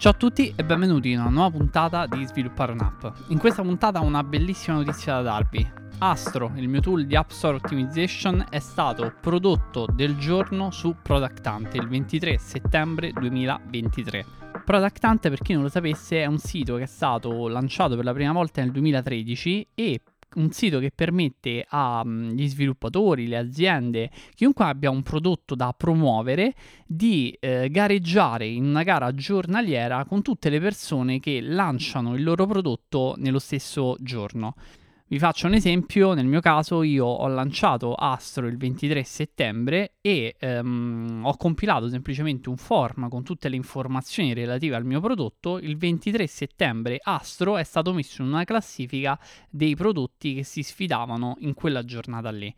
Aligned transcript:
Ciao 0.00 0.12
a 0.12 0.14
tutti 0.14 0.50
e 0.56 0.64
benvenuti 0.64 1.10
in 1.10 1.20
una 1.20 1.28
nuova 1.28 1.58
puntata 1.58 2.06
di 2.06 2.24
Sviluppare 2.24 2.72
un'app. 2.72 3.04
In 3.28 3.38
questa 3.38 3.60
puntata 3.60 4.00
ho 4.00 4.04
una 4.04 4.24
bellissima 4.24 4.78
notizia 4.78 5.16
da 5.16 5.20
darvi. 5.20 5.72
Astro, 5.98 6.52
il 6.54 6.68
mio 6.68 6.80
tool 6.80 7.04
di 7.04 7.14
App 7.14 7.28
Store 7.28 7.56
Optimization, 7.56 8.46
è 8.48 8.60
stato 8.60 9.12
prodotto 9.20 9.84
del 9.92 10.16
giorno 10.16 10.70
su 10.70 10.96
Product 11.02 11.46
Hunt 11.46 11.74
il 11.74 11.86
23 11.86 12.38
settembre 12.38 13.12
2023. 13.12 14.24
Product 14.64 15.04
Hunt, 15.04 15.28
per 15.28 15.38
chi 15.42 15.52
non 15.52 15.64
lo 15.64 15.68
sapesse, 15.68 16.22
è 16.22 16.24
un 16.24 16.38
sito 16.38 16.76
che 16.76 16.84
è 16.84 16.86
stato 16.86 17.46
lanciato 17.48 17.94
per 17.94 18.06
la 18.06 18.14
prima 18.14 18.32
volta 18.32 18.62
nel 18.62 18.70
2013 18.70 19.68
e 19.74 20.00
un 20.34 20.50
sito 20.50 20.78
che 20.78 20.92
permette 20.94 21.64
agli 21.68 22.48
sviluppatori, 22.48 23.26
le 23.26 23.38
aziende, 23.38 24.10
chiunque 24.34 24.64
abbia 24.64 24.90
un 24.90 25.02
prodotto 25.02 25.54
da 25.54 25.74
promuovere, 25.76 26.54
di 26.86 27.36
eh, 27.40 27.68
gareggiare 27.70 28.46
in 28.46 28.64
una 28.64 28.82
gara 28.82 29.14
giornaliera 29.14 30.04
con 30.04 30.22
tutte 30.22 30.48
le 30.50 30.60
persone 30.60 31.20
che 31.20 31.40
lanciano 31.40 32.14
il 32.14 32.22
loro 32.22 32.46
prodotto 32.46 33.14
nello 33.16 33.38
stesso 33.38 33.96
giorno. 34.00 34.54
Vi 35.10 35.18
faccio 35.18 35.48
un 35.48 35.54
esempio, 35.54 36.14
nel 36.14 36.26
mio 36.26 36.38
caso 36.38 36.84
io 36.84 37.04
ho 37.04 37.26
lanciato 37.26 37.94
Astro 37.94 38.46
il 38.46 38.56
23 38.56 39.02
settembre 39.02 39.94
e 40.00 40.36
ehm, 40.38 41.22
ho 41.24 41.36
compilato 41.36 41.88
semplicemente 41.88 42.48
un 42.48 42.56
form 42.56 43.08
con 43.08 43.24
tutte 43.24 43.48
le 43.48 43.56
informazioni 43.56 44.34
relative 44.34 44.76
al 44.76 44.84
mio 44.84 45.00
prodotto. 45.00 45.58
Il 45.58 45.76
23 45.76 46.28
settembre 46.28 47.00
Astro 47.02 47.56
è 47.56 47.64
stato 47.64 47.92
messo 47.92 48.22
in 48.22 48.28
una 48.28 48.44
classifica 48.44 49.18
dei 49.50 49.74
prodotti 49.74 50.34
che 50.34 50.44
si 50.44 50.62
sfidavano 50.62 51.34
in 51.40 51.54
quella 51.54 51.84
giornata 51.84 52.30
lì. 52.30 52.54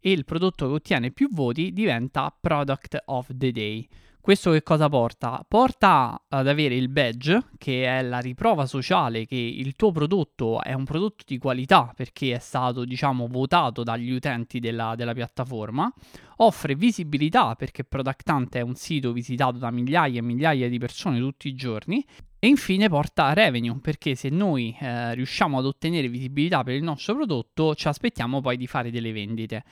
E 0.00 0.10
il 0.10 0.24
prodotto 0.24 0.66
che 0.66 0.72
ottiene 0.72 1.12
più 1.12 1.28
voti 1.30 1.72
diventa 1.72 2.36
Product 2.40 3.02
of 3.04 3.28
the 3.32 3.52
Day. 3.52 3.88
Questo 4.24 4.52
che 4.52 4.62
cosa 4.62 4.88
porta? 4.88 5.44
Porta 5.46 6.24
ad 6.30 6.48
avere 6.48 6.74
il 6.76 6.88
badge, 6.88 7.48
che 7.58 7.84
è 7.84 8.00
la 8.00 8.20
riprova 8.20 8.64
sociale 8.64 9.26
che 9.26 9.34
il 9.34 9.74
tuo 9.76 9.92
prodotto 9.92 10.62
è 10.62 10.72
un 10.72 10.84
prodotto 10.84 11.24
di 11.26 11.36
qualità 11.36 11.92
perché 11.94 12.34
è 12.34 12.38
stato, 12.38 12.86
diciamo, 12.86 13.26
votato 13.26 13.82
dagli 13.82 14.10
utenti 14.10 14.60
della, 14.60 14.94
della 14.96 15.12
piattaforma. 15.12 15.92
Offre 16.36 16.74
visibilità 16.74 17.54
perché 17.54 17.84
Product 17.84 18.26
Hunt 18.30 18.56
è 18.56 18.62
un 18.62 18.76
sito 18.76 19.12
visitato 19.12 19.58
da 19.58 19.70
migliaia 19.70 20.20
e 20.20 20.22
migliaia 20.22 20.70
di 20.70 20.78
persone 20.78 21.18
tutti 21.18 21.46
i 21.48 21.54
giorni. 21.54 22.02
E 22.38 22.46
infine 22.46 22.88
porta 22.88 23.34
revenue 23.34 23.78
perché 23.78 24.14
se 24.14 24.30
noi 24.30 24.74
eh, 24.80 25.12
riusciamo 25.12 25.58
ad 25.58 25.66
ottenere 25.66 26.08
visibilità 26.08 26.62
per 26.62 26.76
il 26.76 26.82
nostro 26.82 27.14
prodotto 27.14 27.74
ci 27.74 27.88
aspettiamo 27.88 28.40
poi 28.40 28.56
di 28.56 28.66
fare 28.66 28.90
delle 28.90 29.12
vendite. 29.12 29.64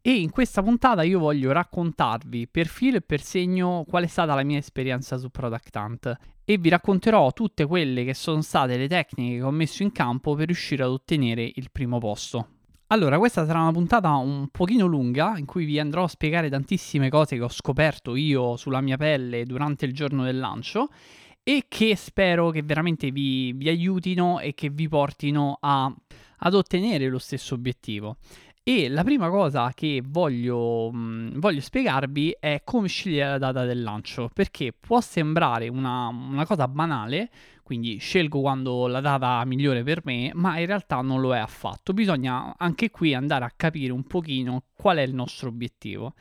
E 0.00 0.20
in 0.20 0.30
questa 0.30 0.62
puntata 0.62 1.02
io 1.02 1.18
voglio 1.18 1.52
raccontarvi 1.52 2.48
per 2.48 2.66
filo 2.66 2.96
e 2.98 3.00
per 3.02 3.20
segno 3.20 3.84
qual 3.86 4.04
è 4.04 4.06
stata 4.06 4.34
la 4.34 4.44
mia 4.44 4.58
esperienza 4.58 5.18
su 5.18 5.28
Product 5.28 5.74
Hunt 5.76 6.16
e 6.44 6.56
vi 6.56 6.68
racconterò 6.70 7.32
tutte 7.32 7.66
quelle 7.66 8.04
che 8.04 8.14
sono 8.14 8.40
state 8.40 8.76
le 8.76 8.88
tecniche 8.88 9.36
che 9.36 9.42
ho 9.42 9.50
messo 9.50 9.82
in 9.82 9.92
campo 9.92 10.34
per 10.34 10.46
riuscire 10.46 10.82
ad 10.82 10.90
ottenere 10.90 11.50
il 11.54 11.70
primo 11.70 11.98
posto. 11.98 12.48
Allora, 12.90 13.18
questa 13.18 13.44
sarà 13.44 13.60
una 13.60 13.72
puntata 13.72 14.14
un 14.14 14.48
pochino 14.50 14.86
lunga 14.86 15.36
in 15.36 15.44
cui 15.44 15.66
vi 15.66 15.78
andrò 15.78 16.04
a 16.04 16.08
spiegare 16.08 16.48
tantissime 16.48 17.10
cose 17.10 17.36
che 17.36 17.42
ho 17.42 17.50
scoperto 17.50 18.16
io 18.16 18.56
sulla 18.56 18.80
mia 18.80 18.96
pelle 18.96 19.44
durante 19.44 19.84
il 19.84 19.92
giorno 19.92 20.24
del 20.24 20.38
lancio 20.38 20.88
e 21.42 21.66
che 21.68 21.96
spero 21.96 22.48
che 22.48 22.62
veramente 22.62 23.10
vi, 23.10 23.52
vi 23.52 23.68
aiutino 23.68 24.38
e 24.38 24.54
che 24.54 24.70
vi 24.70 24.88
portino 24.88 25.58
a, 25.60 25.94
ad 26.38 26.54
ottenere 26.54 27.08
lo 27.08 27.18
stesso 27.18 27.54
obiettivo. 27.54 28.16
E 28.70 28.90
la 28.90 29.02
prima 29.02 29.30
cosa 29.30 29.72
che 29.74 30.02
voglio, 30.06 30.90
mh, 30.92 30.98
mm, 30.98 31.38
voglio, 31.38 31.62
spiegarvi 31.62 32.36
è 32.38 32.60
come 32.64 32.86
scegliere 32.86 33.30
la 33.30 33.38
data 33.38 33.64
del 33.64 33.82
lancio, 33.82 34.28
perché 34.30 34.74
può 34.78 35.00
sembrare 35.00 35.68
una, 35.68 36.08
una, 36.08 36.44
cosa 36.44 36.68
banale, 36.68 37.30
quindi 37.62 37.96
scelgo 37.96 38.42
quando 38.42 38.86
la 38.86 39.00
data 39.00 39.42
migliore 39.46 39.82
per 39.84 40.02
me, 40.04 40.32
ma 40.34 40.58
in 40.58 40.66
realtà 40.66 41.00
non 41.00 41.22
lo 41.22 41.34
è 41.34 41.38
affatto. 41.38 41.94
Bisogna 41.94 42.56
anche 42.58 42.90
qui 42.90 43.14
andare 43.14 43.46
a 43.46 43.52
capire 43.56 43.90
un 43.90 44.04
pochino 44.06 44.64
qual 44.74 44.98
è 44.98 45.02
il 45.02 45.14
nostro 45.14 45.48
obiettivo. 45.48 46.12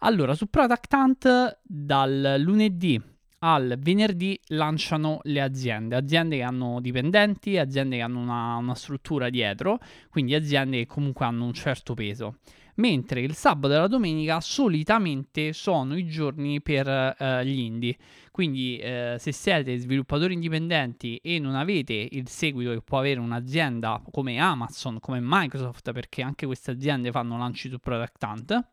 Allora, 0.00 0.34
su 0.34 0.50
Product 0.50 0.92
Hunt 0.92 1.60
dal 1.62 2.34
lunedì 2.38 3.00
al 3.44 3.76
venerdì 3.78 4.40
lanciano 4.48 5.20
le 5.24 5.42
aziende, 5.42 5.96
aziende 5.96 6.36
che 6.36 6.42
hanno 6.42 6.80
dipendenti, 6.80 7.58
aziende 7.58 7.96
che 7.96 8.02
hanno 8.02 8.20
una, 8.20 8.56
una 8.56 8.74
struttura 8.74 9.28
dietro, 9.28 9.78
quindi 10.08 10.34
aziende 10.34 10.78
che 10.78 10.86
comunque 10.86 11.26
hanno 11.26 11.44
un 11.44 11.52
certo 11.52 11.92
peso 11.92 12.36
mentre 12.76 13.20
il 13.20 13.34
sabato 13.34 13.74
e 13.74 13.76
la 13.76 13.86
domenica 13.86 14.40
solitamente 14.40 15.52
sono 15.52 15.96
i 15.96 16.06
giorni 16.06 16.60
per 16.60 16.88
eh, 16.88 17.46
gli 17.46 17.58
indie. 17.60 17.96
Quindi 18.30 18.78
eh, 18.78 19.16
se 19.18 19.30
siete 19.30 19.76
sviluppatori 19.78 20.34
indipendenti 20.34 21.20
e 21.22 21.38
non 21.38 21.54
avete 21.54 22.08
il 22.10 22.28
seguito 22.28 22.72
che 22.72 22.80
può 22.82 22.98
avere 22.98 23.20
un'azienda 23.20 24.02
come 24.10 24.40
Amazon, 24.40 24.98
come 24.98 25.20
Microsoft, 25.22 25.92
perché 25.92 26.22
anche 26.22 26.46
queste 26.46 26.72
aziende 26.72 27.12
fanno 27.12 27.38
lanci 27.38 27.68
su 27.68 27.78
Product 27.78 28.22
Hunt, 28.24 28.66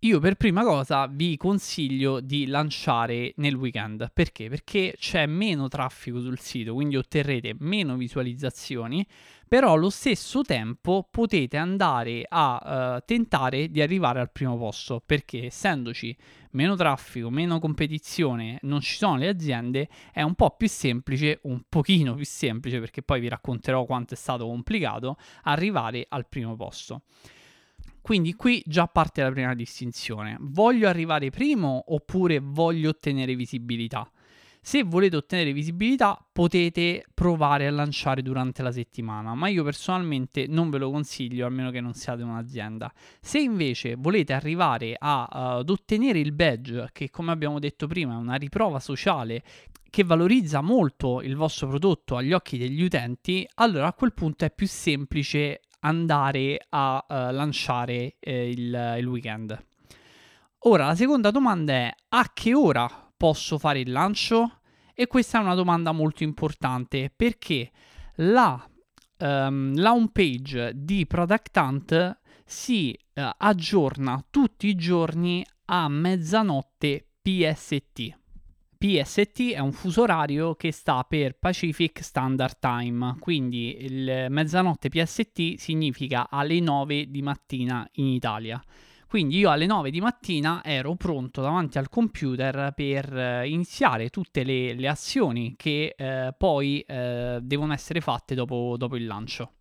io 0.00 0.20
per 0.20 0.34
prima 0.34 0.62
cosa 0.62 1.06
vi 1.06 1.36
consiglio 1.36 2.20
di 2.20 2.46
lanciare 2.46 3.32
nel 3.36 3.54
weekend. 3.54 4.10
Perché? 4.12 4.48
Perché 4.48 4.94
c'è 4.98 5.26
meno 5.26 5.68
traffico 5.68 6.20
sul 6.20 6.38
sito, 6.38 6.74
quindi 6.74 6.96
otterrete 6.96 7.56
meno 7.60 7.96
visualizzazioni, 7.96 9.06
però 9.48 9.72
allo 9.72 9.90
stesso 9.90 10.42
tempo 10.42 11.08
potete 11.10 11.56
andare 11.56 12.26
a 12.28 12.96
uh, 12.96 13.02
tentare 13.06 13.68
di 13.70 13.80
arrivare 13.80 14.20
al 14.20 14.30
primo 14.30 14.58
posto, 14.58 15.02
perché 15.04 15.46
essendoci 15.46 16.14
meno 16.50 16.74
traffico, 16.76 17.30
meno 17.30 17.58
competizione, 17.58 18.58
non 18.62 18.80
ci 18.80 18.96
sono 18.96 19.16
le 19.16 19.28
aziende, 19.28 19.88
è 20.12 20.22
un 20.22 20.34
po' 20.34 20.56
più 20.56 20.68
semplice, 20.68 21.40
un 21.44 21.62
pochino 21.68 22.14
più 22.14 22.24
semplice, 22.26 22.80
perché 22.80 23.02
poi 23.02 23.20
vi 23.20 23.28
racconterò 23.28 23.84
quanto 23.84 24.14
è 24.14 24.16
stato 24.16 24.46
complicato, 24.46 25.16
arrivare 25.42 26.06
al 26.08 26.26
primo 26.28 26.54
posto. 26.54 27.02
Quindi 28.06 28.34
qui 28.34 28.62
già 28.64 28.86
parte 28.86 29.20
la 29.20 29.32
prima 29.32 29.52
distinzione. 29.56 30.36
Voglio 30.38 30.86
arrivare 30.86 31.30
primo 31.30 31.86
oppure 31.88 32.38
voglio 32.38 32.90
ottenere 32.90 33.34
visibilità? 33.34 34.08
Se 34.60 34.84
volete 34.84 35.16
ottenere 35.16 35.52
visibilità 35.52 36.24
potete 36.32 37.04
provare 37.12 37.66
a 37.66 37.72
lanciare 37.72 38.22
durante 38.22 38.62
la 38.62 38.70
settimana, 38.70 39.34
ma 39.34 39.48
io 39.48 39.64
personalmente 39.64 40.46
non 40.46 40.70
ve 40.70 40.78
lo 40.78 40.92
consiglio 40.92 41.46
a 41.46 41.50
meno 41.50 41.72
che 41.72 41.80
non 41.80 41.94
siate 41.94 42.22
un'azienda. 42.22 42.92
Se 43.20 43.40
invece 43.40 43.96
volete 43.96 44.32
arrivare 44.34 44.94
a, 44.96 45.22
uh, 45.28 45.36
ad 45.58 45.68
ottenere 45.68 46.20
il 46.20 46.30
badge, 46.30 46.90
che 46.92 47.10
come 47.10 47.32
abbiamo 47.32 47.58
detto 47.58 47.88
prima 47.88 48.12
è 48.12 48.18
una 48.18 48.36
riprova 48.36 48.78
sociale 48.78 49.42
che 49.90 50.04
valorizza 50.04 50.60
molto 50.60 51.22
il 51.22 51.34
vostro 51.34 51.66
prodotto 51.66 52.16
agli 52.16 52.32
occhi 52.32 52.56
degli 52.56 52.82
utenti, 52.82 53.48
allora 53.54 53.88
a 53.88 53.92
quel 53.94 54.12
punto 54.12 54.44
è 54.44 54.50
più 54.52 54.68
semplice 54.68 55.62
andare 55.86 56.66
a 56.68 57.04
uh, 57.08 57.14
lanciare 57.32 58.16
eh, 58.18 58.50
il, 58.50 58.96
il 58.98 59.06
weekend. 59.06 59.64
Ora, 60.60 60.86
la 60.86 60.94
seconda 60.94 61.30
domanda 61.30 61.72
è 61.72 61.94
a 62.08 62.30
che 62.32 62.54
ora 62.54 62.88
posso 63.16 63.56
fare 63.58 63.80
il 63.80 63.92
lancio? 63.92 64.60
E 64.94 65.06
questa 65.06 65.38
è 65.38 65.42
una 65.42 65.54
domanda 65.54 65.92
molto 65.92 66.24
importante 66.24 67.12
perché 67.14 67.70
la, 68.16 68.68
um, 69.18 69.76
la 69.76 69.92
home 69.92 70.10
page 70.10 70.72
di 70.74 71.06
Product 71.06 71.56
Hunt 71.56 72.20
si 72.44 72.98
uh, 73.14 73.22
aggiorna 73.36 74.24
tutti 74.28 74.68
i 74.68 74.74
giorni 74.74 75.44
a 75.66 75.88
mezzanotte 75.88 77.10
PST. 77.22 78.25
PST 78.78 79.52
è 79.52 79.58
un 79.58 79.72
fuso 79.72 80.02
orario 80.02 80.54
che 80.54 80.70
sta 80.70 81.02
per 81.04 81.38
Pacific 81.38 82.04
Standard 82.04 82.58
Time, 82.58 83.16
quindi 83.18 83.76
il 83.80 84.26
mezzanotte 84.28 84.90
PST 84.90 85.54
significa 85.54 86.28
alle 86.28 86.60
9 86.60 87.10
di 87.10 87.22
mattina 87.22 87.88
in 87.94 88.06
Italia. 88.06 88.62
Quindi 89.08 89.38
io 89.38 89.50
alle 89.50 89.66
9 89.66 89.90
di 89.90 90.00
mattina 90.00 90.62
ero 90.62 90.94
pronto 90.96 91.40
davanti 91.40 91.78
al 91.78 91.88
computer 91.88 92.72
per 92.74 93.16
eh, 93.16 93.48
iniziare 93.48 94.10
tutte 94.10 94.42
le, 94.42 94.74
le 94.74 94.88
azioni 94.88 95.54
che 95.56 95.94
eh, 95.96 96.34
poi 96.36 96.80
eh, 96.80 97.38
devono 97.40 97.72
essere 97.72 98.00
fatte 98.00 98.34
dopo, 98.34 98.74
dopo, 98.76 98.96
il 98.96 99.06
lancio. 99.06 99.52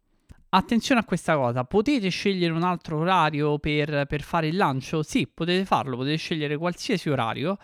Attenzione 0.49 1.01
a 1.01 1.05
questa 1.05 1.35
cosa, 1.35 1.63
potete 1.63 2.09
scegliere 2.09 2.53
un 2.53 2.63
altro 2.63 2.99
orario 2.99 3.59
per, 3.59 4.05
per 4.07 4.21
fare 4.23 4.47
il 4.47 4.57
lancio? 4.57 5.03
Sì, 5.03 5.27
potete 5.27 5.63
farlo, 5.63 5.95
potete 5.95 6.17
scegliere 6.17 6.57
qualsiasi 6.57 7.09
orario 7.09 7.57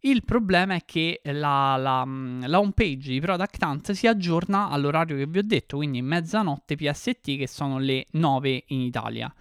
il 0.00 0.22
problema 0.24 0.74
è 0.74 0.82
che 0.84 1.20
la, 1.24 1.76
la, 1.76 2.04
la 2.06 2.58
home 2.58 2.72
page 2.72 3.10
di 3.10 3.20
Product 3.20 3.62
Hunt 3.62 3.92
si 3.92 4.06
aggiorna 4.06 4.68
all'orario 4.68 5.16
che 5.16 5.26
vi 5.26 5.38
ho 5.38 5.42
detto, 5.42 5.76
quindi 5.76 6.02
mezzanotte 6.02 6.76
PST, 6.76 7.36
che 7.36 7.48
sono 7.48 7.78
le 7.78 8.06
9 8.12 8.64
in 8.68 8.80
Italia. 8.80 9.32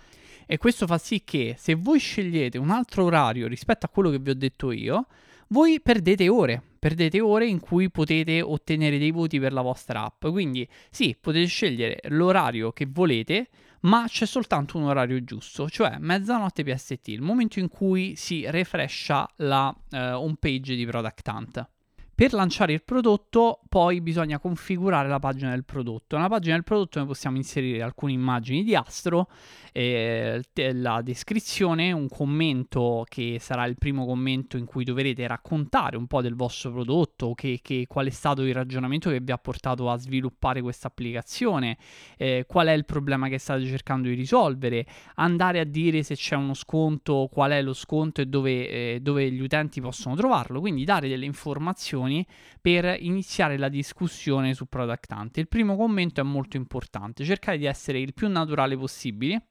E 0.45 0.57
questo 0.57 0.87
fa 0.87 0.97
sì 0.97 1.23
che 1.23 1.55
se 1.57 1.75
voi 1.75 1.99
scegliete 1.99 2.57
un 2.57 2.71
altro 2.71 3.03
orario 3.03 3.47
rispetto 3.47 3.85
a 3.85 3.89
quello 3.89 4.09
che 4.09 4.19
vi 4.19 4.29
ho 4.29 4.35
detto 4.35 4.71
io, 4.71 5.07
voi 5.49 5.79
perdete 5.81 6.27
ore, 6.27 6.61
perdete 6.79 7.19
ore 7.19 7.47
in 7.47 7.59
cui 7.59 7.89
potete 7.91 8.41
ottenere 8.41 8.97
dei 8.97 9.11
voti 9.11 9.39
per 9.39 9.53
la 9.53 9.61
vostra 9.61 10.05
app. 10.05 10.25
Quindi 10.27 10.67
sì, 10.89 11.15
potete 11.19 11.45
scegliere 11.45 11.99
l'orario 12.09 12.71
che 12.71 12.87
volete, 12.89 13.49
ma 13.81 14.05
c'è 14.07 14.25
soltanto 14.25 14.77
un 14.77 14.83
orario 14.83 15.23
giusto, 15.23 15.69
cioè 15.69 15.97
mezzanotte 15.99 16.63
PST, 16.63 17.07
il 17.09 17.21
momento 17.21 17.59
in 17.59 17.67
cui 17.67 18.15
si 18.15 18.49
refrescia 18.49 19.27
la 19.37 19.67
uh, 19.67 19.95
home 19.95 20.37
page 20.39 20.75
di 20.75 20.85
Product 20.85 21.27
Hunt. 21.27 21.69
Per 22.17 22.33
lanciare 22.33 22.73
il 22.73 22.81
prodotto 22.81 23.59
poi 23.69 24.01
bisogna 24.01 24.39
configurare 24.39 25.07
la 25.07 25.19
pagina 25.19 25.51
del 25.51 25.63
prodotto. 25.63 26.15
Nella 26.15 26.29
pagina 26.29 26.55
del 26.55 26.63
prodotto 26.63 26.97
noi 26.97 27.07
possiamo 27.07 27.37
inserire 27.37 27.83
alcune 27.83 28.11
immagini 28.11 28.63
di 28.63 28.73
Astro, 28.73 29.29
eh, 29.71 30.41
la 30.73 31.03
descrizione, 31.03 31.91
un 31.91 32.07
commento 32.09 33.05
che 33.07 33.37
sarà 33.39 33.65
il 33.67 33.77
primo 33.77 34.07
commento 34.07 34.57
in 34.57 34.65
cui 34.65 34.83
dovrete 34.83 35.27
raccontare 35.27 35.95
un 35.95 36.07
po' 36.07 36.23
del 36.23 36.33
vostro 36.33 36.71
prodotto, 36.71 37.35
che, 37.35 37.59
che, 37.61 37.85
qual 37.87 38.07
è 38.07 38.09
stato 38.09 38.41
il 38.41 38.55
ragionamento 38.55 39.11
che 39.11 39.19
vi 39.19 39.31
ha 39.31 39.37
portato 39.37 39.91
a 39.91 39.97
sviluppare 39.97 40.63
questa 40.63 40.87
applicazione, 40.87 41.77
eh, 42.17 42.45
qual 42.47 42.65
è 42.65 42.71
il 42.71 42.85
problema 42.85 43.27
che 43.27 43.37
state 43.37 43.63
cercando 43.67 44.07
di 44.07 44.15
risolvere, 44.15 44.87
andare 45.17 45.59
a 45.59 45.65
dire 45.65 46.01
se 46.01 46.15
c'è 46.15 46.35
uno 46.35 46.55
sconto, 46.55 47.29
qual 47.31 47.51
è 47.51 47.61
lo 47.61 47.73
sconto 47.73 48.21
e 48.21 48.25
dove, 48.25 48.69
eh, 48.69 48.99
dove 49.03 49.29
gli 49.29 49.41
utenti 49.41 49.81
possono 49.81 50.15
trovarlo, 50.15 50.59
quindi 50.59 50.83
dare 50.83 51.07
delle 51.07 51.25
informazioni 51.25 52.05
informazioni 52.07 52.25
per 52.61 52.97
iniziare 52.99 53.57
la 53.57 53.69
discussione 53.69 54.53
su 54.53 54.65
Product 54.67 55.11
Hunt. 55.11 55.37
Il 55.37 55.47
primo 55.47 55.75
commento 55.75 56.21
è 56.21 56.23
molto 56.23 56.57
importante, 56.57 57.23
cercare 57.23 57.57
di 57.57 57.65
essere 57.65 57.99
il 57.99 58.13
più 58.13 58.27
naturale 58.29 58.77
possibile 58.77 59.47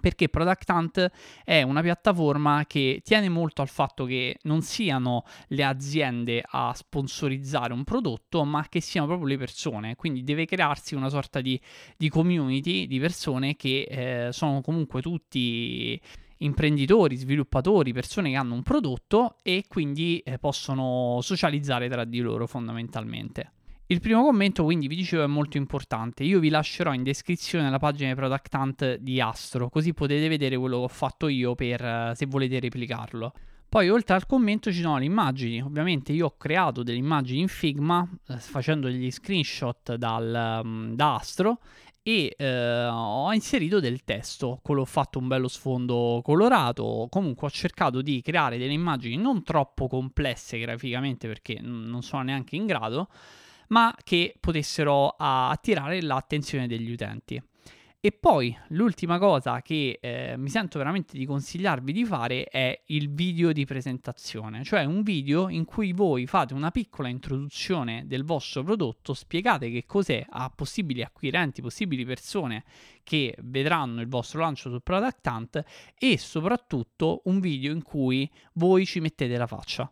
perché 0.00 0.28
Product 0.28 0.68
Hunt 0.68 1.10
è 1.44 1.62
una 1.62 1.80
piattaforma 1.80 2.64
che 2.66 3.00
tiene 3.04 3.28
molto 3.28 3.62
al 3.62 3.68
fatto 3.68 4.04
che 4.04 4.38
non 4.42 4.60
siano 4.60 5.22
le 5.48 5.62
aziende 5.62 6.42
a 6.44 6.72
sponsorizzare 6.74 7.72
un 7.72 7.84
prodotto, 7.84 8.44
ma 8.44 8.66
che 8.68 8.80
siano 8.80 9.06
proprio 9.06 9.28
le 9.28 9.38
persone. 9.38 9.94
Quindi 9.94 10.24
deve 10.24 10.46
crearsi 10.46 10.96
una 10.96 11.08
sorta 11.08 11.40
di, 11.40 11.58
di 11.96 12.08
community 12.08 12.88
di 12.88 12.98
persone 12.98 13.54
che 13.54 13.86
eh, 13.88 14.32
sono 14.32 14.60
comunque 14.62 15.00
tutti 15.00 15.98
imprenditori, 16.44 17.16
sviluppatori, 17.16 17.92
persone 17.92 18.30
che 18.30 18.36
hanno 18.36 18.54
un 18.54 18.62
prodotto 18.62 19.36
e 19.42 19.64
quindi 19.68 20.18
eh, 20.18 20.38
possono 20.38 21.18
socializzare 21.22 21.88
tra 21.88 22.04
di 22.04 22.20
loro 22.20 22.46
fondamentalmente. 22.46 23.52
Il 23.86 24.00
primo 24.00 24.24
commento, 24.24 24.64
quindi, 24.64 24.88
vi 24.88 24.96
dicevo, 24.96 25.24
è 25.24 25.26
molto 25.26 25.58
importante. 25.58 26.24
Io 26.24 26.40
vi 26.40 26.48
lascerò 26.48 26.94
in 26.94 27.02
descrizione 27.02 27.68
la 27.68 27.78
pagina 27.78 28.08
di 28.08 28.14
Product 28.14 28.54
Hunt 28.54 28.94
di 28.96 29.20
Astro, 29.20 29.68
così 29.68 29.92
potete 29.92 30.26
vedere 30.26 30.56
quello 30.56 30.78
che 30.78 30.84
ho 30.84 30.88
fatto 30.88 31.28
io 31.28 31.54
per 31.54 31.84
eh, 31.84 32.12
se 32.14 32.24
volete 32.24 32.60
replicarlo. 32.60 33.32
Poi, 33.68 33.90
oltre 33.90 34.14
al 34.14 34.24
commento, 34.24 34.72
ci 34.72 34.80
sono 34.80 34.98
le 34.98 35.04
immagini. 35.04 35.60
Ovviamente, 35.60 36.12
io 36.12 36.26
ho 36.26 36.36
creato 36.38 36.82
delle 36.82 36.96
immagini 36.96 37.40
in 37.40 37.48
Figma 37.48 38.08
eh, 38.28 38.36
facendo 38.38 38.88
degli 38.88 39.10
screenshot 39.10 39.96
dal, 39.96 40.60
um, 40.64 40.94
da 40.94 41.16
Astro 41.16 41.58
e 42.06 42.34
eh, 42.36 42.84
ho 42.86 43.32
inserito 43.32 43.80
del 43.80 44.04
testo, 44.04 44.60
quello 44.62 44.82
ho 44.82 44.84
fatto 44.84 45.18
un 45.18 45.26
bello 45.26 45.48
sfondo 45.48 46.20
colorato, 46.22 47.06
comunque 47.08 47.46
ho 47.46 47.50
cercato 47.50 48.02
di 48.02 48.20
creare 48.20 48.58
delle 48.58 48.74
immagini 48.74 49.16
non 49.16 49.42
troppo 49.42 49.88
complesse 49.88 50.58
graficamente 50.58 51.26
perché 51.26 51.58
non 51.62 52.02
sono 52.02 52.24
neanche 52.24 52.56
in 52.56 52.66
grado, 52.66 53.08
ma 53.68 53.96
che 54.04 54.36
potessero 54.38 55.14
attirare 55.16 56.02
l'attenzione 56.02 56.66
degli 56.66 56.90
utenti. 56.92 57.42
E 58.06 58.12
poi 58.12 58.54
l'ultima 58.68 59.18
cosa 59.18 59.62
che 59.62 59.98
eh, 59.98 60.34
mi 60.36 60.50
sento 60.50 60.76
veramente 60.76 61.16
di 61.16 61.24
consigliarvi 61.24 61.90
di 61.90 62.04
fare 62.04 62.44
è 62.44 62.82
il 62.88 63.10
video 63.10 63.50
di 63.50 63.64
presentazione, 63.64 64.62
cioè 64.62 64.84
un 64.84 65.02
video 65.02 65.48
in 65.48 65.64
cui 65.64 65.94
voi 65.94 66.26
fate 66.26 66.52
una 66.52 66.70
piccola 66.70 67.08
introduzione 67.08 68.04
del 68.06 68.22
vostro 68.22 68.62
prodotto, 68.62 69.14
spiegate 69.14 69.70
che 69.70 69.86
cos'è 69.86 70.22
a 70.28 70.52
possibili 70.54 71.02
acquirenti, 71.02 71.62
possibili 71.62 72.04
persone 72.04 72.64
che 73.02 73.34
vedranno 73.40 74.02
il 74.02 74.08
vostro 74.08 74.40
lancio 74.40 74.68
sul 74.68 74.82
Product 74.82 75.26
Hunt 75.26 75.64
e 75.98 76.18
soprattutto 76.18 77.22
un 77.24 77.40
video 77.40 77.72
in 77.72 77.80
cui 77.80 78.30
voi 78.52 78.84
ci 78.84 79.00
mettete 79.00 79.38
la 79.38 79.46
faccia. 79.46 79.90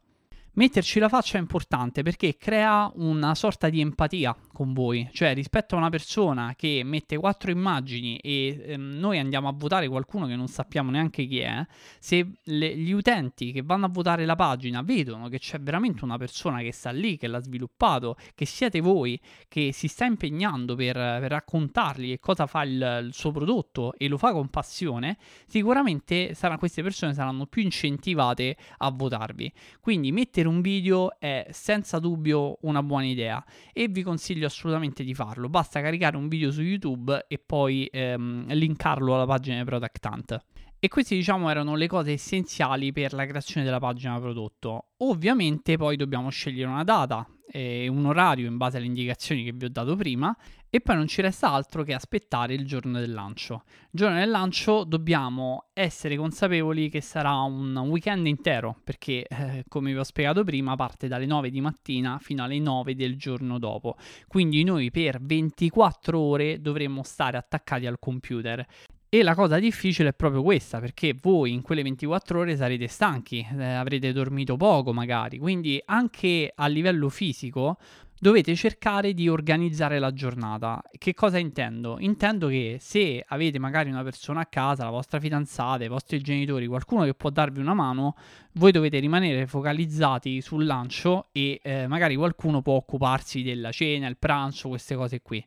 Metterci 0.55 0.99
la 0.99 1.09
faccia 1.09 1.39
è 1.39 1.41
importante 1.41 2.03
perché 2.03 2.37
crea 2.37 2.93
una 2.97 3.35
sorta 3.35 3.71
di 3.71 3.81
empatia 3.81 4.37
con 4.63 4.73
voi, 4.73 5.09
cioè 5.13 5.35
rispetto 5.35 5.75
a 5.75 5.79
una 5.79 5.91
persona 5.91 6.55
che 6.57 6.83
mette 6.85 7.17
quattro 7.17 7.51
immagini 7.51 8.17
e 8.19 8.63
ehm, 8.65 8.93
noi 8.99 9.19
andiamo 9.19 9.49
a 9.49 9.53
votare 9.53 9.89
qualcuno 9.89 10.27
che 10.27 10.37
non 10.37 10.47
sappiamo 10.47 10.93
neanche 10.93 11.27
chi 11.27 11.41
è, 11.41 11.67
se 11.99 12.35
le, 12.45 12.77
gli 12.77 12.93
utenti 12.93 13.51
che 13.51 13.63
vanno 13.63 13.87
a 13.87 13.89
votare 13.89 14.25
la 14.25 14.37
pagina 14.37 14.83
vedono 14.83 15.29
che 15.29 15.41
c'è 15.41 15.59
veramente 15.59 16.05
una 16.05 16.17
persona 16.17 16.61
che 16.61 16.73
sta 16.73 16.91
lì, 16.91 17.17
che 17.17 17.27
l'ha 17.27 17.41
sviluppato, 17.41 18.17
che 18.37 18.47
siete 18.47 18.81
voi, 18.81 19.21
che 19.49 19.73
si 19.73 19.89
sta 19.89 20.05
impegnando 20.05 20.77
per, 20.77 20.95
per 20.95 21.31
raccontargli 21.31 22.11
che 22.11 22.21
cosa 22.21 22.47
fa 22.47 22.63
il, 22.63 23.01
il, 23.07 23.13
suo 23.13 23.33
prodotto 23.33 23.95
e 23.99 24.07
lo 24.07 24.17
fa 24.17 24.33
con 24.33 24.49
passione, 24.49 25.19
sicuramente 25.47 26.35
sarà, 26.35 26.57
queste 26.57 26.83
persone 26.85 27.15
saranno 27.15 27.47
più 27.47 27.63
incentivate 27.63 28.57
a 28.79 28.91
votarvi. 28.91 29.53
Quindi 29.81 30.13
mettere 30.13 30.47
un 30.47 30.61
video 30.61 31.19
è 31.19 31.49
senza 31.51 31.99
dubbio 31.99 32.59
una 32.61 32.83
buona 32.83 33.07
idea 33.07 33.45
e 33.73 33.89
vi 33.89 34.03
consiglio 34.03 34.49
assolutamente 34.53 35.03
di 35.03 35.15
farlo. 35.15 35.49
Basta 35.49 35.81
caricare 35.81 36.17
un 36.17 36.29
video 36.29 36.53
su 36.53 36.63
YouTube 36.63 37.27
e 37.29 37.39
poi 37.39 37.89
ehm, 37.91 38.53
linkarlo 38.53 39.15
alla 39.15 39.27
pagina 39.27 39.59
di 39.59 39.65
Product 39.65 40.05
Hunt. 40.05 40.45
E 40.85 40.89
queste 40.89 41.15
diciamo 41.15 41.49
erano 41.49 41.77
le 41.77 41.87
cose 41.87 42.11
essenziali 42.11 42.91
per 42.91 43.13
la 43.13 43.25
creazione 43.25 43.65
della 43.65 43.79
pagina 43.79 44.19
prodotto. 44.19 44.87
Ovviamente 44.97 45.77
poi 45.77 45.95
dobbiamo 45.95 46.29
scegliere 46.29 46.69
una 46.69 46.83
data 46.83 47.25
e 47.47 47.87
un 47.87 48.05
orario 48.05 48.49
in 48.49 48.57
base 48.57 48.79
alle 48.79 48.87
indicazioni 48.87 49.45
che 49.45 49.53
vi 49.53 49.67
ho 49.67 49.71
dato 49.71 49.95
prima 49.95 50.37
e 50.69 50.81
poi 50.81 50.97
non 50.97 51.07
ci 51.07 51.23
resta 51.23 51.53
altro 51.53 51.85
che 51.85 51.95
aspettare 51.95 52.55
il 52.55 52.67
giorno 52.67 52.99
del 52.99 53.13
lancio. 53.13 53.63
Il 53.65 53.91
giorno 53.93 54.19
del 54.19 54.29
lancio 54.29 54.83
dobbiamo 54.83 55.69
essere 55.73 56.17
consapevoli 56.17 56.89
che 56.89 57.01
sarà 57.01 57.33
un 57.43 57.77
weekend 57.77 58.27
intero 58.27 58.75
perché 58.83 59.25
eh, 59.25 59.65
come 59.69 59.93
vi 59.93 59.99
ho 59.99 60.03
spiegato 60.03 60.43
prima 60.43 60.75
parte 60.75 61.07
dalle 61.07 61.27
9 61.27 61.51
di 61.51 61.61
mattina 61.61 62.19
fino 62.21 62.43
alle 62.43 62.59
9 62.59 62.97
del 62.97 63.17
giorno 63.17 63.61
dopo. 63.61 63.95
Quindi 64.27 64.65
noi 64.65 64.91
per 64.91 65.21
24 65.23 66.19
ore 66.19 66.61
dovremo 66.61 67.05
stare 67.05 67.37
attaccati 67.37 67.87
al 67.87 68.01
computer. 68.01 68.67
E 69.15 69.23
la 69.23 69.35
cosa 69.35 69.59
difficile 69.59 70.09
è 70.09 70.15
proprio 70.15 70.43
questa, 70.43 70.81
perché 70.81 71.15
voi 71.21 71.53
in 71.53 71.61
quelle 71.61 71.83
24 71.83 72.39
ore 72.39 72.57
sarete 72.57 72.87
stanchi, 72.87 73.47
eh, 73.59 73.63
avrete 73.63 74.11
dormito 74.11 74.57
poco 74.57 74.95
magari, 74.95 75.37
quindi 75.37 75.79
anche 75.85 76.51
a 76.55 76.67
livello 76.67 77.11
fisico 77.11 77.77
dovete 78.19 78.55
cercare 78.55 79.13
di 79.13 79.29
organizzare 79.29 79.99
la 79.99 80.15
giornata. 80.15 80.83
Che 80.97 81.13
cosa 81.13 81.37
intendo? 81.37 81.97
Intendo 81.99 82.49
che 82.49 82.79
se 82.81 83.23
avete 83.29 83.59
magari 83.59 83.91
una 83.91 84.03
persona 84.03 84.41
a 84.41 84.47
casa, 84.47 84.85
la 84.85 84.91
vostra 84.91 85.21
fidanzata, 85.21 85.85
i 85.85 85.89
vostri 85.89 86.19
genitori, 86.23 86.67
qualcuno 86.67 87.05
che 87.05 87.13
può 87.13 87.29
darvi 87.29 87.61
una 87.61 87.75
mano, 87.75 88.17
voi 88.53 88.73
dovete 88.73 88.99
rimanere 88.99 89.47
focalizzati 89.47 90.41
sul 90.41 90.65
lancio 90.65 91.27
e 91.33 91.61
eh, 91.63 91.87
magari 91.87 92.17
qualcuno 92.17 92.63
può 92.63 92.77
occuparsi 92.77 93.43
della 93.43 93.73
cena, 93.73 94.07
il 94.07 94.17
pranzo, 94.17 94.71
queste 94.71 94.95
cose 94.95 95.21
qui. 95.21 95.45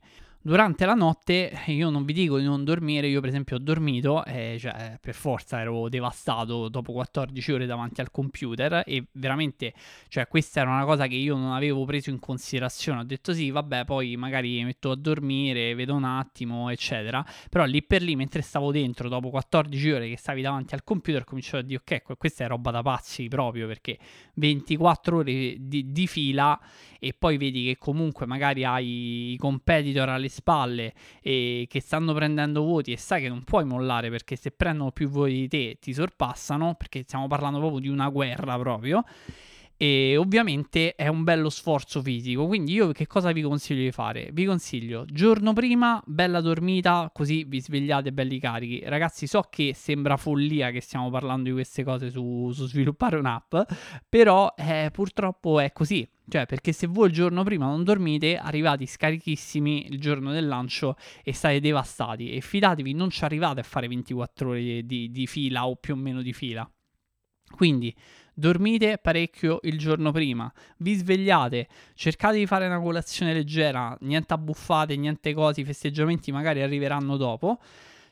Durante 0.47 0.85
la 0.85 0.93
notte 0.93 1.63
io 1.65 1.89
non 1.89 2.05
vi 2.05 2.13
dico 2.13 2.37
di 2.37 2.43
non 2.43 2.63
dormire, 2.63 3.07
io 3.07 3.19
per 3.19 3.29
esempio 3.29 3.55
ho 3.55 3.59
dormito, 3.59 4.23
e 4.25 4.57
cioè 4.59 4.99
per 5.01 5.15
forza 5.15 5.59
ero 5.59 5.89
devastato 5.89 6.69
dopo 6.69 6.93
14 6.93 7.51
ore 7.51 7.65
davanti 7.65 7.99
al 7.99 8.11
computer 8.11 8.83
e 8.85 9.05
veramente, 9.13 9.73
cioè 10.07 10.27
questa 10.27 10.59
era 10.59 10.69
una 10.69 10.85
cosa 10.85 11.07
che 11.07 11.15
io 11.15 11.35
non 11.35 11.53
avevo 11.53 11.83
preso 11.85 12.11
in 12.11 12.19
considerazione, 12.19 12.99
ho 12.99 13.03
detto 13.03 13.33
sì, 13.33 13.49
vabbè, 13.49 13.85
poi 13.85 14.15
magari 14.17 14.57
mi 14.57 14.65
metto 14.65 14.91
a 14.91 14.95
dormire, 14.95 15.73
vedo 15.73 15.95
un 15.95 16.03
attimo, 16.03 16.69
eccetera, 16.69 17.25
però 17.49 17.65
lì 17.65 17.81
per 17.81 18.03
lì 18.03 18.15
mentre 18.15 18.43
stavo 18.43 18.71
dentro, 18.71 19.09
dopo 19.09 19.31
14 19.31 19.91
ore 19.93 20.09
che 20.09 20.17
stavi 20.17 20.43
davanti 20.43 20.75
al 20.75 20.83
computer, 20.83 21.21
ho 21.21 21.25
cominciato 21.25 21.57
a 21.57 21.61
dire 21.63 21.81
ok, 21.83 22.17
questa 22.17 22.43
è 22.43 22.47
roba 22.47 22.69
da 22.69 22.83
pazzi 22.83 23.27
proprio 23.29 23.65
perché 23.65 23.97
24 24.35 25.17
ore 25.17 25.55
di, 25.57 25.91
di 25.91 26.05
fila 26.05 26.61
e 26.99 27.13
poi 27.13 27.37
vedi 27.37 27.65
che 27.65 27.77
comunque 27.77 28.27
magari 28.27 28.63
hai 28.63 29.33
i 29.33 29.37
competitor 29.37 30.09
alle 30.09 30.29
spalle 30.35 30.93
e 31.21 31.65
che 31.69 31.79
stanno 31.81 32.13
prendendo 32.13 32.63
voti 32.63 32.91
e 32.91 32.97
sai 32.97 33.21
che 33.21 33.29
non 33.29 33.43
puoi 33.43 33.65
mollare 33.65 34.09
perché 34.09 34.35
se 34.35 34.51
prendono 34.51 34.91
più 34.91 35.09
voti 35.09 35.33
di 35.33 35.47
te 35.47 35.77
ti 35.79 35.93
sorpassano 35.93 36.75
perché 36.75 37.03
stiamo 37.03 37.27
parlando 37.27 37.59
proprio 37.59 37.79
di 37.79 37.87
una 37.87 38.09
guerra 38.09 38.57
proprio 38.57 39.03
e 39.77 40.15
ovviamente 40.17 40.95
è 40.95 41.07
un 41.07 41.23
bello 41.23 41.49
sforzo 41.49 42.01
fisico. 42.01 42.47
Quindi 42.47 42.73
io 42.73 42.91
che 42.91 43.07
cosa 43.07 43.31
vi 43.31 43.41
consiglio 43.41 43.83
di 43.83 43.91
fare? 43.91 44.29
Vi 44.31 44.45
consiglio 44.45 45.05
giorno 45.05 45.53
prima, 45.53 46.01
bella 46.05 46.41
dormita, 46.41 47.09
così 47.13 47.43
vi 47.43 47.59
svegliate 47.59 48.11
belli 48.13 48.39
carichi. 48.39 48.81
Ragazzi, 48.85 49.27
so 49.27 49.43
che 49.49 49.73
sembra 49.75 50.17
follia 50.17 50.71
che 50.71 50.81
stiamo 50.81 51.09
parlando 51.09 51.49
di 51.49 51.51
queste 51.51 51.83
cose 51.83 52.09
su, 52.09 52.51
su 52.53 52.67
sviluppare 52.67 53.17
un'app, 53.17 53.55
però 54.07 54.53
eh, 54.55 54.89
purtroppo 54.91 55.59
è 55.59 55.71
così. 55.73 56.07
Cioè, 56.27 56.45
perché 56.45 56.71
se 56.71 56.87
voi 56.87 57.07
il 57.07 57.13
giorno 57.13 57.43
prima 57.43 57.67
non 57.67 57.83
dormite, 57.83 58.37
arrivate 58.37 58.85
scarichissimi 58.85 59.87
il 59.87 59.99
giorno 59.99 60.31
del 60.31 60.47
lancio 60.47 60.95
e 61.23 61.33
state 61.33 61.59
devastati. 61.59 62.31
E 62.31 62.41
fidatevi, 62.41 62.93
non 62.93 63.09
ci 63.09 63.23
arrivate 63.23 63.59
a 63.59 63.63
fare 63.63 63.87
24 63.87 64.49
ore 64.49 64.85
di, 64.85 65.11
di 65.11 65.27
fila 65.27 65.67
o 65.67 65.75
più 65.75 65.93
o 65.93 65.97
meno 65.97 66.21
di 66.21 66.33
fila. 66.33 66.69
Quindi 67.55 67.95
dormite 68.33 68.97
parecchio 68.97 69.59
il 69.63 69.77
giorno 69.77 70.11
prima, 70.11 70.51
vi 70.77 70.95
svegliate, 70.95 71.67
cercate 71.93 72.37
di 72.37 72.45
fare 72.45 72.65
una 72.65 72.79
colazione 72.79 73.33
leggera, 73.33 73.95
niente 74.01 74.33
abbuffate, 74.33 74.95
niente 74.97 75.33
cose, 75.33 75.61
i 75.61 75.63
festeggiamenti 75.63 76.31
magari 76.31 76.61
arriveranno 76.61 77.17
dopo. 77.17 77.59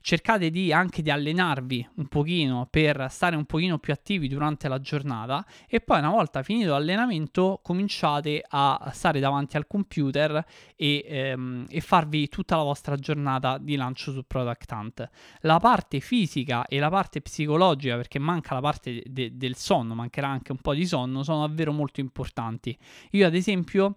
Cercate 0.03 0.49
di 0.49 0.73
anche 0.73 1.01
di 1.01 1.09
allenarvi 1.09 1.87
un 1.95 2.07
pochino 2.07 2.67
per 2.69 3.07
stare 3.09 3.37
un 3.37 3.45
pochino 3.45 3.77
più 3.79 3.93
attivi 3.93 4.27
durante 4.27 4.67
la 4.67 4.81
giornata 4.81 5.45
e 5.65 5.79
poi 5.79 5.99
una 5.99 6.09
volta 6.09 6.43
finito 6.43 6.71
l'allenamento 6.71 7.61
cominciate 7.63 8.43
a 8.45 8.91
stare 8.93 9.21
davanti 9.21 9.55
al 9.55 9.65
computer 9.65 10.43
e, 10.75 11.05
ehm, 11.07 11.67
e 11.69 11.79
farvi 11.79 12.27
tutta 12.27 12.57
la 12.57 12.63
vostra 12.63 12.97
giornata 12.97 13.57
di 13.57 13.77
lancio 13.77 14.11
su 14.11 14.23
Product 14.27 14.69
Hunt. 14.73 15.09
La 15.39 15.59
parte 15.59 16.01
fisica 16.01 16.65
e 16.65 16.79
la 16.79 16.89
parte 16.89 17.21
psicologica, 17.21 17.95
perché 17.95 18.19
manca 18.19 18.55
la 18.55 18.61
parte 18.61 18.91
de- 18.91 19.03
de- 19.07 19.37
del 19.37 19.55
sonno, 19.55 19.95
mancherà 19.95 20.27
anche 20.27 20.51
un 20.51 20.57
po' 20.57 20.73
di 20.73 20.85
sonno, 20.85 21.23
sono 21.23 21.47
davvero 21.47 21.71
molto 21.71 22.01
importanti. 22.01 22.77
Io 23.11 23.25
ad 23.25 23.35
esempio 23.35 23.95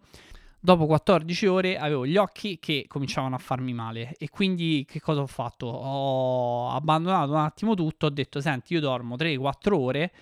dopo 0.66 0.86
14 0.86 1.46
ore 1.46 1.78
avevo 1.78 2.04
gli 2.04 2.16
occhi 2.16 2.58
che 2.58 2.86
cominciavano 2.88 3.36
a 3.36 3.38
farmi 3.38 3.72
male 3.72 4.16
e 4.18 4.28
quindi 4.28 4.84
che 4.84 5.00
cosa 5.00 5.20
ho 5.20 5.26
fatto? 5.28 5.66
Ho 5.66 6.70
abbandonato 6.70 7.30
un 7.30 7.38
attimo 7.38 7.74
tutto, 7.76 8.06
ho 8.06 8.10
detto 8.10 8.40
senti 8.40 8.74
io 8.74 8.80
dormo 8.80 9.14
3-4 9.14 9.72
ore 9.74 10.12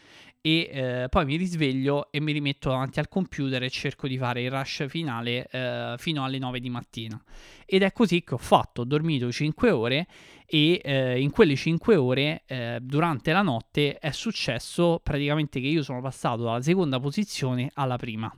e 0.42 0.68
eh, 0.70 1.06
poi 1.08 1.24
mi 1.24 1.36
risveglio 1.36 2.12
e 2.12 2.20
mi 2.20 2.32
rimetto 2.32 2.68
davanti 2.68 2.98
al 2.98 3.08
computer 3.08 3.62
e 3.62 3.70
cerco 3.70 4.06
di 4.06 4.18
fare 4.18 4.42
il 4.42 4.50
rush 4.50 4.84
finale 4.86 5.48
eh, 5.50 5.94
fino 5.96 6.22
alle 6.22 6.36
9 6.36 6.60
di 6.60 6.68
mattina. 6.68 7.18
Ed 7.64 7.80
è 7.80 7.90
così 7.92 8.22
che 8.22 8.34
ho 8.34 8.38
fatto, 8.38 8.82
ho 8.82 8.84
dormito 8.84 9.32
5 9.32 9.70
ore 9.70 10.06
e 10.44 10.78
eh, 10.84 11.22
in 11.22 11.30
quelle 11.30 11.56
5 11.56 11.96
ore 11.96 12.42
eh, 12.44 12.80
durante 12.82 13.32
la 13.32 13.40
notte 13.40 13.96
è 13.96 14.10
successo 14.10 15.00
praticamente 15.02 15.58
che 15.58 15.68
io 15.68 15.82
sono 15.82 16.02
passato 16.02 16.42
dalla 16.42 16.60
seconda 16.60 17.00
posizione 17.00 17.70
alla 17.72 17.96
prima. 17.96 18.30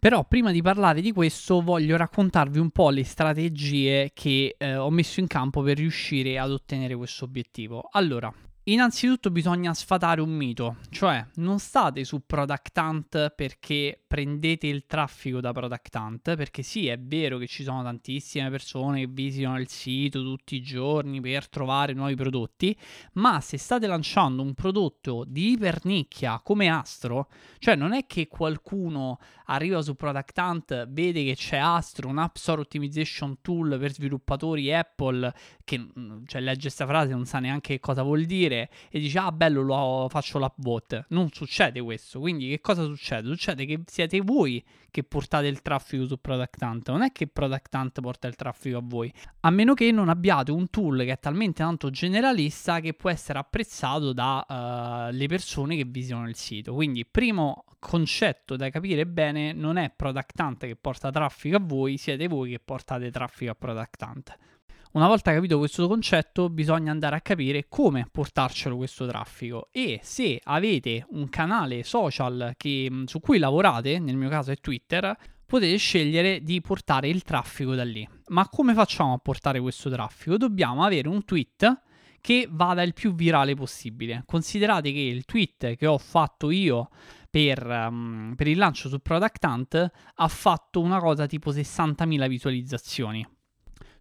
Però 0.00 0.24
prima 0.24 0.50
di 0.50 0.62
parlare 0.62 1.02
di 1.02 1.12
questo 1.12 1.60
voglio 1.60 1.94
raccontarvi 1.98 2.58
un 2.58 2.70
po' 2.70 2.88
le 2.88 3.04
strategie 3.04 4.12
che 4.14 4.56
eh, 4.56 4.76
ho 4.76 4.88
messo 4.88 5.20
in 5.20 5.26
campo 5.26 5.60
per 5.60 5.76
riuscire 5.76 6.38
ad 6.38 6.50
ottenere 6.50 6.96
questo 6.96 7.26
obiettivo. 7.26 7.86
Allora, 7.92 8.32
Innanzitutto 8.70 9.32
bisogna 9.32 9.74
sfatare 9.74 10.20
un 10.20 10.30
mito, 10.30 10.76
cioè 10.90 11.26
non 11.36 11.58
state 11.58 12.04
su 12.04 12.22
Product 12.24 12.76
Hunt 12.76 13.30
perché 13.34 14.00
prendete 14.06 14.68
il 14.68 14.86
traffico 14.86 15.40
da 15.40 15.50
Product 15.50 15.92
Hunt, 15.96 16.36
perché 16.36 16.62
sì 16.62 16.86
è 16.86 16.96
vero 16.96 17.38
che 17.38 17.48
ci 17.48 17.64
sono 17.64 17.82
tantissime 17.82 18.48
persone 18.48 19.00
che 19.00 19.06
visitano 19.08 19.58
il 19.58 19.68
sito 19.68 20.22
tutti 20.22 20.54
i 20.54 20.62
giorni 20.62 21.20
per 21.20 21.48
trovare 21.48 21.94
nuovi 21.94 22.14
prodotti, 22.14 22.76
ma 23.14 23.40
se 23.40 23.56
state 23.58 23.88
lanciando 23.88 24.40
un 24.42 24.54
prodotto 24.54 25.24
di 25.26 25.50
ipernicchia 25.52 26.40
come 26.40 26.68
Astro, 26.68 27.28
cioè 27.58 27.74
non 27.74 27.92
è 27.92 28.06
che 28.06 28.28
qualcuno 28.28 29.18
arriva 29.46 29.82
su 29.82 29.96
Product 29.96 30.38
Hunt, 30.38 30.88
vede 30.90 31.24
che 31.24 31.34
c'è 31.34 31.56
Astro, 31.56 32.08
un 32.08 32.18
App 32.18 32.36
Store 32.36 32.60
Optimization 32.60 33.40
Tool 33.40 33.78
per 33.80 33.92
sviluppatori 33.92 34.72
Apple, 34.72 35.34
che 35.64 35.78
mm, 35.78 36.24
cioè, 36.26 36.40
legge 36.40 36.62
questa 36.62 36.86
frase 36.86 37.12
non 37.12 37.26
sa 37.26 37.40
neanche 37.40 37.80
cosa 37.80 38.02
vuol 38.02 38.24
dire, 38.24 38.59
e 38.90 38.98
dici 38.98 39.16
ah 39.16 39.32
bello 39.32 39.62
lo 39.62 40.08
faccio 40.10 40.38
l'app 40.38 40.58
Non 41.08 41.30
succede 41.30 41.80
questo, 41.80 42.20
quindi 42.20 42.48
che 42.48 42.60
cosa 42.60 42.84
succede? 42.84 43.28
Succede 43.28 43.64
che 43.64 43.80
siete 43.86 44.20
voi 44.20 44.62
che 44.90 45.04
portate 45.04 45.46
il 45.46 45.62
traffico 45.62 46.04
su 46.06 46.20
Product 46.20 46.60
Hunt, 46.60 46.90
non 46.90 47.02
è 47.02 47.12
che 47.12 47.28
Product 47.28 47.72
Hunt 47.74 48.00
porta 48.00 48.26
il 48.26 48.34
traffico 48.34 48.78
a 48.78 48.82
voi, 48.84 49.12
a 49.40 49.50
meno 49.50 49.74
che 49.74 49.90
non 49.92 50.08
abbiate 50.08 50.50
un 50.50 50.68
tool 50.68 51.04
che 51.04 51.12
è 51.12 51.18
talmente 51.18 51.62
tanto 51.62 51.90
generalista 51.90 52.80
che 52.80 52.94
può 52.94 53.10
essere 53.10 53.38
apprezzato 53.38 54.12
dalle 54.12 55.24
uh, 55.24 55.28
persone 55.28 55.76
che 55.76 55.84
visitano 55.84 56.28
il 56.28 56.34
sito. 56.34 56.74
Quindi 56.74 57.06
primo 57.06 57.64
concetto 57.78 58.56
da 58.56 58.68
capire 58.68 59.06
bene 59.06 59.52
non 59.52 59.76
è 59.76 59.90
Product 59.90 60.38
Hunt 60.38 60.66
che 60.66 60.76
porta 60.76 61.10
traffico 61.10 61.56
a 61.56 61.60
voi, 61.62 61.96
siete 61.96 62.28
voi 62.28 62.50
che 62.50 62.60
portate 62.60 63.10
traffico 63.10 63.52
a 63.52 63.54
Product 63.54 64.02
Hunt. 64.02 64.36
Una 64.92 65.06
volta 65.06 65.32
capito 65.32 65.56
questo 65.58 65.86
concetto, 65.86 66.50
bisogna 66.50 66.90
andare 66.90 67.14
a 67.14 67.20
capire 67.20 67.66
come 67.68 68.08
portarcelo 68.10 68.76
questo 68.76 69.06
traffico 69.06 69.68
e 69.70 70.00
se 70.02 70.40
avete 70.42 71.06
un 71.10 71.28
canale 71.28 71.84
social 71.84 72.54
che, 72.56 72.88
mm, 72.90 73.04
su 73.04 73.20
cui 73.20 73.38
lavorate, 73.38 74.00
nel 74.00 74.16
mio 74.16 74.28
caso 74.28 74.50
è 74.50 74.56
Twitter, 74.56 75.16
potete 75.46 75.76
scegliere 75.76 76.42
di 76.42 76.60
portare 76.60 77.08
il 77.08 77.22
traffico 77.22 77.76
da 77.76 77.84
lì. 77.84 78.06
Ma 78.30 78.48
come 78.48 78.74
facciamo 78.74 79.12
a 79.12 79.18
portare 79.18 79.60
questo 79.60 79.90
traffico? 79.90 80.36
Dobbiamo 80.36 80.84
avere 80.84 81.06
un 81.06 81.24
tweet 81.24 81.82
che 82.20 82.48
vada 82.50 82.82
il 82.82 82.92
più 82.92 83.14
virale 83.14 83.54
possibile. 83.54 84.24
Considerate 84.26 84.90
che 84.90 84.98
il 84.98 85.24
tweet 85.24 85.76
che 85.76 85.86
ho 85.86 85.98
fatto 85.98 86.50
io 86.50 86.88
per, 87.30 87.64
um, 87.64 88.34
per 88.34 88.48
il 88.48 88.58
lancio 88.58 88.88
su 88.88 88.98
Product 88.98 89.44
Hunt 89.44 89.90
ha 90.16 90.28
fatto 90.28 90.80
una 90.80 90.98
cosa 90.98 91.26
tipo 91.26 91.52
60.000 91.52 92.26
visualizzazioni. 92.26 93.24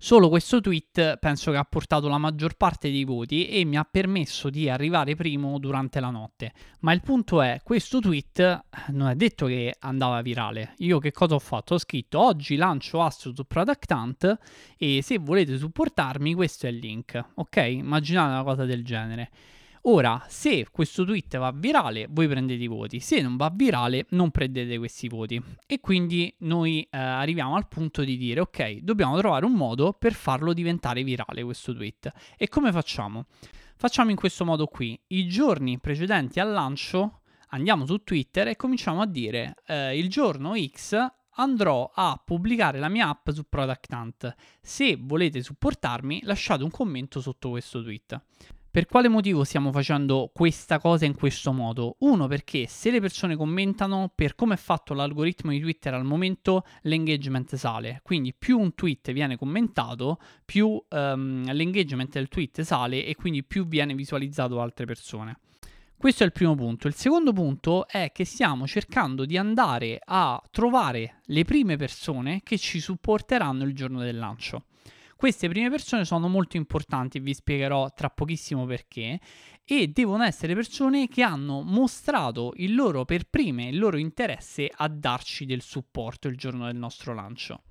Solo 0.02 0.30
questo 0.30 0.62
tweet 0.62 1.18
penso 1.18 1.52
che 1.52 1.58
ha 1.58 1.66
portato 1.66 2.08
la 2.08 2.18
maggior 2.18 2.56
parte 2.56 2.90
dei 2.90 3.04
voti 3.04 3.50
e 3.50 3.66
mi 3.66 3.76
ha 3.76 3.84
permesso 3.84 4.50
di 4.50 4.70
arrivare 4.70 5.14
primo 5.14 5.60
durante 5.60 6.00
la 6.00 6.10
notte. 6.10 6.54
Ma 6.80 6.94
il 6.94 7.02
punto 7.02 7.42
è, 7.42 7.60
questo 7.66 8.00
tweet 8.00 8.64
non 8.92 9.10
è 9.10 9.16
detto 9.16 9.46
che 9.48 9.76
andava 9.78 10.22
virale. 10.22 10.74
Io 10.78 11.00
che 11.00 11.12
cosa 11.12 11.36
ho 11.36 11.40
fatto? 11.40 11.74
Ho 11.74 11.78
scritto 11.78 12.18
oggi 12.18 12.56
lancio 12.56 13.02
Astro 13.02 13.36
su 13.36 13.44
Product 13.44 13.92
Hunt 13.92 14.38
e 14.78 15.02
se 15.04 15.18
volete 15.18 15.58
supportarmi 15.58 16.34
questo 16.34 16.66
è 16.66 16.70
il 16.70 16.78
link. 16.78 17.22
Ok? 17.36 17.58
Immaginate 17.58 18.32
una 18.32 18.44
cosa 18.44 18.64
del 18.64 18.86
genere. 18.86 19.30
Ora, 19.92 20.24
se 20.28 20.68
questo 20.70 21.04
tweet 21.04 21.40
va 21.40 21.52
virale, 21.52 22.06
voi 22.12 22.28
prendete 22.28 22.62
i 22.62 22.68
voti, 22.68 23.00
se 23.00 23.22
non 23.22 23.38
va 23.38 23.52
virale, 23.52 24.06
non 24.10 24.30
prendete 24.30 24.78
questi 24.78 25.08
voti. 25.08 25.42
E 25.66 25.80
quindi 25.80 26.32
noi 26.42 26.88
eh, 26.92 26.96
arriviamo 26.96 27.56
al 27.56 27.68
punto 27.68 28.04
di 28.04 28.16
dire, 28.16 28.40
ok, 28.40 28.82
dobbiamo 28.82 29.18
trovare 29.18 29.46
un 29.46 29.54
modo 29.54 29.94
per 29.94 30.14
farlo 30.14 30.54
diventare 30.54 31.02
virale 31.02 31.44
questo 31.44 31.74
tweet. 31.74 32.12
E 32.38 32.48
come 32.50 32.72
facciamo? 32.72 33.26
Facciamo 33.78 34.12
in 34.12 34.16
questo 34.16 34.46
modo 34.46 34.68
qui. 34.68 34.98
I 35.08 35.28
giorni 35.28 35.80
precedenti 35.80 36.40
al 36.40 36.52
lancio 36.52 37.22
andiamo 37.48 37.88
su 37.88 38.04
Twitter 38.04 38.50
e 38.50 38.56
cominciamo 38.56 39.02
a 39.02 39.08
dire 39.08 39.56
eh, 39.66 39.98
il 39.98 40.08
giorno 40.08 40.54
X 40.56 41.04
andrò 41.38 41.90
a 41.96 42.22
pubblicare 42.24 42.78
la 42.78 42.90
mia 42.90 43.08
app 43.08 43.32
su 43.32 43.44
Product 43.50 43.92
Hunt. 43.92 44.36
Se 44.62 45.00
volete 45.02 45.42
supportarmi, 45.42 46.22
lasciate 46.26 46.64
un 46.64 46.70
commento 46.70 47.22
sotto 47.22 47.50
questo 47.50 47.82
tweet. 47.82 48.22
Per 48.72 48.86
quale 48.86 49.08
motivo 49.08 49.44
stiamo 49.44 49.72
facendo 49.72 50.30
questa 50.32 50.78
cosa 50.78 51.04
in 51.06 51.16
questo 51.16 51.52
modo? 51.52 51.96
Uno, 52.02 52.28
perché 52.28 52.68
se 52.68 52.92
le 52.92 53.00
persone 53.00 53.36
commentano, 53.36 54.12
per 54.14 54.36
come 54.36 54.54
è 54.54 54.58
fatto 54.58 54.94
l'algoritmo 54.94 55.50
di 55.50 55.60
Twitter 55.60 55.96
al 55.96 56.06
momento, 56.06 56.64
l'engagement 56.84 57.56
sale. 57.56 58.00
Quindi 58.04 58.32
più 58.38 58.60
un 58.60 58.76
tweet 58.76 59.12
viene 59.12 59.38
commentato, 59.38 60.20
più 60.46 60.68
um, 60.88 61.52
l'engagement 61.52 62.14
del 62.14 62.28
tweet 62.28 62.62
sale 62.62 63.08
e 63.08 63.16
quindi 63.16 63.44
più 63.44 63.68
viene 63.68 63.96
visualizzato 63.96 64.54
da 64.54 64.62
altre 64.62 64.86
persone. 64.86 65.40
Questo 65.98 66.22
è 66.22 66.28
il 66.28 66.32
primo 66.32 66.54
punto. 66.54 66.88
Il 66.88 66.94
secondo 66.94 67.34
punto 67.34 67.88
è 67.88 68.12
che 68.14 68.24
stiamo 68.24 68.68
cercando 68.68 69.26
di 69.26 69.36
andare 69.36 70.00
a 70.02 70.40
trovare 70.52 71.22
le 71.26 71.44
prime 71.44 71.76
persone 71.76 72.42
che 72.44 72.60
ci 72.60 72.80
supporteranno 72.80 73.64
il 73.64 73.74
giorno 73.74 74.00
del 74.00 74.20
lancio. 74.20 74.66
Queste 75.20 75.50
prime 75.50 75.70
persone 75.70 76.06
sono 76.06 76.30
molto 76.30 76.56
importanti, 76.56 77.20
vi 77.20 77.34
spiegherò 77.34 77.92
tra 77.92 78.10
pochissimo 78.10 78.66
perché, 78.66 79.20
e 79.66 79.88
devono 79.90 80.24
essere 80.24 80.54
persone 80.54 81.10
che 81.10 81.24
hanno 81.24 81.62
mostrato 81.62 82.54
il 82.56 82.74
loro 82.74 83.04
per 83.04 83.26
prime 83.26 83.68
il 83.68 83.78
loro 83.78 83.98
interesse 83.98 84.72
a 84.74 84.88
darci 84.88 85.46
del 85.46 85.62
supporto 85.62 86.30
il 86.30 86.38
giorno 86.38 86.68
del 86.68 86.78
nostro 86.78 87.14
lancio. 87.14 87.64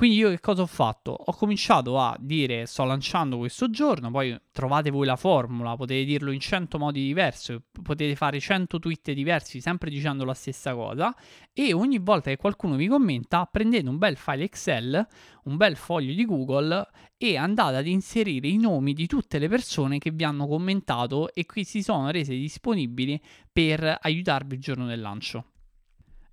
Quindi 0.00 0.16
io 0.16 0.30
che 0.30 0.40
cosa 0.40 0.62
ho 0.62 0.66
fatto? 0.66 1.10
Ho 1.12 1.34
cominciato 1.34 1.98
a 1.98 2.16
dire 2.18 2.64
sto 2.64 2.84
lanciando 2.84 3.36
questo 3.36 3.68
giorno, 3.68 4.10
poi 4.10 4.34
trovate 4.50 4.88
voi 4.88 5.04
la 5.04 5.16
formula, 5.16 5.76
potete 5.76 6.04
dirlo 6.04 6.30
in 6.30 6.40
100 6.40 6.78
modi 6.78 7.02
diversi, 7.02 7.60
potete 7.82 8.16
fare 8.16 8.40
100 8.40 8.78
tweet 8.78 9.12
diversi 9.12 9.60
sempre 9.60 9.90
dicendo 9.90 10.24
la 10.24 10.32
stessa 10.32 10.72
cosa 10.72 11.14
e 11.52 11.74
ogni 11.74 11.98
volta 11.98 12.30
che 12.30 12.38
qualcuno 12.38 12.76
vi 12.76 12.86
commenta 12.86 13.44
prendete 13.44 13.90
un 13.90 13.98
bel 13.98 14.16
file 14.16 14.44
Excel, 14.44 15.06
un 15.44 15.56
bel 15.58 15.76
foglio 15.76 16.14
di 16.14 16.24
Google 16.24 16.88
e 17.18 17.36
andate 17.36 17.76
ad 17.76 17.86
inserire 17.86 18.48
i 18.48 18.56
nomi 18.56 18.94
di 18.94 19.06
tutte 19.06 19.38
le 19.38 19.48
persone 19.48 19.98
che 19.98 20.12
vi 20.12 20.24
hanno 20.24 20.46
commentato 20.46 21.30
e 21.34 21.44
che 21.44 21.62
si 21.66 21.82
sono 21.82 22.10
rese 22.10 22.32
disponibili 22.32 23.20
per 23.52 23.98
aiutarvi 24.00 24.54
il 24.54 24.62
giorno 24.62 24.86
del 24.86 25.02
lancio. 25.02 25.44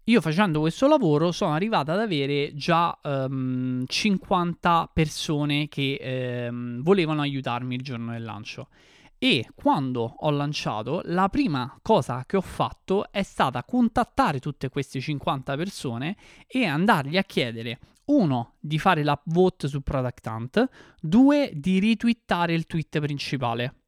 Io 0.10 0.22
facendo 0.22 0.62
questo 0.62 0.88
lavoro 0.88 1.34
sono 1.34 1.52
arrivata 1.52 1.92
ad 1.92 2.00
avere 2.00 2.54
già 2.56 2.98
um, 3.04 3.82
ehm, 3.82 3.86
50 3.86 4.90
persone 4.94 5.68
che 5.68 6.48
um, 6.50 6.82
volevano 6.82 7.20
aiutarmi 7.20 7.76
il 7.76 7.82
giorno 7.82 8.14
del 8.14 8.24
lancio. 8.24 8.70
E 9.18 9.50
quando 9.54 10.16
ho 10.20 10.30
lanciato, 10.30 11.02
la 11.06 11.28
prima 11.28 11.78
cosa 11.82 12.24
che 12.26 12.38
ho 12.38 12.42
fatto 12.42 13.12
è 13.12 13.22
stata 13.22 13.66
contattare 13.66 14.40
tutte 14.40 14.70
queste 14.70 15.02
50 15.02 15.58
persone 15.58 16.16
e 16.48 16.64
andargli 16.64 17.18
a 17.18 17.24
chiedere 17.24 17.80
uno, 18.06 18.54
di 18.62 18.80
fare 18.80 19.04
la 19.04 19.20
vote 19.26 19.68
su 19.68 19.82
Product 19.82 20.26
Hunt, 20.26 20.70
due, 21.02 21.52
di 21.54 21.82
retweetare 21.82 22.54
il 22.54 22.66
tweet 22.66 22.98
principale. 23.02 23.87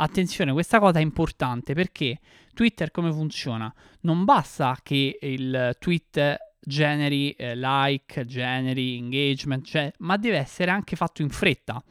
Attenzione, 0.00 0.52
questa 0.52 0.78
cosa 0.78 1.00
è 1.00 1.02
importante 1.02 1.74
perché 1.74 2.20
Twitter 2.54 2.92
come 2.92 3.10
funziona? 3.10 3.72
Non 4.02 4.24
basta 4.24 4.78
che 4.80 5.18
il 5.20 5.76
tweet 5.80 6.36
generi 6.60 7.32
eh, 7.32 7.56
like, 7.56 8.24
generi 8.24 8.96
engagement, 8.96 9.64
cioè, 9.64 9.92
ma 9.98 10.16
deve 10.16 10.36
essere 10.36 10.70
anche 10.70 10.94
fatto 10.94 11.22
in 11.22 11.30
fretta. 11.30 11.82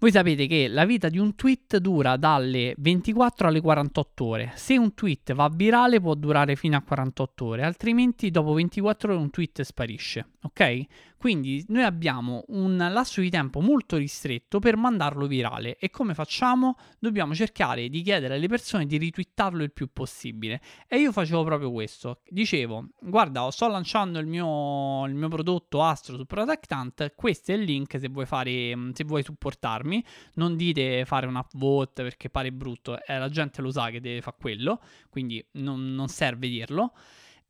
Voi 0.00 0.12
sapete 0.12 0.46
che 0.46 0.66
la 0.66 0.86
vita 0.86 1.10
di 1.10 1.18
un 1.18 1.34
tweet 1.34 1.76
dura 1.76 2.16
dalle 2.16 2.72
24 2.78 3.48
alle 3.48 3.60
48 3.60 4.24
ore. 4.24 4.52
Se 4.54 4.78
un 4.78 4.94
tweet 4.94 5.34
va 5.34 5.50
virale 5.54 6.00
può 6.00 6.14
durare 6.14 6.56
fino 6.56 6.74
a 6.74 6.80
48 6.80 7.44
ore, 7.44 7.64
altrimenti 7.64 8.30
dopo 8.30 8.54
24 8.54 9.12
ore 9.12 9.20
un 9.20 9.28
tweet 9.28 9.60
sparisce, 9.60 10.30
ok? 10.40 10.86
Quindi 11.20 11.62
noi 11.68 11.82
abbiamo 11.82 12.44
un 12.48 12.78
lasso 12.78 13.20
di 13.20 13.28
tempo 13.28 13.60
molto 13.60 13.98
ristretto 13.98 14.58
per 14.58 14.78
mandarlo 14.78 15.26
virale 15.26 15.76
e 15.76 15.90
come 15.90 16.14
facciamo? 16.14 16.78
Dobbiamo 16.98 17.34
cercare 17.34 17.90
di 17.90 18.00
chiedere 18.00 18.36
alle 18.36 18.48
persone 18.48 18.86
di 18.86 18.96
ritwittarlo 18.96 19.62
il 19.62 19.70
più 19.70 19.90
possibile. 19.92 20.62
E 20.88 20.96
io 20.98 21.12
facevo 21.12 21.44
proprio 21.44 21.70
questo. 21.70 22.22
Dicevo, 22.26 22.88
guarda, 23.02 23.50
sto 23.50 23.68
lanciando 23.68 24.18
il 24.18 24.26
mio, 24.26 25.04
il 25.04 25.14
mio 25.14 25.28
prodotto 25.28 25.82
Astro 25.82 26.16
su 26.16 26.24
Product 26.24 26.72
Hunt, 26.72 27.12
questo 27.14 27.52
è 27.52 27.54
il 27.54 27.64
link 27.64 27.98
se 28.00 28.08
vuoi, 28.08 28.24
fare, 28.24 28.74
se 28.94 29.04
vuoi 29.04 29.22
supportarmi. 29.22 29.89
Non 30.34 30.56
dite 30.56 31.04
fare 31.04 31.26
un 31.26 31.36
upvote 31.36 32.02
perché 32.02 32.30
pare 32.30 32.52
brutto, 32.52 33.02
eh, 33.04 33.18
la 33.18 33.28
gente 33.28 33.62
lo 33.62 33.70
sa 33.70 33.90
che 33.90 34.00
deve 34.00 34.20
fare 34.20 34.36
quello, 34.38 34.80
quindi 35.08 35.44
non, 35.52 35.94
non 35.94 36.08
serve 36.08 36.48
dirlo. 36.48 36.92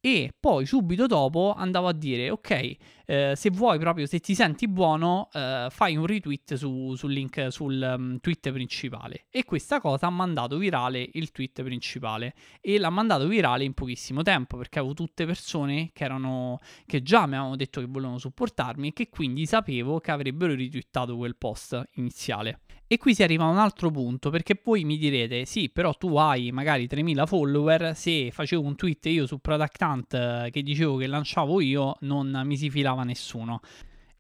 E 0.03 0.33
poi 0.39 0.65
subito 0.65 1.07
dopo 1.07 1.53
andavo 1.55 1.89
a 1.89 1.93
dire 1.93 2.31
ok 2.31 2.77
eh, 3.11 3.35
se 3.35 3.51
vuoi 3.51 3.81
proprio 3.81 4.07
se 4.07 4.21
ti 4.21 4.37
senti 4.37 4.69
buono 4.69 5.31
eh, 5.33 5.67
fai 5.69 5.97
un 5.97 6.07
retweet 6.07 6.55
su, 6.55 6.95
sul 6.95 7.11
link 7.11 7.49
sul 7.51 7.95
um, 7.97 8.21
tweet 8.21 8.53
principale. 8.53 9.27
E 9.31 9.45
questa 9.45 9.81
cosa 9.81 10.07
ha 10.07 10.11
mandato 10.11 10.59
virale 10.59 11.09
il 11.15 11.33
tweet 11.33 11.65
principale. 11.65 12.35
E 12.61 12.79
l'ha 12.79 12.89
mandato 12.89 13.27
virale 13.27 13.65
in 13.65 13.75
pochissimo 13.75 14.23
tempo 14.23 14.57
perché 14.57 14.79
avevo 14.79 14.95
tutte 14.95 15.27
persone 15.27 15.91
che 15.93 16.05
erano 16.05 16.61
che 16.87 17.03
già 17.03 17.27
mi 17.27 17.35
avevano 17.35 17.57
detto 17.57 17.81
che 17.81 17.89
volevano 17.89 18.19
supportarmi 18.19 18.89
e 18.89 18.93
che 18.93 19.09
quindi 19.09 19.45
sapevo 19.45 19.99
che 19.99 20.13
avrebbero 20.13 20.55
retweetato 20.55 21.17
quel 21.17 21.35
post 21.35 21.83
iniziale. 21.95 22.61
E 22.93 22.99
qui 22.99 23.15
si 23.15 23.23
arriva 23.23 23.45
a 23.45 23.49
un 23.49 23.59
altro 23.59 23.89
punto, 23.93 24.31
perché 24.31 24.61
voi 24.65 24.83
mi 24.83 24.99
direte, 24.99 25.45
sì, 25.45 25.71
però 25.71 25.95
tu 25.95 26.17
hai 26.17 26.51
magari 26.51 26.89
3000 26.89 27.25
follower, 27.25 27.95
se 27.95 28.33
facevo 28.33 28.67
un 28.67 28.75
tweet 28.75 29.07
io 29.07 29.29
su 29.29 29.39
Product 29.39 29.81
Hunt 29.81 30.15
eh, 30.15 30.49
che 30.51 30.61
dicevo 30.65 30.97
che 30.97 31.07
lanciavo 31.07 31.61
io, 31.61 31.99
non 32.01 32.43
mi 32.45 32.57
si 32.57 32.69
filava 32.69 33.00
nessuno. 33.05 33.61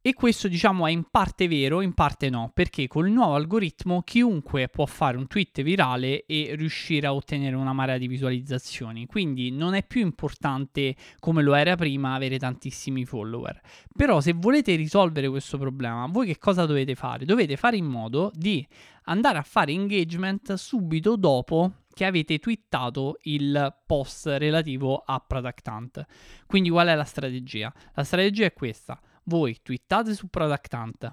E 0.03 0.15
questo 0.15 0.49
diciamo 0.49 0.87
è 0.87 0.91
in 0.91 1.05
parte 1.11 1.47
vero, 1.47 1.83
in 1.83 1.93
parte 1.93 2.31
no, 2.31 2.51
perché 2.55 2.89
con 2.89 3.07
il 3.07 3.13
nuovo 3.13 3.35
algoritmo 3.35 4.01
chiunque 4.01 4.69
può 4.69 4.87
fare 4.87 5.19
un 5.19 5.27
tweet 5.27 5.61
virale 5.61 6.25
e 6.25 6.55
riuscire 6.57 7.07
a 7.07 7.13
ottenere 7.13 7.55
una 7.55 7.75
marea 7.75 7.99
di 7.99 8.09
visualizzazioni, 8.09 9.05
quindi 9.05 9.51
non 9.51 9.75
è 9.75 9.85
più 9.85 10.01
importante 10.01 10.97
come 11.19 11.43
lo 11.43 11.53
era 11.53 11.77
prima 11.77 12.15
avere 12.15 12.39
tantissimi 12.39 13.05
follower. 13.05 13.61
Però 13.95 14.23
se 14.23 14.33
volete 14.33 14.75
risolvere 14.75 15.29
questo 15.29 15.59
problema, 15.59 16.07
voi 16.09 16.29
che 16.29 16.39
cosa 16.39 16.65
dovete 16.65 16.95
fare? 16.95 17.27
Dovete 17.27 17.59
fare 17.59 17.77
in 17.77 17.85
modo 17.85 18.33
di 18.35 18.67
andare 19.05 19.37
a 19.37 19.43
fare 19.43 19.73
engagement 19.73 20.55
subito 20.55 21.17
dopo 21.17 21.73
che 22.00 22.07
avete 22.07 22.38
twittato 22.38 23.19
il 23.25 23.76
post 23.85 24.25
relativo 24.25 25.02
a 25.04 25.21
Product 25.21 25.66
Hunt. 25.69 26.07
Quindi 26.47 26.71
qual 26.71 26.88
è 26.88 26.95
la 26.95 27.04
strategia? 27.04 27.71
La 27.92 28.04
strategia 28.04 28.47
è 28.47 28.54
questa 28.54 28.99
voi 29.25 29.59
twittate 29.61 30.14
su 30.14 30.28
Product 30.28 30.73
Hunt, 30.73 31.12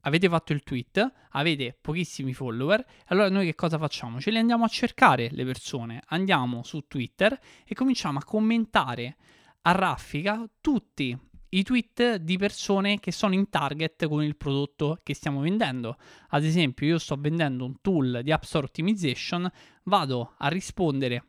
avete 0.00 0.26
fatto 0.30 0.54
il 0.54 0.62
tweet, 0.62 1.12
avete 1.32 1.76
pochissimi 1.78 2.32
follower, 2.32 2.82
allora 3.08 3.28
noi 3.28 3.44
che 3.44 3.54
cosa 3.54 3.76
facciamo? 3.76 4.18
Ce 4.18 4.30
li 4.30 4.38
andiamo 4.38 4.64
a 4.64 4.68
cercare 4.68 5.28
le 5.30 5.44
persone, 5.44 6.02
andiamo 6.06 6.62
su 6.62 6.86
Twitter 6.88 7.38
e 7.62 7.74
cominciamo 7.74 8.18
a 8.18 8.24
commentare 8.24 9.16
a 9.60 9.72
raffica 9.72 10.48
tutti 10.62 11.14
i 11.54 11.62
tweet 11.62 12.16
di 12.16 12.36
persone 12.36 12.98
che 12.98 13.12
sono 13.12 13.34
in 13.34 13.48
target 13.48 14.08
con 14.08 14.22
il 14.22 14.36
prodotto 14.36 14.98
che 15.02 15.14
stiamo 15.14 15.40
vendendo. 15.40 15.96
Ad 16.30 16.44
esempio, 16.44 16.86
io 16.86 16.98
sto 16.98 17.16
vendendo 17.16 17.64
un 17.64 17.80
tool 17.80 18.20
di 18.22 18.32
App 18.32 18.42
Store 18.42 18.66
Optimization, 18.66 19.48
vado 19.84 20.34
a 20.38 20.48
rispondere 20.48 21.28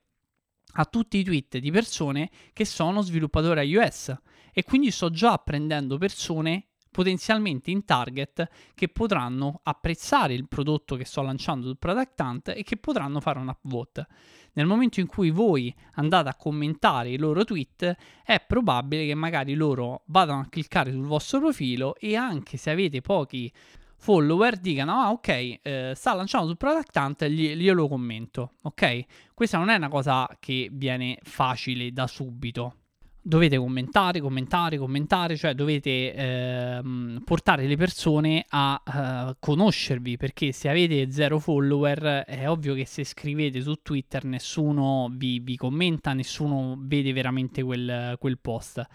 a 0.78 0.86
tutti 0.86 1.20
i 1.20 1.24
tweet 1.24 1.60
di 1.60 1.72
persone 1.72 2.30
che 2.54 2.66
sono 2.66 3.02
sviluppatori 3.02 3.62
iOS 3.68 4.14
e 4.52 4.64
quindi 4.64 4.90
sto 4.90 5.10
già 5.10 5.38
prendendo 5.38 5.98
persone 5.98 6.70
potenzialmente 6.96 7.72
in 7.72 7.84
target 7.84 8.48
che 8.74 8.88
potranno 8.88 9.60
apprezzare 9.64 10.34
il 10.34 10.48
prodotto 10.48 10.96
che 10.96 11.04
sto 11.04 11.22
lanciando 11.22 11.66
sul 11.66 11.78
Product 11.78 12.18
Hunt 12.22 12.48
e 12.56 12.64
che 12.64 12.78
potranno 12.78 13.20
fare 13.20 13.38
un 13.38 13.50
upvote. 13.50 14.08
Nel 14.54 14.66
momento 14.66 15.02
in 15.02 15.08
cui 15.08 15.30
voi 15.30 15.76
andate 15.96 16.30
a 16.30 16.36
commentare 16.36 17.10
i 17.10 17.18
loro 17.18 17.44
tweet, 17.44 17.98
è 18.24 18.42
probabile 18.48 19.06
che 19.06 19.14
magari 19.14 19.56
loro 19.56 20.04
vadano 20.06 20.40
a 20.40 20.48
cliccare 20.48 20.94
sul 20.94 21.04
vostro 21.04 21.40
profilo 21.40 21.98
e 21.98 22.16
anche 22.16 22.56
se 22.56 22.70
avete 22.72 23.02
pochi 23.02 23.52
follower 23.98 24.56
dicano 24.56 24.94
ah 24.94 25.12
ok 25.12 25.60
eh, 25.62 25.94
sta 25.96 26.14
lanciando 26.14 26.48
sul 26.48 26.58
Product 26.58 26.96
Hunt 26.96 27.26
gli, 27.26 27.56
glielo 27.56 27.88
commento 27.88 28.54
ok 28.64 29.06
questa 29.34 29.58
non 29.58 29.70
è 29.70 29.76
una 29.76 29.88
cosa 29.88 30.30
che 30.40 30.70
viene 30.72 31.18
facile 31.24 31.92
da 31.92 32.06
subito 32.06 32.85
dovete 33.28 33.58
commentare, 33.58 34.20
commentare, 34.20 34.78
commentare, 34.78 35.36
cioè 35.36 35.56
dovete 35.56 36.14
ehm, 36.14 37.22
portare 37.26 37.66
le 37.66 37.76
persone 37.76 38.46
a 38.50 38.80
uh, 38.86 39.36
conoscervi, 39.40 40.16
perché 40.16 40.52
se 40.52 40.70
avete 40.70 41.10
zero 41.10 41.40
follower 41.40 42.24
è 42.28 42.48
ovvio 42.48 42.76
che 42.76 42.86
se 42.86 43.04
scrivete 43.04 43.62
su 43.62 43.82
Twitter 43.82 44.26
nessuno 44.26 45.10
vi, 45.12 45.40
vi 45.40 45.58
commenta, 45.58 46.14
nessuno 46.14 46.78
vede 46.80 47.14
veramente 47.14 47.64
quel, 47.64 48.16
quel 48.20 48.38
post. 48.38 48.86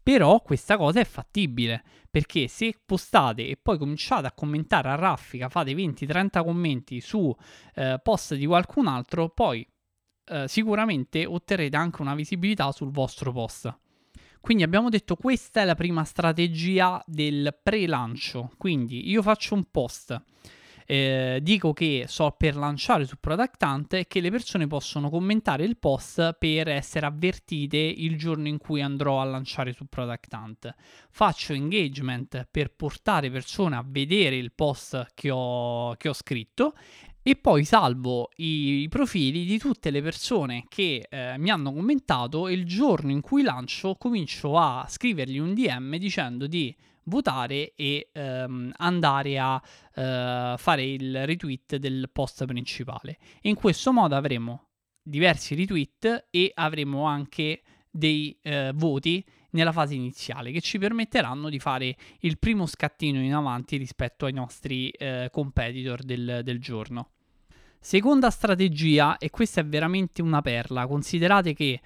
Però 0.00 0.40
questa 0.40 0.76
cosa 0.76 1.00
è 1.00 1.04
fattibile, 1.04 1.82
perché 2.08 2.46
se 2.46 2.76
postate 2.86 3.48
e 3.48 3.58
poi 3.60 3.76
cominciate 3.76 4.28
a 4.28 4.32
commentare 4.32 4.88
a 4.88 4.94
raffica, 4.94 5.48
fate 5.48 5.72
20-30 5.72 6.44
commenti 6.44 7.00
su 7.00 7.34
eh, 7.74 7.98
post 8.00 8.36
di 8.36 8.46
qualcun 8.46 8.86
altro, 8.86 9.30
poi 9.30 9.66
eh, 10.30 10.48
sicuramente 10.48 11.26
otterrete 11.26 11.76
anche 11.76 12.02
una 12.02 12.14
visibilità 12.14 12.70
sul 12.72 12.90
vostro 12.90 13.32
post. 13.32 13.76
Quindi 14.40 14.62
abbiamo 14.62 14.88
detto 14.88 15.16
questa 15.16 15.60
è 15.60 15.64
la 15.64 15.74
prima 15.74 16.04
strategia 16.04 17.02
del 17.06 17.58
pre-lancio. 17.62 18.52
Quindi 18.56 19.10
io 19.10 19.22
faccio 19.22 19.54
un 19.54 19.64
post, 19.70 20.18
eh, 20.86 21.40
dico 21.42 21.74
che 21.74 22.06
so 22.08 22.34
per 22.36 22.56
lanciare 22.56 23.04
su 23.04 23.16
Product 23.20 23.62
Hunt 23.62 23.92
e 23.94 24.06
che 24.06 24.20
le 24.20 24.30
persone 24.30 24.66
possono 24.66 25.10
commentare 25.10 25.64
il 25.64 25.76
post 25.76 26.36
per 26.38 26.68
essere 26.68 27.04
avvertite 27.04 27.76
il 27.76 28.16
giorno 28.16 28.48
in 28.48 28.56
cui 28.56 28.80
andrò 28.80 29.20
a 29.20 29.24
lanciare 29.24 29.72
su 29.72 29.84
Product 29.86 30.32
Hunt. 30.32 30.74
Faccio 31.10 31.52
engagement 31.52 32.48
per 32.50 32.72
portare 32.74 33.30
persone 33.30 33.76
a 33.76 33.84
vedere 33.86 34.36
il 34.36 34.52
post 34.52 35.08
che 35.12 35.30
ho, 35.30 35.94
che 35.96 36.08
ho 36.08 36.14
scritto 36.14 36.72
e 37.22 37.36
poi 37.36 37.64
salvo 37.64 38.30
i, 38.36 38.86
profili 38.88 39.44
di 39.44 39.58
tutte 39.58 39.90
le 39.90 40.00
persone 40.00 40.64
che 40.68 41.06
eh, 41.08 41.36
mi 41.36 41.50
hanno 41.50 41.72
commentato 41.72 42.48
e 42.48 42.54
il 42.54 42.64
giorno 42.64 43.10
in 43.10 43.20
cui 43.20 43.42
lancio 43.42 43.96
comincio 43.96 44.56
a 44.56 44.86
scrivergli 44.88 45.38
un 45.38 45.52
DM 45.52 45.96
dicendo 45.96 46.46
di 46.46 46.74
votare 47.04 47.72
e 47.74 48.08
ehm, 48.12 48.72
andare 48.76 49.38
a 49.38 49.62
eh, 49.94 50.54
fare 50.56 50.84
il 50.84 51.26
retweet 51.26 51.76
del 51.76 52.08
post 52.10 52.46
principale. 52.46 53.18
In 53.42 53.54
questo 53.54 53.92
modo 53.92 54.16
avremo 54.16 54.68
diversi 55.02 55.54
retweet 55.54 56.28
e 56.30 56.52
avremo 56.54 57.04
anche 57.04 57.62
dei 57.90 58.38
eh, 58.42 58.72
voti 58.74 59.24
nella 59.50 59.72
fase 59.72 59.94
iniziale 59.94 60.52
che 60.52 60.60
ci 60.60 60.78
permetteranno 60.78 61.48
di 61.48 61.58
fare 61.58 61.96
il 62.20 62.38
primo 62.38 62.66
scattino 62.66 63.20
in 63.20 63.34
avanti 63.34 63.76
rispetto 63.76 64.26
ai 64.26 64.32
nostri 64.32 64.90
eh, 64.90 65.28
competitor 65.32 66.02
del, 66.02 66.40
del 66.42 66.60
giorno. 66.60 67.10
Seconda 67.78 68.30
strategia, 68.30 69.16
e 69.16 69.30
questa 69.30 69.62
è 69.62 69.64
veramente 69.64 70.20
una 70.20 70.42
perla, 70.42 70.86
considerate 70.86 71.54
che 71.54 71.80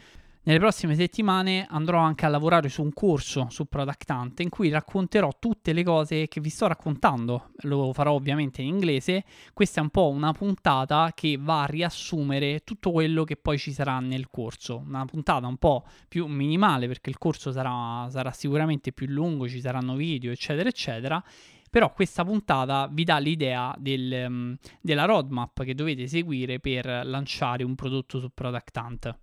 nelle 0.47 0.59
prossime 0.59 0.95
settimane 0.95 1.67
andrò 1.71 1.99
anche 1.99 2.27
a 2.27 2.29
lavorare 2.29 2.69
su 2.69 2.83
un 2.83 2.93
corso 2.93 3.47
su 3.49 3.65
Product 3.65 4.11
Hunt 4.11 4.41
in 4.41 4.51
cui 4.51 4.69
racconterò 4.69 5.31
tutte 5.39 5.73
le 5.73 5.83
cose 5.83 6.29
che 6.29 6.41
vi 6.41 6.51
sto 6.51 6.67
raccontando. 6.67 7.51
Lo 7.63 7.95
farò 7.95 8.13
ovviamente 8.13 8.61
in 8.61 8.69
inglese. 8.69 9.25
Questa 9.55 9.81
è 9.81 9.83
un 9.83 9.89
po' 9.89 10.11
una 10.11 10.33
puntata 10.33 11.13
che 11.15 11.39
va 11.41 11.63
a 11.63 11.67
riassumere 11.67 12.61
tutto 12.63 12.93
quello 12.93 13.25
che 13.25 13.37
poi 13.37 13.57
ci 13.57 13.73
sarà 13.73 13.99
nel 14.01 14.29
corso. 14.29 14.83
Una 14.87 15.07
puntata 15.07 15.47
un 15.47 15.57
po' 15.57 15.87
più 16.09 16.27
minimale 16.27 16.89
perché 16.89 17.09
il 17.09 17.17
corso 17.17 17.51
sarà, 17.51 18.07
sarà 18.11 18.31
sicuramente 18.31 18.93
più 18.93 19.07
lungo, 19.07 19.49
ci 19.49 19.61
saranno 19.61 19.97
video, 19.97 20.31
eccetera, 20.31 20.69
eccetera. 20.69 21.25
Però 21.71 21.91
questa 21.93 22.23
puntata 22.23 22.87
vi 22.93 23.05
dà 23.05 23.17
l'idea 23.17 23.75
del, 23.79 24.27
um, 24.29 24.57
della 24.81 25.07
roadmap 25.07 25.65
che 25.65 25.75
dovete 25.75 26.07
seguire 26.07 26.61
per 26.61 26.85
lanciare 26.85 27.65
un 27.65 27.75
prodotto 27.75 28.21
su 28.21 28.31
Product 28.33 28.77
Hunt. 28.77 29.19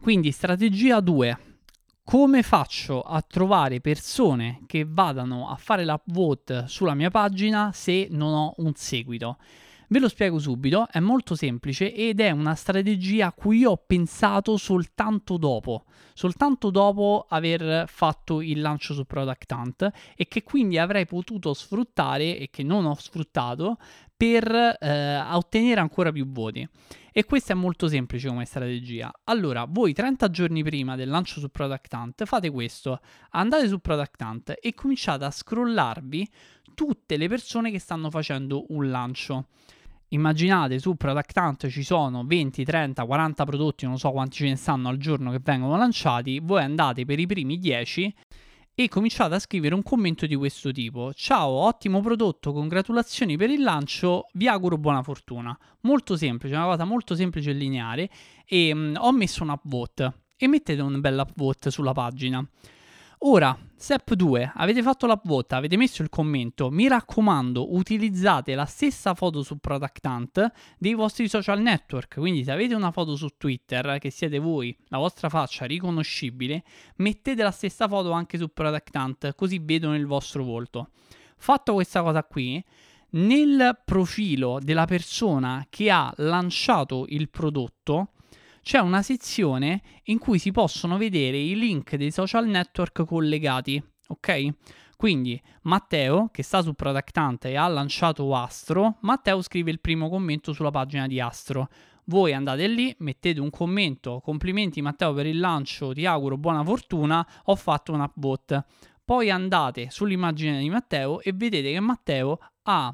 Quindi 0.00 0.30
strategia 0.30 1.00
2. 1.00 1.38
Come 2.04 2.44
faccio 2.44 3.00
a 3.02 3.20
trovare 3.22 3.80
persone 3.80 4.60
che 4.66 4.86
vadano 4.88 5.48
a 5.48 5.56
fare 5.56 5.84
l'upvote 5.84 6.64
sulla 6.68 6.94
mia 6.94 7.10
pagina 7.10 7.72
se 7.72 8.06
non 8.10 8.32
ho 8.32 8.54
un 8.58 8.72
seguito? 8.74 9.38
Ve 9.88 10.00
lo 10.00 10.08
spiego 10.08 10.38
subito, 10.38 10.88
è 10.88 10.98
molto 10.98 11.36
semplice 11.36 11.94
ed 11.94 12.20
è 12.20 12.30
una 12.30 12.56
strategia 12.56 13.28
a 13.28 13.32
cui 13.32 13.64
ho 13.64 13.76
pensato 13.76 14.56
soltanto 14.56 15.36
dopo, 15.36 15.84
soltanto 16.12 16.70
dopo 16.70 17.24
aver 17.28 17.88
fatto 17.88 18.40
il 18.40 18.60
lancio 18.60 18.94
su 18.94 19.04
Product 19.04 19.52
Hunt 19.52 19.90
e 20.16 20.26
che 20.26 20.42
quindi 20.42 20.78
avrei 20.78 21.06
potuto 21.06 21.54
sfruttare 21.54 22.36
e 22.36 22.50
che 22.50 22.64
non 22.64 22.84
ho 22.84 22.94
sfruttato 22.94 23.78
per 24.16 24.76
eh, 24.80 25.20
ottenere 25.20 25.80
ancora 25.80 26.10
più 26.10 26.26
voti. 26.26 26.66
E 27.12 27.24
questa 27.24 27.52
è 27.52 27.56
molto 27.56 27.88
semplice 27.88 28.28
come 28.28 28.44
strategia. 28.44 29.10
Allora, 29.24 29.66
voi 29.68 29.92
30 29.92 30.30
giorni 30.30 30.62
prima 30.62 30.96
del 30.96 31.08
lancio 31.08 31.40
su 31.40 31.48
Product 31.48 31.92
Hunt 31.92 32.24
fate 32.24 32.50
questo, 32.50 33.00
andate 33.30 33.68
su 33.68 33.78
Product 33.78 34.20
Hunt 34.20 34.58
e 34.60 34.74
cominciate 34.74 35.24
a 35.24 35.30
scrollarvi 35.30 36.28
tutte 36.74 37.16
le 37.16 37.28
persone 37.28 37.70
che 37.70 37.78
stanno 37.78 38.10
facendo 38.10 38.66
un 38.68 38.90
lancio. 38.90 39.46
Immaginate 40.08 40.78
su 40.78 40.94
Product 40.94 41.36
Hunt 41.36 41.68
ci 41.68 41.82
sono 41.82 42.22
20, 42.24 42.64
30, 42.64 43.04
40 43.04 43.44
prodotti, 43.44 43.86
non 43.86 43.98
so 43.98 44.10
quanti 44.10 44.36
ce 44.36 44.48
ne 44.48 44.56
stanno 44.56 44.88
al 44.88 44.98
giorno 44.98 45.30
che 45.30 45.40
vengono 45.42 45.76
lanciati, 45.76 46.38
voi 46.38 46.62
andate 46.62 47.04
per 47.06 47.18
i 47.18 47.26
primi 47.26 47.58
10 47.58 48.14
e 48.78 48.90
cominciate 48.90 49.34
a 49.34 49.38
scrivere 49.38 49.74
un 49.74 49.82
commento 49.82 50.26
di 50.26 50.34
questo 50.34 50.70
tipo. 50.70 51.10
Ciao, 51.14 51.48
ottimo 51.48 52.02
prodotto, 52.02 52.52
congratulazioni 52.52 53.38
per 53.38 53.48
il 53.48 53.62
lancio, 53.62 54.26
vi 54.34 54.48
auguro 54.48 54.76
buona 54.76 55.02
fortuna. 55.02 55.58
Molto 55.80 56.14
semplice, 56.14 56.54
una 56.54 56.66
cosa 56.66 56.84
molto 56.84 57.14
semplice 57.14 57.50
e 57.50 57.54
lineare 57.54 58.10
e 58.44 58.74
mh, 58.74 58.78
mm, 58.78 58.94
ho 58.98 59.12
messo 59.12 59.44
un 59.44 59.48
upvote 59.48 60.12
e 60.36 60.46
mettete 60.46 60.82
un 60.82 61.00
bel 61.00 61.18
upvote 61.18 61.70
sulla 61.70 61.92
pagina. 61.92 62.46
Ora, 63.20 63.58
step 63.74 64.12
2, 64.12 64.52
avete 64.56 64.82
fatto 64.82 65.06
la 65.06 65.18
vota, 65.24 65.56
avete 65.56 65.76
messo 65.78 66.02
il 66.02 66.10
commento, 66.10 66.70
mi 66.70 66.86
raccomando 66.86 67.74
utilizzate 67.74 68.54
la 68.54 68.66
stessa 68.66 69.14
foto 69.14 69.42
su 69.42 69.56
Product 69.56 70.04
Hunt 70.04 70.52
dei 70.78 70.92
vostri 70.92 71.26
social 71.26 71.60
network, 71.60 72.18
quindi 72.18 72.44
se 72.44 72.52
avete 72.52 72.74
una 72.74 72.90
foto 72.90 73.16
su 73.16 73.28
Twitter 73.38 73.98
che 73.98 74.10
siete 74.10 74.38
voi, 74.38 74.76
la 74.88 74.98
vostra 74.98 75.30
faccia 75.30 75.64
riconoscibile, 75.64 76.62
mettete 76.96 77.42
la 77.42 77.50
stessa 77.50 77.88
foto 77.88 78.10
anche 78.10 78.36
su 78.36 78.48
Product 78.52 78.94
Hunt, 78.94 79.34
così 79.34 79.60
vedono 79.60 79.96
il 79.96 80.06
vostro 80.06 80.44
volto. 80.44 80.90
Fatto 81.38 81.72
questa 81.72 82.02
cosa 82.02 82.22
qui, 82.22 82.62
nel 83.10 83.80
profilo 83.84 84.58
della 84.60 84.84
persona 84.84 85.66
che 85.70 85.90
ha 85.90 86.12
lanciato 86.18 87.06
il 87.08 87.30
prodotto, 87.30 88.10
c'è 88.66 88.80
una 88.80 89.00
sezione 89.00 89.80
in 90.06 90.18
cui 90.18 90.40
si 90.40 90.50
possono 90.50 90.96
vedere 90.96 91.38
i 91.38 91.56
link 91.56 91.94
dei 91.94 92.10
social 92.10 92.48
network 92.48 93.04
collegati, 93.04 93.80
ok? 94.08 94.48
Quindi 94.96 95.40
Matteo, 95.62 96.30
che 96.32 96.42
sta 96.42 96.62
su 96.62 96.74
Product 96.74 97.16
Hunt 97.16 97.44
e 97.44 97.54
ha 97.54 97.68
lanciato 97.68 98.34
Astro, 98.34 98.96
Matteo 99.02 99.40
scrive 99.40 99.70
il 99.70 99.78
primo 99.78 100.08
commento 100.08 100.52
sulla 100.52 100.72
pagina 100.72 101.06
di 101.06 101.20
Astro. 101.20 101.68
Voi 102.06 102.32
andate 102.32 102.66
lì, 102.66 102.92
mettete 102.98 103.38
un 103.38 103.50
commento, 103.50 104.20
complimenti 104.20 104.82
Matteo 104.82 105.14
per 105.14 105.26
il 105.26 105.38
lancio, 105.38 105.92
ti 105.92 106.04
auguro 106.04 106.36
buona 106.36 106.64
fortuna, 106.64 107.24
ho 107.44 107.54
fatto 107.54 107.92
un 107.92 108.00
upvote. 108.00 108.64
Poi 109.04 109.30
andate 109.30 109.90
sull'immagine 109.90 110.58
di 110.58 110.70
Matteo 110.70 111.20
e 111.20 111.32
vedete 111.32 111.70
che 111.70 111.78
Matteo 111.78 112.40
ha 112.62 112.92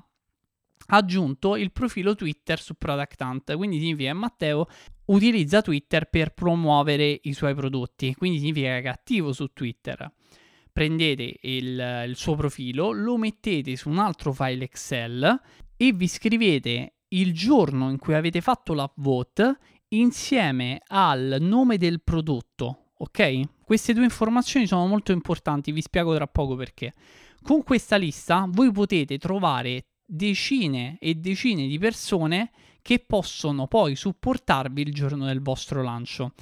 aggiunto 0.88 1.56
il 1.56 1.72
profilo 1.72 2.14
Twitter 2.14 2.60
su 2.60 2.74
Product 2.74 3.20
Hunt, 3.20 3.56
quindi 3.56 3.78
significa 3.78 4.10
che 4.10 4.18
Matteo 4.18 4.66
utilizza 5.06 5.62
Twitter 5.62 6.08
per 6.08 6.32
promuovere 6.32 7.20
i 7.22 7.32
suoi 7.32 7.54
prodotti, 7.54 8.14
quindi 8.14 8.38
significa 8.38 8.80
che 8.80 8.86
è 8.86 8.88
attivo 8.88 9.32
su 9.32 9.48
Twitter. 9.52 10.10
Prendete 10.72 11.38
il, 11.42 12.04
il 12.06 12.16
suo 12.16 12.34
profilo, 12.34 12.92
lo 12.92 13.16
mettete 13.16 13.76
su 13.76 13.90
un 13.90 13.98
altro 13.98 14.32
file 14.32 14.64
Excel 14.64 15.40
e 15.76 15.92
vi 15.92 16.08
scrivete 16.08 16.94
il 17.08 17.34
giorno 17.34 17.90
in 17.90 17.98
cui 17.98 18.14
avete 18.14 18.40
fatto 18.40 18.72
l'upvote 18.72 19.58
insieme 19.88 20.80
al 20.86 21.36
nome 21.40 21.76
del 21.76 22.02
prodotto, 22.02 22.92
ok? 22.96 23.64
Queste 23.64 23.92
due 23.92 24.04
informazioni 24.04 24.66
sono 24.66 24.86
molto 24.86 25.12
importanti, 25.12 25.72
vi 25.72 25.82
spiego 25.82 26.14
tra 26.14 26.26
poco 26.26 26.56
perché. 26.56 26.92
Con 27.42 27.62
questa 27.62 27.96
lista 27.96 28.46
voi 28.48 28.70
potete 28.72 29.18
trovare 29.18 29.88
decine 30.06 30.96
e 31.00 31.14
decine 31.14 31.66
di 31.66 31.78
persone 31.78 32.50
che 32.82 32.98
possono 32.98 33.68
poi 33.68 33.96
supportarvi 33.96 34.82
il 34.82 34.92
giorno 34.92 35.24
del 35.24 35.40
vostro 35.40 35.82
lancio. 35.82 36.32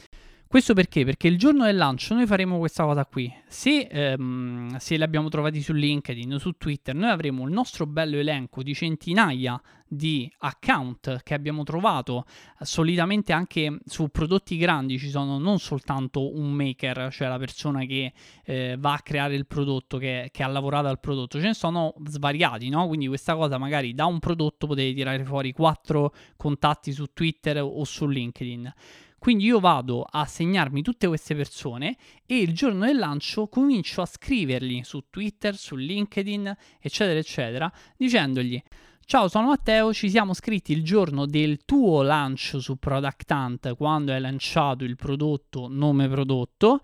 Questo 0.51 0.75
perché? 0.75 1.05
Perché 1.05 1.29
il 1.29 1.39
giorno 1.39 1.63
del 1.65 1.77
lancio 1.77 2.13
noi 2.13 2.27
faremo 2.27 2.59
questa 2.59 2.83
cosa 2.83 3.07
qui. 3.07 3.33
Se, 3.47 3.87
ehm, 3.89 4.79
se 4.79 4.97
li 4.97 5.03
abbiamo 5.05 5.29
trovati 5.29 5.63
su 5.63 5.73
LinkedIn, 5.73 6.41
su 6.41 6.55
Twitter, 6.59 6.93
noi 6.93 7.11
avremo 7.11 7.47
il 7.47 7.53
nostro 7.53 7.87
bello 7.87 8.17
elenco 8.17 8.65
di 8.65 8.75
centinaia 8.75 9.63
di 9.87 10.29
account 10.39 11.23
che 11.23 11.35
abbiamo 11.35 11.63
trovato. 11.63 12.25
Solitamente 12.63 13.33
anche 13.33 13.79
su 13.85 14.09
prodotti 14.09 14.57
grandi 14.57 14.99
ci 14.99 15.09
sono 15.09 15.39
non 15.39 15.61
soltanto 15.61 16.37
un 16.37 16.51
maker, 16.51 17.13
cioè 17.13 17.29
la 17.29 17.39
persona 17.39 17.85
che 17.85 18.13
eh, 18.45 18.75
va 18.77 18.95
a 18.95 19.01
creare 19.03 19.37
il 19.37 19.47
prodotto, 19.47 19.99
che, 19.99 20.31
che, 20.33 20.43
ha 20.43 20.49
lavorato 20.49 20.89
al 20.89 20.99
prodotto, 20.99 21.39
ce 21.39 21.47
ne 21.47 21.55
sono 21.55 21.95
svariati, 22.07 22.69
no? 22.71 22.89
Quindi 22.89 23.07
questa 23.07 23.37
cosa 23.37 23.57
magari 23.57 23.95
da 23.95 24.07
un 24.07 24.19
prodotto 24.19 24.67
potete 24.67 24.95
tirare 24.95 25.25
fuori 25.25 25.53
quattro 25.53 26.13
contatti 26.37 26.91
su 26.91 27.13
Twitter 27.13 27.63
o 27.63 27.85
su 27.85 28.09
LinkedIn. 28.09 28.75
Quindi 29.21 29.45
io 29.45 29.61
vado 29.61 30.07
a 30.11 30.25
segnarmi 30.25 30.81
tutte 30.81 31.07
queste 31.07 31.35
persone 31.35 31.99
e 32.25 32.39
il 32.39 32.55
giorno 32.55 32.87
del 32.87 32.97
lancio 32.97 33.49
comincio 33.49 34.01
a 34.01 34.07
scrivergli 34.07 34.83
su 34.83 35.05
Twitter, 35.11 35.55
su 35.57 35.77
LinkedIn, 35.77 36.57
eccetera, 36.81 37.19
eccetera, 37.19 37.71
dicendogli 37.99 38.63
Ciao, 39.05 39.29
sono 39.29 39.49
Matteo, 39.49 39.93
ci 39.93 40.09
siamo 40.09 40.33
scritti 40.33 40.73
il 40.73 40.83
giorno 40.83 41.27
del 41.27 41.67
tuo 41.67 42.01
lancio 42.01 42.61
su 42.61 42.77
Product 42.79 43.31
Hunt 43.31 43.77
quando 43.77 44.13
hai 44.13 44.21
lanciato 44.21 44.85
il 44.85 44.97
prodotto 44.97 45.69
nome 45.69 46.09
prodotto. 46.09 46.81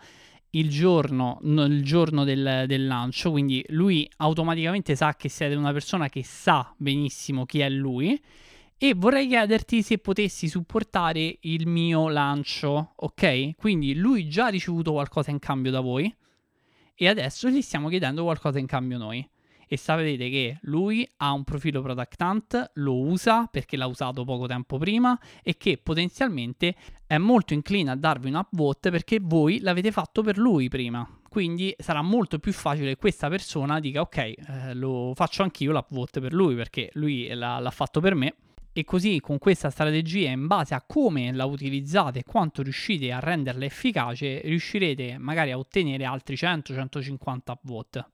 Il 0.51 0.69
giorno, 0.69 1.39
il 1.43 1.83
giorno 1.83 2.25
del, 2.25 2.65
del, 2.67 2.87
lancio, 2.87 3.31
quindi 3.31 3.65
lui 3.69 4.07
automaticamente 4.17 4.95
sa 4.95 5.15
che 5.15 5.31
siete 5.31 5.55
una 5.55 5.73
persona 5.73 6.11
che 6.11 6.23
sa 6.23 6.75
benissimo 6.77 7.47
chi 7.47 7.61
è 7.61 7.71
lui 7.71 8.21
e 8.79 8.95
vorrei 8.95 9.27
chiederti 9.27 9.83
se 9.83 9.99
potessi 9.99 10.49
supportare 10.49 11.39
il 11.41 11.67
mio 11.67 12.09
lancio, 12.09 12.93
ok? 12.97 13.57
Quindi 13.57 13.95
lui 13.95 14.29
già 14.29 14.47
ha 14.47 14.49
ricevuto 14.49 14.93
qualcosa 14.93 15.31
in 15.31 15.39
cambio 15.39 15.71
da 15.71 15.81
voi 15.81 16.15
e 16.95 17.09
adesso 17.09 17.49
gli 17.49 17.63
stiamo 17.63 17.89
chiedendo 17.89 18.25
qualcosa 18.25 18.59
in 18.59 18.67
cambio 18.67 18.99
noi. 18.99 19.27
E 19.69 19.77
sapete 19.77 20.29
che 20.31 20.59
lui 20.63 21.09
ha 21.17 21.33
un 21.33 21.43
profilo 21.43 21.83
Product 21.83 22.21
Hunt, 22.21 22.71
lo 22.75 22.99
usa 22.99 23.47
perché 23.47 23.77
l'ha 23.77 23.87
usato 23.87 24.25
poco 24.25 24.47
tempo 24.47 24.79
prima 24.79 25.19
e 25.43 25.57
che 25.57 25.79
potenzialmente 25.79 26.77
è 27.05 27.19
molto 27.19 27.53
incline 27.53 27.91
a 27.91 27.97
darvi 27.97 28.29
un 28.29 28.37
upvote 28.37 28.91
perché 28.91 29.19
voi 29.21 29.59
l'avete 29.61 29.91
fatto 29.91 30.23
per 30.23 30.39
lui 30.39 30.69
prima. 30.69 31.09
Quindi 31.29 31.75
sarà 31.79 32.01
molto 32.01 32.39
più 32.39 32.53
facile 32.53 32.91
che 32.91 32.97
questa 32.97 33.29
persona 33.29 33.81
dica 33.81 34.03
ok, 34.03 34.17
eh, 34.17 34.75
lo 34.75 35.13
faccio 35.17 35.43
anch'io 35.43 35.73
l'upvote 35.73 36.21
per 36.21 36.33
lui 36.33 36.55
perché 36.55 36.91
lui 36.93 37.27
l'ha, 37.35 37.59
l'ha 37.59 37.71
fatto 37.71 38.01
per 38.01 38.15
me 38.15 38.35
e 38.79 38.85
così 38.85 39.21
con 39.21 39.39
questa 39.39 39.71
strategia 39.71 40.29
in 40.29 40.47
base 40.47 40.75
a 40.75 40.85
come 40.87 41.33
la 41.33 41.47
utilizzate 41.47 42.19
e 42.19 42.25
quanto 42.25 42.61
riuscite 42.61 43.11
a 43.11 43.21
renderla 43.21 43.65
efficace 43.65 44.43
riuscirete 44.45 45.17
magari 45.17 45.51
a 45.51 45.57
ottenere 45.57 46.05
altri 46.05 46.35
100-150 46.35 47.55
vote. 47.63 48.07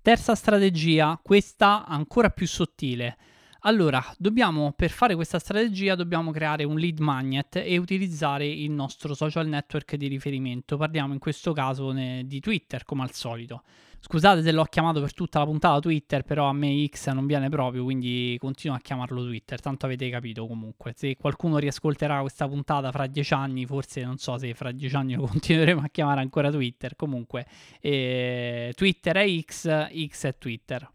Terza 0.00 0.36
strategia, 0.36 1.18
questa 1.20 1.84
ancora 1.84 2.30
più 2.30 2.46
sottile. 2.46 3.16
Allora, 3.62 4.00
dobbiamo, 4.16 4.72
per 4.76 4.90
fare 4.90 5.16
questa 5.16 5.40
strategia 5.40 5.96
dobbiamo 5.96 6.30
creare 6.30 6.62
un 6.62 6.78
lead 6.78 7.00
magnet 7.00 7.56
e 7.56 7.76
utilizzare 7.78 8.46
il 8.46 8.70
nostro 8.70 9.14
social 9.14 9.48
network 9.48 9.96
di 9.96 10.06
riferimento. 10.06 10.76
Parliamo 10.76 11.12
in 11.12 11.18
questo 11.18 11.52
caso 11.52 11.90
ne, 11.90 12.22
di 12.24 12.38
Twitter, 12.38 12.84
come 12.84 13.02
al 13.02 13.12
solito. 13.12 13.64
Scusate 14.06 14.42
se 14.42 14.52
l'ho 14.52 14.64
chiamato 14.64 15.00
per 15.00 15.14
tutta 15.14 15.38
la 15.38 15.46
puntata 15.46 15.80
Twitter, 15.80 16.24
però 16.24 16.46
a 16.50 16.52
me 16.52 16.86
X 16.88 17.10
non 17.12 17.26
viene 17.26 17.48
proprio, 17.48 17.84
quindi 17.84 18.36
continuo 18.38 18.76
a 18.76 18.78
chiamarlo 18.78 19.24
Twitter, 19.24 19.58
tanto 19.62 19.86
avete 19.86 20.10
capito 20.10 20.46
comunque. 20.46 20.92
Se 20.94 21.16
qualcuno 21.16 21.56
riascolterà 21.56 22.20
questa 22.20 22.46
puntata 22.46 22.92
fra 22.92 23.06
dieci 23.06 23.32
anni, 23.32 23.64
forse 23.64 24.04
non 24.04 24.18
so 24.18 24.36
se 24.36 24.52
fra 24.52 24.72
dieci 24.72 24.94
anni 24.94 25.14
lo 25.14 25.24
continueremo 25.26 25.80
a 25.80 25.88
chiamare 25.88 26.20
ancora 26.20 26.50
Twitter, 26.50 26.96
comunque 26.96 27.46
eh, 27.80 28.74
Twitter 28.76 29.16
è 29.16 29.40
X, 29.40 29.88
X 30.06 30.26
è 30.26 30.36
Twitter. 30.36 30.86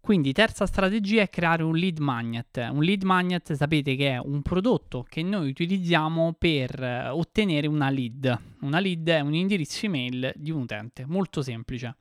Quindi 0.00 0.32
terza 0.32 0.66
strategia 0.66 1.22
è 1.22 1.28
creare 1.28 1.64
un 1.64 1.74
lead 1.74 1.98
magnet. 1.98 2.68
Un 2.70 2.84
lead 2.84 3.02
magnet 3.02 3.54
sapete 3.54 3.96
che 3.96 4.12
è 4.12 4.18
un 4.18 4.40
prodotto 4.42 5.04
che 5.08 5.20
noi 5.24 5.48
utilizziamo 5.48 6.36
per 6.38 6.80
eh, 6.80 7.08
ottenere 7.08 7.66
una 7.66 7.90
lead. 7.90 8.40
Una 8.60 8.78
lead 8.78 9.08
è 9.08 9.18
un 9.18 9.34
indirizzo 9.34 9.86
email 9.86 10.32
di 10.36 10.52
un 10.52 10.60
utente, 10.60 11.04
molto 11.06 11.42
semplice. 11.42 11.96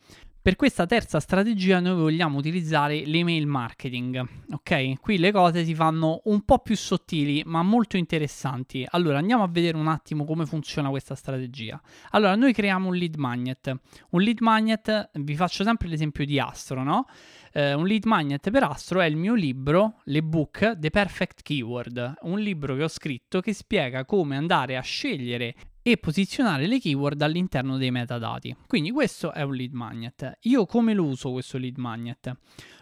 Per 0.46 0.56
questa 0.58 0.86
terza 0.86 1.20
strategia 1.20 1.80
noi 1.80 1.96
vogliamo 1.96 2.38
utilizzare 2.38 3.04
l'email 3.04 3.48
marketing, 3.48 4.24
ok? 4.52 5.00
Qui 5.00 5.18
le 5.18 5.32
cose 5.32 5.66
si 5.66 5.74
fanno 5.74 6.22
un 6.26 6.42
po' 6.42 6.60
più 6.60 6.78
sottili 6.78 7.42
ma 7.48 7.64
molto 7.64 7.98
interessanti. 7.98 8.86
Allora 8.92 9.18
andiamo 9.18 9.42
a 9.42 9.48
vedere 9.48 9.76
un 9.76 9.88
attimo 9.88 10.24
come 10.24 10.46
funziona 10.46 10.90
questa 10.90 11.16
strategia. 11.16 11.82
Allora 12.12 12.36
noi 12.36 12.54
creiamo 12.54 12.90
un 12.90 12.96
lead 12.96 13.16
magnet. 13.16 13.76
Un 14.12 14.22
lead 14.22 14.38
magnet, 14.42 15.10
vi 15.14 15.36
faccio 15.36 15.64
sempre 15.64 15.88
l'esempio 15.88 16.26
di 16.26 16.40
Astro, 16.40 16.84
no? 16.84 17.08
Eh, 17.52 17.74
un 17.74 17.88
lead 17.88 18.06
magnet 18.06 18.52
per 18.52 18.66
Astro 18.66 19.02
è 19.02 19.06
il 19.06 19.16
mio 19.16 19.34
libro, 19.34 20.02
l'ebook 20.04 20.78
The 20.78 20.92
Perfect 20.92 21.42
Keyword, 21.42 22.18
un 22.22 22.38
libro 22.38 22.76
che 22.76 22.84
ho 22.84 22.88
scritto 22.88 23.40
che 23.40 23.52
spiega 23.52 24.06
come 24.06 24.38
andare 24.38 24.78
a 24.78 24.82
scegliere 24.82 25.56
e 25.88 25.98
posizionare 25.98 26.66
le 26.66 26.80
keyword 26.80 27.22
all'interno 27.22 27.78
dei 27.78 27.92
metadati. 27.92 28.56
Quindi 28.66 28.90
questo 28.90 29.32
è 29.32 29.44
un 29.44 29.54
lead 29.54 29.74
magnet. 29.74 30.40
Io 30.42 30.66
come 30.66 30.96
lo 30.96 31.06
uso 31.06 31.32
questo 31.32 31.60
lead 31.60 31.78
magnet? 31.78 32.36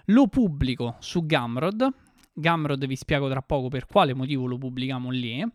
Lo 0.06 0.28
pubblico 0.28 0.96
su 1.00 1.26
Gumroad 1.26 1.94
Gumroad 2.34 2.86
vi 2.88 2.96
spiego 2.96 3.30
tra 3.30 3.42
poco 3.42 3.68
per 3.68 3.86
quale 3.86 4.14
motivo 4.14 4.48
lo 4.48 4.58
pubblichiamo 4.58 5.10
lì. 5.10 5.46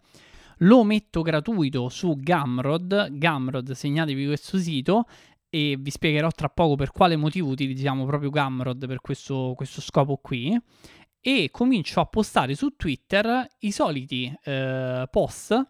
Lo 0.59 0.85
metto 0.85 1.23
gratuito 1.23 1.89
su 1.89 2.17
Gumroad, 2.17 3.13
Gumroad 3.13 3.73
segnatevi 3.73 4.27
questo 4.27 4.59
sito 4.59 5.07
e 5.49 5.77
vi 5.79 5.91
spiegherò 5.91 6.31
tra 6.31 6.49
poco 6.51 6.77
per 6.77 6.93
quale 6.93 7.17
motivo 7.17 7.49
utilizziamo 7.49 8.05
proprio 8.05 8.31
Gumroad 8.31 8.87
per 8.87 9.01
questo, 9.01 9.55
questo 9.57 9.81
scopo 9.81 10.19
qui 10.19 10.61
e 11.21 11.49
comincio 11.51 12.01
a 12.01 12.07
postare 12.07 12.55
su 12.55 12.75
Twitter 12.77 13.47
i 13.61 13.73
soliti 13.73 14.33
eh, 14.45 15.07
post 15.11 15.67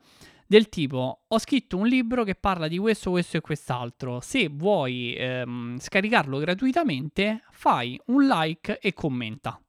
del 0.49 0.71
tipo 0.71 1.25
ho 1.29 1.39
scritto 1.39 1.77
un 1.77 1.87
libro 1.87 2.25
che 2.25 2.35
parla 2.35 2.69
di 2.69 2.79
questo, 2.79 3.11
questo 3.11 3.37
e 3.37 3.41
quest'altro. 3.43 4.21
Se 4.21 4.49
vuoi 4.49 5.15
ehm, 5.15 5.79
scaricarlo 5.79 6.39
gratuitamente, 6.39 7.43
fai 7.51 8.01
un 8.07 8.27
like 8.27 8.79
e 8.81 8.95
commenta. 8.95 9.61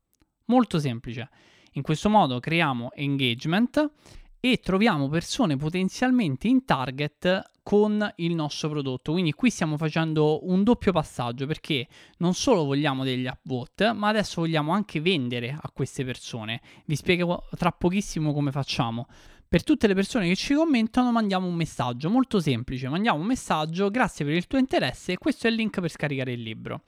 Molto 0.46 0.80
semplice. 0.80 1.30
In 1.74 1.82
questo 1.82 2.10
modo 2.10 2.40
creiamo 2.40 2.94
engagement 2.94 3.92
e 4.40 4.62
troviamo 4.64 5.10
persone 5.10 5.58
potenzialmente 5.58 6.48
in 6.48 6.64
target 6.64 7.44
con 7.62 8.10
il 8.16 8.34
nostro 8.34 8.70
prodotto. 8.70 9.12
Quindi 9.12 9.34
qui 9.34 9.50
stiamo 9.50 9.76
facendo 9.76 10.50
un 10.50 10.64
doppio 10.64 10.94
passaggio 10.94 11.46
perché 11.46 11.88
non 12.20 12.34
solo 12.34 12.64
vogliamo 12.64 13.04
degli 13.04 13.28
upvote, 13.28 13.92
ma 13.92 14.08
adesso 14.08 14.42
vogliamo 14.42 14.72
anche 14.72 15.02
vendere 15.02 15.56
a 15.62 15.70
queste 15.72 16.06
persone. 16.06 16.62
Vi 16.86 16.96
spiego 16.96 17.48
tra 17.58 17.72
pochissimo 17.72 18.32
come 18.32 18.52
facciamo. 18.52 19.08
Per 19.50 19.64
tutte 19.64 19.88
le 19.88 19.96
persone 19.96 20.28
che 20.28 20.36
ci 20.36 20.54
commentano 20.54 21.12
mandiamo 21.12 21.48
un 21.48 21.56
messaggio 21.56 22.12
molto 22.12 22.40
semplice, 22.40 22.88
mandiamo 22.88 23.20
un 23.20 23.26
messaggio 23.26 23.90
grazie 23.90 24.24
per 24.24 24.36
il 24.36 24.46
tuo 24.46 24.60
interesse 24.60 25.18
questo 25.18 25.48
è 25.48 25.50
il 25.50 25.56
link 25.56 25.82
per 25.82 25.90
scaricare 25.90 26.34
il 26.34 26.42
libro 26.44 26.84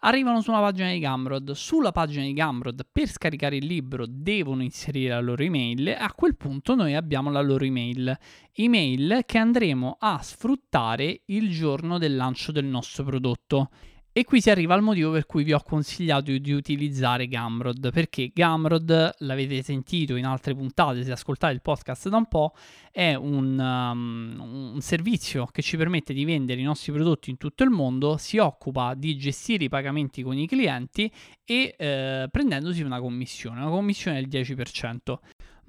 arrivano 0.00 0.40
su 0.40 0.50
una 0.50 0.60
pagina 0.60 0.90
di 0.90 1.00
Gumroad. 1.00 1.52
Sulla 1.52 1.92
pagina 1.92 2.24
di 2.24 2.34
Gumroad, 2.34 2.86
per 2.90 3.08
scaricare 3.08 3.56
il 3.56 3.66
libro, 3.66 4.06
devono 4.08 4.62
inserire 4.62 5.14
la 5.14 5.20
loro 5.20 5.42
email 5.42 5.88
e 5.88 5.92
a 5.92 6.12
quel 6.12 6.36
punto 6.36 6.74
noi 6.74 6.94
abbiamo 6.94 7.30
la 7.30 7.40
loro 7.40 7.64
email. 7.64 8.16
Email 8.52 9.22
che 9.26 9.38
andremo 9.38 9.96
a 9.98 10.20
sfruttare 10.22 11.22
il 11.26 11.50
giorno 11.50 11.98
del 11.98 12.16
lancio 12.16 12.52
del 12.52 12.64
nostro 12.64 13.04
prodotto. 13.04 13.70
E 14.12 14.24
qui 14.24 14.40
si 14.40 14.50
arriva 14.50 14.74
al 14.74 14.82
motivo 14.82 15.12
per 15.12 15.24
cui 15.24 15.44
vi 15.44 15.52
ho 15.52 15.62
consigliato 15.62 16.36
di 16.36 16.52
utilizzare 16.52 17.28
Gumroad, 17.28 17.92
perché 17.92 18.32
Gumroad, 18.34 19.14
l'avete 19.18 19.62
sentito 19.62 20.16
in 20.16 20.26
altre 20.26 20.52
puntate, 20.52 21.04
se 21.04 21.12
ascoltate 21.12 21.52
il 21.52 21.62
podcast 21.62 22.08
da 22.08 22.16
un 22.16 22.26
po', 22.26 22.52
è 22.90 23.14
un, 23.14 23.56
um, 23.56 24.72
un, 24.74 24.80
servizio 24.80 25.46
che 25.46 25.62
ci 25.62 25.76
permette 25.76 26.12
di 26.12 26.24
vendere 26.24 26.60
i 26.60 26.64
nostri 26.64 26.90
prodotti 26.90 27.30
in 27.30 27.36
tutto 27.36 27.62
il 27.62 27.70
mondo, 27.70 28.16
si 28.16 28.38
occupa 28.38 28.94
di 28.94 29.16
gestire 29.16 29.62
i 29.62 29.68
pagamenti 29.68 30.24
con 30.24 30.36
i 30.36 30.48
clienti 30.48 31.08
e 31.44 31.76
eh, 31.78 32.26
prendendosi 32.32 32.82
una 32.82 32.98
commissione, 32.98 33.60
una 33.60 33.70
commissione 33.70 34.20
del 34.20 34.28
10%. 34.28 35.18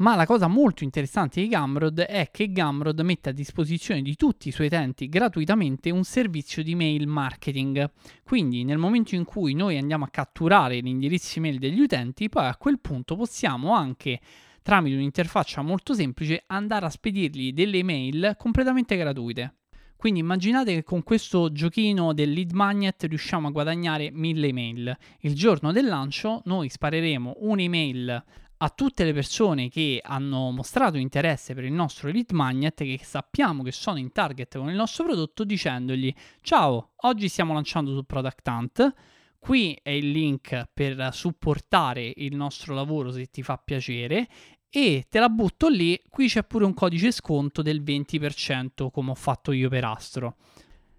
Ma 0.02 0.16
la 0.16 0.26
cosa 0.26 0.48
molto 0.48 0.84
interessante 0.84 1.42
di 1.42 1.48
Gumroad 1.48 2.00
è 2.00 2.30
che 2.32 2.52
Gumroad 2.52 3.00
mette 3.02 3.30
a 3.30 3.34
disposizione 3.34 4.02
di 4.02 4.16
tutti 4.16 4.48
i 4.48 4.52
suoi 4.52 4.66
utenti 4.66 5.08
gratuitamente 5.08 5.92
un 5.92 6.04
servizio 6.04 6.64
di 6.64 6.74
mail 6.74 7.06
marketing. 7.06 7.88
Quindi 8.24 8.64
nel 8.64 8.80
momento 8.80 9.14
in 9.14 9.26
cui 9.26 9.54
noi 9.54 9.78
andiamo 9.78 10.06
a 10.06 10.10
catturare 10.10 10.80
l'indirizzo 10.80 11.38
email 11.38 11.60
degli 11.60 11.80
utenti, 11.80 12.30
poi 12.30 12.48
a 12.48 12.56
quel 12.56 12.80
punto 12.80 13.16
possiamo 13.16 13.76
anche 13.76 14.20
tramite 14.64 14.96
un'interfaccia 14.96 15.62
molto 15.62 15.94
semplice 15.94 16.46
andare 16.48 16.88
a 16.88 16.90
spedirgli 16.90 17.54
delle 17.54 17.78
email 17.78 18.34
completamente 18.40 18.98
gratuite. 18.98 19.58
Quindi 19.96 20.20
immaginate 20.20 20.74
che 20.74 20.84
con 20.84 21.04
questo 21.04 21.52
giochino 21.52 22.12
del 22.14 22.32
lead 22.32 22.54
magnet 22.54 23.04
riusciamo 23.04 23.50
a 23.50 23.52
guadagnare 23.52 24.10
1000 24.12 24.48
email. 24.48 24.98
Il 25.20 25.36
giorno 25.36 25.72
del 25.72 25.86
lancio 25.86 26.42
noi 26.46 26.70
spareremo 26.70 27.36
un'email 27.42 28.24
a 28.64 28.70
tutte 28.70 29.04
le 29.04 29.14
persone 29.14 29.70
che 29.70 30.00
hanno 30.04 30.52
mostrato 30.52 30.98
interesse 30.98 31.56
per 31.56 31.64
il 31.64 31.74
nostro 31.74 32.10
lead 32.10 32.30
magnet, 32.32 32.76
che 32.76 33.00
sappiamo 33.02 33.64
che 33.64 33.72
sono 33.72 33.98
in 33.98 34.12
target 34.12 34.58
con 34.58 34.70
il 34.70 34.76
nostro 34.76 35.04
prodotto, 35.04 35.44
dicendogli 35.44 36.14
ciao, 36.42 36.92
oggi 36.98 37.28
stiamo 37.28 37.54
lanciando 37.54 37.92
su 37.96 38.04
Product 38.04 38.48
Hunt, 38.48 38.94
qui 39.40 39.78
è 39.82 39.90
il 39.90 40.12
link 40.12 40.70
per 40.72 41.10
supportare 41.12 42.14
il 42.16 42.36
nostro 42.36 42.76
lavoro 42.76 43.12
se 43.12 43.32
ti 43.32 43.42
fa 43.42 43.58
piacere 43.58 44.28
e 44.70 45.08
te 45.10 45.20
la 45.20 45.30
butto 45.30 45.68
lì, 45.68 46.00
qui 46.08 46.28
c'è 46.28 46.44
pure 46.44 46.66
un 46.66 46.76
codice 46.76 47.12
sconto 47.12 47.64
del 47.64 47.82
20% 47.82 48.92
come 48.92 49.10
ho 49.10 49.16
fatto 49.16 49.52
io 49.52 49.70
per 49.70 49.86
Astro. 49.86 50.36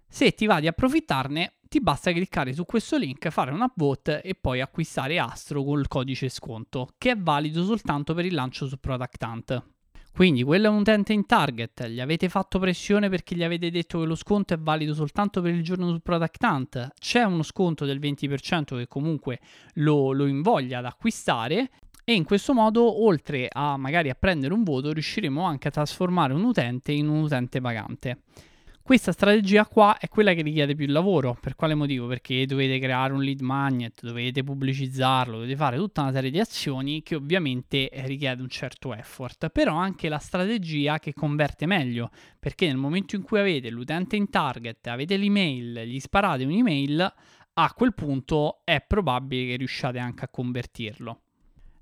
Se 0.05 0.33
ti 0.33 0.45
va 0.45 0.59
di 0.59 0.67
approfittarne, 0.67 1.53
ti 1.73 1.81
basta 1.81 2.11
cliccare 2.11 2.53
su 2.53 2.65
questo 2.65 2.97
link, 2.97 3.29
fare 3.29 3.49
una 3.49 3.67
bot 3.73 4.21
e 4.23 4.35
poi 4.39 4.61
acquistare 4.61 5.17
Astro 5.17 5.63
col 5.63 5.87
codice 5.87 6.29
sconto, 6.29 6.89
che 6.99 7.09
è 7.09 7.17
valido 7.17 7.63
soltanto 7.63 8.13
per 8.13 8.25
il 8.25 8.35
lancio 8.35 8.67
su 8.67 8.77
Product 8.77 9.23
Hunt. 9.23 9.63
Quindi 10.13 10.43
quello 10.43 10.67
è 10.67 10.69
un 10.69 10.81
utente 10.81 11.13
in 11.13 11.25
target, 11.25 11.87
gli 11.87 11.99
avete 11.99 12.29
fatto 12.29 12.59
pressione 12.59 13.09
perché 13.09 13.33
gli 13.33 13.41
avete 13.41 13.71
detto 13.71 13.99
che 13.99 14.05
lo 14.05 14.13
sconto 14.13 14.53
è 14.53 14.59
valido 14.59 14.93
soltanto 14.93 15.41
per 15.41 15.55
il 15.55 15.63
giorno 15.63 15.89
su 15.89 15.99
Product 15.99 16.43
Hunt, 16.43 16.91
c'è 16.99 17.23
uno 17.23 17.41
sconto 17.41 17.85
del 17.85 17.99
20% 17.99 18.77
che 18.77 18.87
comunque 18.87 19.39
lo, 19.77 20.11
lo 20.11 20.27
invoglia 20.27 20.77
ad 20.77 20.85
acquistare 20.85 21.71
e 22.03 22.13
in 22.13 22.23
questo 22.23 22.53
modo 22.53 23.03
oltre 23.03 23.47
a 23.51 23.77
magari 23.77 24.11
a 24.11 24.15
prendere 24.15 24.53
un 24.53 24.61
voto 24.61 24.93
riusciremo 24.93 25.41
anche 25.41 25.69
a 25.69 25.71
trasformare 25.71 26.33
un 26.33 26.43
utente 26.43 26.91
in 26.91 27.07
un 27.07 27.23
utente 27.23 27.59
pagante. 27.59 28.19
Questa 28.85 29.13
strategia 29.13 29.65
qua 29.65 29.97
è 29.97 30.09
quella 30.09 30.33
che 30.33 30.41
richiede 30.41 30.75
più 30.75 30.87
lavoro. 30.87 31.37
Per 31.39 31.55
quale 31.55 31.73
motivo? 31.73 32.05
Perché 32.05 32.45
dovete 32.45 32.79
creare 32.79 33.13
un 33.13 33.23
lead 33.23 33.39
magnet, 33.39 34.01
dovete 34.01 34.43
pubblicizzarlo, 34.43 35.35
dovete 35.35 35.55
fare 35.55 35.77
tutta 35.77 36.01
una 36.01 36.11
serie 36.11 36.29
di 36.29 36.37
azioni 36.37 37.01
che 37.01 37.15
ovviamente 37.15 37.89
richiede 38.03 38.41
un 38.41 38.49
certo 38.49 38.93
effort. 38.93 39.47
Però 39.51 39.73
anche 39.73 40.09
la 40.09 40.17
strategia 40.17 40.99
che 40.99 41.13
converte 41.13 41.65
meglio, 41.65 42.09
perché 42.37 42.67
nel 42.67 42.75
momento 42.75 43.15
in 43.15 43.21
cui 43.21 43.39
avete 43.39 43.69
l'utente 43.69 44.17
in 44.17 44.29
target, 44.29 44.85
avete 44.87 45.15
l'email, 45.15 45.83
gli 45.85 45.99
sparate 46.01 46.43
un'email, 46.43 47.13
a 47.53 47.73
quel 47.73 47.93
punto 47.93 48.63
è 48.65 48.83
probabile 48.85 49.51
che 49.51 49.55
riusciate 49.55 49.97
anche 49.97 50.25
a 50.25 50.29
convertirlo. 50.29 51.22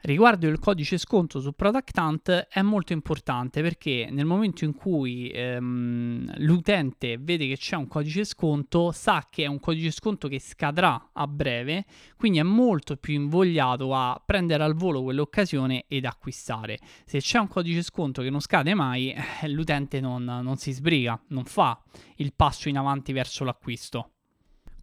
Riguardo 0.04 0.48
il 0.48 0.58
codice 0.58 0.98
sconto 0.98 1.40
su 1.40 1.52
Product 1.52 1.96
Hunt 1.96 2.48
è 2.50 2.64
molto 2.64 2.92
importante 2.92 3.62
perché 3.62 4.08
nel 4.10 4.26
momento 4.26 4.66
in 4.66 4.74
cui 4.74 5.30
ehm, 5.30 6.38
l'utente 6.38 7.20
vede 7.20 7.48
che 7.48 7.56
c'è 7.56 7.76
un 7.76 7.86
codice 7.88 8.24
sconto 8.24 8.92
sa 8.92 9.28
che 9.30 9.44
è 9.44 9.46
un 9.46 9.60
codice 9.60 9.92
sconto 9.92 10.28
che 10.28 10.40
scadrà 10.40 11.12
a 11.14 11.28
breve, 11.28 11.86
quindi 12.18 12.40
è 12.40 12.44
molto 12.44 12.96
più 12.98 13.14
invogliato 13.14 13.94
a 13.94 14.20
prendere 14.26 14.64
al 14.64 14.74
volo 14.74 15.04
quell'occasione 15.04 15.86
ed 15.88 16.06
acquistare. 16.06 16.80
Se 17.06 17.20
c'è 17.20 17.38
un 17.38 17.48
codice 17.48 17.84
sconto 17.84 18.24
che 18.24 18.32
non 18.32 18.42
scade 18.42 18.74
mai, 18.74 19.14
eh, 19.14 19.48
l'utente 19.50 20.00
non, 20.00 20.24
non 20.24 20.58
si 20.58 20.72
sbriga, 20.72 21.22
non 21.28 21.46
fa 21.46 21.80
il 22.16 22.34
passo 22.34 22.70
in 22.70 22.78
avanti 22.80 23.14
verso 23.14 23.44
l'acquisto. 23.44 24.14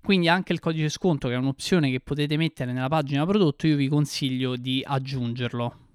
Quindi 0.03 0.29
anche 0.29 0.53
il 0.53 0.61
codice 0.61 0.89
sconto, 0.89 1.29
che 1.29 1.35
è 1.35 1.39
un'opzione 1.39 1.91
che 1.91 2.01
potete 2.01 2.37
mettere 2.37 2.73
nella 2.73 2.89
pagina 2.89 3.27
prodotto, 3.27 3.67
io 3.67 3.77
vi 3.77 3.89
consiglio 3.89 4.57
di 4.57 4.83
aggiungerlo. 4.85 5.87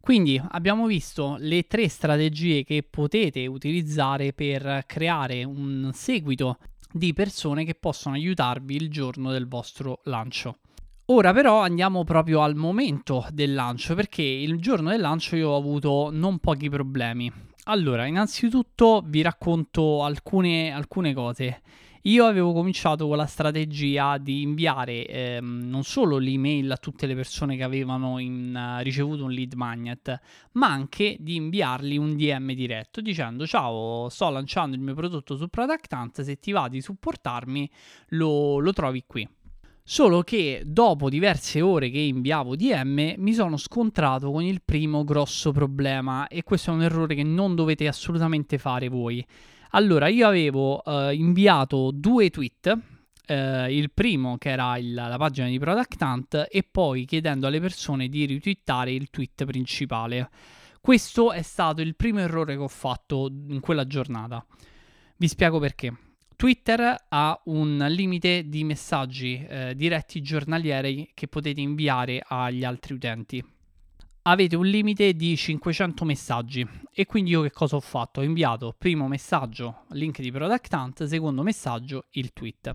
Quindi 0.00 0.40
abbiamo 0.50 0.86
visto 0.86 1.36
le 1.40 1.66
tre 1.66 1.88
strategie 1.88 2.62
che 2.62 2.86
potete 2.88 3.46
utilizzare 3.48 4.32
per 4.32 4.84
creare 4.86 5.42
un 5.42 5.90
seguito 5.92 6.58
di 6.92 7.12
persone 7.12 7.64
che 7.64 7.74
possono 7.74 8.14
aiutarvi 8.14 8.76
il 8.76 8.88
giorno 8.88 9.32
del 9.32 9.48
vostro 9.48 10.00
lancio. 10.04 10.58
Ora 11.06 11.32
però 11.32 11.60
andiamo 11.60 12.04
proprio 12.04 12.42
al 12.42 12.54
momento 12.54 13.26
del 13.30 13.54
lancio 13.54 13.94
perché 13.94 14.22
il 14.22 14.60
giorno 14.60 14.90
del 14.90 15.00
lancio 15.00 15.36
io 15.36 15.50
ho 15.50 15.56
avuto 15.56 16.10
non 16.12 16.38
pochi 16.38 16.68
problemi. 16.68 17.32
Allora, 17.64 18.06
innanzitutto 18.06 19.02
vi 19.04 19.22
racconto 19.22 20.04
alcune, 20.04 20.70
alcune 20.70 21.14
cose. 21.14 21.62
Io 22.06 22.24
avevo 22.24 22.52
cominciato 22.52 23.08
con 23.08 23.16
la 23.16 23.26
strategia 23.26 24.16
di 24.18 24.42
inviare 24.42 25.06
ehm, 25.06 25.62
non 25.64 25.82
solo 25.82 26.18
l'email 26.18 26.70
a 26.70 26.76
tutte 26.76 27.04
le 27.04 27.16
persone 27.16 27.56
che 27.56 27.64
avevano 27.64 28.20
in, 28.20 28.54
uh, 28.54 28.80
ricevuto 28.80 29.24
un 29.24 29.32
lead 29.32 29.54
magnet, 29.54 30.20
ma 30.52 30.68
anche 30.68 31.16
di 31.18 31.34
inviargli 31.34 31.96
un 31.96 32.14
DM 32.14 32.52
diretto 32.52 33.00
dicendo 33.00 33.44
ciao, 33.44 34.08
sto 34.08 34.30
lanciando 34.30 34.76
il 34.76 34.82
mio 34.82 34.94
prodotto 34.94 35.34
su 35.34 35.48
Product 35.48 35.92
Hunt, 35.92 36.20
se 36.20 36.38
ti 36.38 36.52
va 36.52 36.68
di 36.68 36.80
supportarmi 36.80 37.68
lo, 38.10 38.60
lo 38.60 38.72
trovi 38.72 39.02
qui. 39.04 39.28
Solo 39.82 40.22
che 40.22 40.62
dopo 40.64 41.08
diverse 41.08 41.60
ore 41.60 41.90
che 41.90 41.98
inviavo 41.98 42.54
DM 42.54 43.14
mi 43.16 43.32
sono 43.32 43.56
scontrato 43.56 44.30
con 44.30 44.44
il 44.44 44.62
primo 44.64 45.02
grosso 45.02 45.50
problema 45.50 46.28
e 46.28 46.44
questo 46.44 46.70
è 46.70 46.74
un 46.74 46.82
errore 46.82 47.16
che 47.16 47.24
non 47.24 47.56
dovete 47.56 47.88
assolutamente 47.88 48.58
fare 48.58 48.88
voi. 48.88 49.26
Allora, 49.70 50.08
io 50.08 50.26
avevo 50.26 50.82
uh, 50.84 51.10
inviato 51.10 51.90
due 51.92 52.30
tweet. 52.30 52.78
Uh, 53.28 53.68
il 53.68 53.90
primo 53.92 54.38
che 54.38 54.50
era 54.50 54.76
il, 54.78 54.94
la 54.94 55.16
pagina 55.18 55.48
di 55.48 55.58
Product 55.58 56.00
Hunt 56.00 56.46
e 56.48 56.62
poi 56.62 57.04
chiedendo 57.04 57.48
alle 57.48 57.58
persone 57.58 58.08
di 58.08 58.24
ritwittare 58.24 58.92
il 58.92 59.10
tweet 59.10 59.44
principale. 59.44 60.30
Questo 60.80 61.32
è 61.32 61.42
stato 61.42 61.80
il 61.80 61.96
primo 61.96 62.20
errore 62.20 62.54
che 62.54 62.62
ho 62.62 62.68
fatto 62.68 63.28
in 63.48 63.58
quella 63.58 63.86
giornata. 63.86 64.46
Vi 65.16 65.26
spiego 65.26 65.58
perché. 65.58 65.92
Twitter 66.36 67.06
ha 67.08 67.40
un 67.46 67.84
limite 67.88 68.48
di 68.48 68.62
messaggi 68.62 69.44
eh, 69.48 69.74
diretti 69.74 70.20
giornalieri 70.20 71.10
che 71.14 71.26
potete 71.26 71.60
inviare 71.60 72.22
agli 72.24 72.62
altri 72.62 72.94
utenti. 72.94 73.42
Avete 74.28 74.56
un 74.56 74.66
limite 74.66 75.14
di 75.14 75.36
500 75.36 76.04
messaggi 76.04 76.66
e 76.92 77.06
quindi 77.06 77.30
io 77.30 77.42
che 77.42 77.52
cosa 77.52 77.76
ho 77.76 77.80
fatto? 77.80 78.20
Ho 78.20 78.24
inviato 78.24 78.74
primo 78.76 79.06
messaggio 79.06 79.84
link 79.90 80.20
di 80.20 80.32
Product 80.32 80.72
Hunt, 80.72 81.04
secondo 81.04 81.42
messaggio 81.42 82.06
il 82.12 82.32
tweet. 82.32 82.74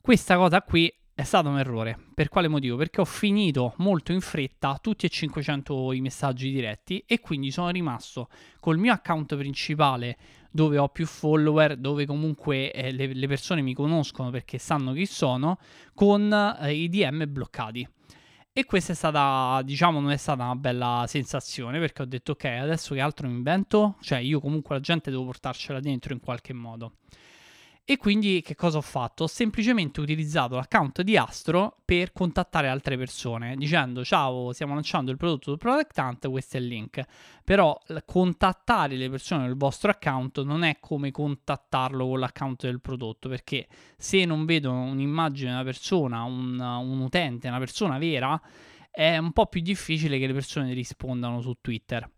Questa 0.00 0.36
cosa 0.36 0.62
qui 0.62 0.92
è 1.14 1.22
stato 1.22 1.48
un 1.48 1.58
errore. 1.58 1.96
Per 2.12 2.28
quale 2.28 2.48
motivo? 2.48 2.76
Perché 2.76 3.00
ho 3.00 3.04
finito 3.04 3.74
molto 3.76 4.10
in 4.10 4.20
fretta 4.20 4.78
tutti 4.82 5.06
e 5.06 5.10
500 5.10 5.92
i 5.92 6.00
messaggi 6.00 6.50
diretti 6.50 7.04
e 7.06 7.20
quindi 7.20 7.52
sono 7.52 7.68
rimasto 7.68 8.28
col 8.58 8.78
mio 8.78 8.92
account 8.92 9.36
principale 9.36 10.18
dove 10.50 10.76
ho 10.78 10.88
più 10.88 11.06
follower, 11.06 11.76
dove 11.76 12.04
comunque 12.04 12.72
eh, 12.72 12.90
le, 12.90 13.14
le, 13.14 13.26
persone 13.28 13.62
mi 13.62 13.74
conoscono 13.74 14.30
perché 14.30 14.58
sanno 14.58 14.92
chi 14.92 15.06
sono, 15.06 15.58
con 15.94 16.32
eh, 16.60 16.74
i 16.74 16.88
DM 16.88 17.30
bloccati. 17.30 17.86
E 18.52 18.64
questa 18.64 18.92
è 18.92 18.94
stata, 18.96 19.62
diciamo, 19.62 20.00
non 20.00 20.10
è 20.10 20.16
stata 20.16 20.42
una 20.42 20.56
bella 20.56 21.04
sensazione 21.06 21.78
perché 21.78 22.02
ho 22.02 22.04
detto 22.04 22.32
ok, 22.32 22.44
adesso 22.46 22.94
che 22.94 23.00
altro 23.00 23.28
mi 23.28 23.34
invento? 23.34 23.94
Cioè 24.00 24.18
io 24.18 24.40
comunque 24.40 24.74
la 24.74 24.80
gente 24.80 25.10
devo 25.10 25.24
portarcela 25.24 25.78
dentro 25.78 26.12
in 26.12 26.18
qualche 26.18 26.52
modo. 26.52 26.94
E 27.84 27.96
quindi 27.96 28.40
che 28.40 28.54
cosa 28.54 28.78
ho 28.78 28.82
fatto? 28.82 29.24
Ho 29.24 29.26
semplicemente 29.26 30.00
utilizzato 30.00 30.54
l'account 30.54 31.02
di 31.02 31.16
Astro 31.16 31.78
per 31.84 32.12
contattare 32.12 32.68
altre 32.68 32.96
persone 32.96 33.56
dicendo 33.56 34.04
ciao, 34.04 34.52
stiamo 34.52 34.74
lanciando 34.74 35.10
il 35.10 35.16
prodotto 35.16 35.50
del 35.50 35.58
Product 35.58 35.98
Hunt, 35.98 36.30
questo 36.30 36.56
è 36.56 36.60
il 36.60 36.66
link. 36.66 37.02
Però 37.42 37.76
contattare 38.04 38.94
le 38.94 39.10
persone 39.10 39.42
nel 39.42 39.56
vostro 39.56 39.90
account 39.90 40.42
non 40.42 40.62
è 40.62 40.78
come 40.78 41.10
contattarlo 41.10 42.06
con 42.06 42.20
l'account 42.20 42.62
del 42.62 42.80
prodotto, 42.80 43.28
perché 43.28 43.66
se 43.96 44.24
non 44.24 44.44
vedo 44.44 44.70
un'immagine 44.70 45.48
di 45.48 45.54
una 45.54 45.64
persona, 45.64 46.22
un, 46.22 46.60
un 46.60 47.00
utente, 47.00 47.48
una 47.48 47.58
persona 47.58 47.98
vera, 47.98 48.40
è 48.88 49.16
un 49.16 49.32
po' 49.32 49.46
più 49.46 49.62
difficile 49.62 50.18
che 50.18 50.28
le 50.28 50.32
persone 50.32 50.72
rispondano 50.74 51.40
su 51.40 51.56
Twitter. 51.60 52.08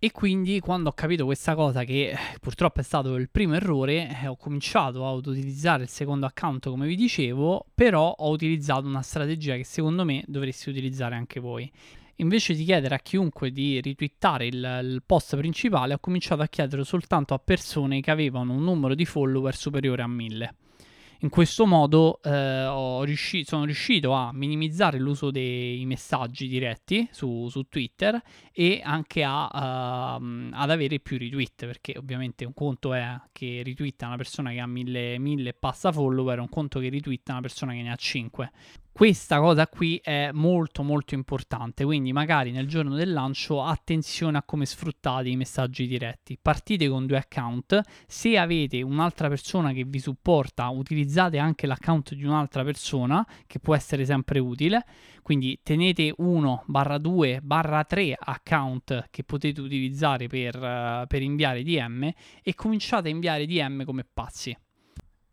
E 0.00 0.12
quindi 0.12 0.60
quando 0.60 0.90
ho 0.90 0.92
capito 0.92 1.24
questa 1.24 1.56
cosa, 1.56 1.82
che 1.82 2.10
eh, 2.10 2.16
purtroppo 2.40 2.78
è 2.78 2.84
stato 2.84 3.16
il 3.16 3.28
primo 3.28 3.54
errore, 3.54 4.20
eh, 4.22 4.28
ho 4.28 4.36
cominciato 4.36 5.04
a 5.04 5.10
utilizzare 5.10 5.82
il 5.82 5.88
secondo 5.88 6.24
account 6.24 6.68
come 6.68 6.86
vi 6.86 6.94
dicevo, 6.94 7.66
però 7.74 8.14
ho 8.16 8.30
utilizzato 8.30 8.86
una 8.86 9.02
strategia 9.02 9.56
che 9.56 9.64
secondo 9.64 10.04
me 10.04 10.22
dovreste 10.28 10.70
utilizzare 10.70 11.16
anche 11.16 11.40
voi. 11.40 11.68
Invece 12.20 12.54
di 12.54 12.62
chiedere 12.62 12.94
a 12.94 12.98
chiunque 13.00 13.50
di 13.50 13.80
ritwittare 13.80 14.46
il, 14.46 14.80
il 14.84 15.02
post 15.04 15.36
principale, 15.36 15.94
ho 15.94 15.98
cominciato 15.98 16.42
a 16.42 16.46
chiedere 16.46 16.84
soltanto 16.84 17.34
a 17.34 17.40
persone 17.40 18.00
che 18.00 18.12
avevano 18.12 18.52
un 18.52 18.62
numero 18.62 18.94
di 18.94 19.04
follower 19.04 19.56
superiore 19.56 20.02
a 20.02 20.06
1000. 20.06 20.54
In 21.22 21.30
questo 21.30 21.66
modo 21.66 22.20
eh, 22.22 23.02
riusci- 23.04 23.44
sono 23.44 23.64
riuscito 23.64 24.12
a 24.12 24.32
minimizzare 24.32 25.00
l'uso 25.00 25.32
dei 25.32 25.84
messaggi 25.84 26.46
diretti 26.46 27.08
su, 27.10 27.48
su 27.48 27.64
Twitter 27.68 28.22
e 28.52 28.80
anche 28.84 29.24
a, 29.24 30.16
uh, 30.16 30.48
ad 30.52 30.70
avere 30.70 31.00
più 31.00 31.18
retweet, 31.18 31.66
perché 31.66 31.98
ovviamente 31.98 32.44
un 32.44 32.54
conto 32.54 32.94
è 32.94 33.20
che 33.32 33.62
ritwitta 33.64 34.06
una 34.06 34.16
persona 34.16 34.50
che 34.50 34.60
ha 34.60 34.66
mille, 34.68 35.16
e 35.16 35.54
passa 35.58 35.90
follower, 35.90 36.38
un 36.38 36.48
conto 36.48 36.78
che 36.78 36.88
ritwitta 36.88 37.32
una 37.32 37.40
persona 37.40 37.72
che 37.72 37.82
ne 37.82 37.90
ha 37.90 37.96
5. 37.96 38.52
Questa 38.98 39.38
cosa 39.38 39.68
qui 39.68 40.00
è 40.02 40.30
molto 40.32 40.82
molto 40.82 41.14
importante, 41.14 41.84
quindi 41.84 42.12
magari 42.12 42.50
nel 42.50 42.66
giorno 42.66 42.96
del 42.96 43.12
lancio 43.12 43.62
attenzione 43.62 44.38
a 44.38 44.42
come 44.42 44.66
sfruttate 44.66 45.28
i 45.28 45.36
messaggi 45.36 45.86
diretti. 45.86 46.36
Partite 46.36 46.88
con 46.88 47.06
due 47.06 47.18
account, 47.18 47.80
se 48.08 48.36
avete 48.36 48.82
un'altra 48.82 49.28
persona 49.28 49.72
che 49.72 49.84
vi 49.84 50.00
supporta, 50.00 50.68
utilizzate 50.70 51.38
anche 51.38 51.68
l'account 51.68 52.14
di 52.14 52.24
un'altra 52.24 52.64
persona 52.64 53.24
che 53.46 53.60
può 53.60 53.76
essere 53.76 54.04
sempre 54.04 54.40
utile, 54.40 54.84
quindi 55.22 55.60
tenete 55.62 56.12
1 56.16 56.64
barra 56.66 56.98
2 56.98 57.38
barra 57.40 57.84
3 57.84 58.16
account 58.18 59.06
che 59.10 59.22
potete 59.22 59.60
utilizzare 59.60 60.26
per, 60.26 60.56
uh, 60.56 61.06
per 61.06 61.22
inviare 61.22 61.62
DM 61.62 62.10
e 62.42 62.54
cominciate 62.56 63.06
a 63.06 63.12
inviare 63.12 63.46
DM 63.46 63.84
come 63.84 64.04
pazzi. 64.12 64.56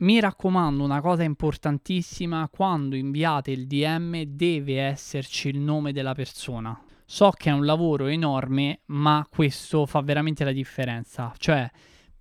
Mi 0.06 0.20
raccomando, 0.20 0.84
una 0.84 1.02
cosa 1.02 1.24
importantissima, 1.24 2.48
quando 2.52 2.96
inviate 2.96 3.50
il 3.50 3.66
DM 3.66 4.22
deve 4.22 4.80
esserci 4.80 5.48
il 5.48 5.58
nome 5.58 5.94
della 5.94 6.14
persona. 6.14 6.80
So 7.08 7.32
che 7.32 7.50
è 7.50 7.52
un 7.52 7.66
lavoro 7.66 8.06
enorme, 8.06 8.82
ma 8.88 9.26
questo 9.28 9.88
fa 9.88 10.02
veramente 10.02 10.44
la 10.44 10.52
differenza. 10.52 11.34
Cioè, 11.36 11.68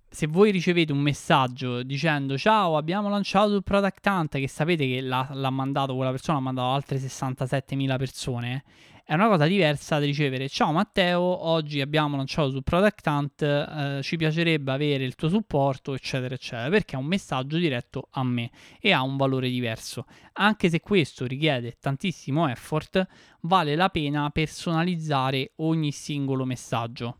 se 0.09 0.25
voi 0.25 0.49
ricevete 0.49 0.91
un 0.93 0.97
messaggio 0.97 1.83
dicendo 1.83 2.39
ciao 2.39 2.75
abbiamo 2.75 3.07
lanciato 3.07 3.53
il 3.53 3.61
Product 3.61 4.03
Hunt 4.07 4.37
che 4.39 4.47
sapete 4.47 4.87
che 4.87 5.01
l'ha, 5.01 5.29
l'ha 5.33 5.51
mandato 5.51 5.93
quella 5.93 6.09
persona, 6.09 6.39
ha 6.39 6.41
mandato 6.41 6.69
altre 6.69 6.97
67.000 6.97 7.97
persone 7.97 8.63
è 9.07 9.13
una 9.13 9.27
cosa 9.27 9.45
diversa 9.45 9.99
da 9.99 10.05
ricevere 10.05 10.49
ciao 10.49 10.71
Matteo, 10.71 11.21
oggi 11.21 11.79
abbiamo 11.79 12.17
lanciato 12.17 12.49
su 12.49 12.63
Product 12.63 13.05
Hunt, 13.05 13.41
eh, 13.43 13.99
ci 14.01 14.17
piacerebbe 14.17 14.71
avere 14.71 15.03
il 15.03 15.13
tuo 15.13 15.29
supporto, 15.29 15.93
eccetera, 15.93 16.33
eccetera, 16.33 16.69
perché 16.69 16.95
è 16.95 16.99
un 16.99 17.05
messaggio 17.05 17.57
diretto 17.57 18.07
a 18.13 18.23
me 18.23 18.49
e 18.79 18.91
ha 18.93 19.03
un 19.03 19.15
valore 19.15 19.47
diverso. 19.49 20.05
Anche 20.33 20.69
se 20.69 20.79
questo 20.79 21.27
richiede 21.27 21.77
tantissimo 21.79 22.47
effort, 22.49 23.05
vale 23.41 23.75
la 23.75 23.89
pena 23.89 24.27
personalizzare 24.31 25.51
ogni 25.57 25.91
singolo 25.91 26.43
messaggio. 26.43 27.19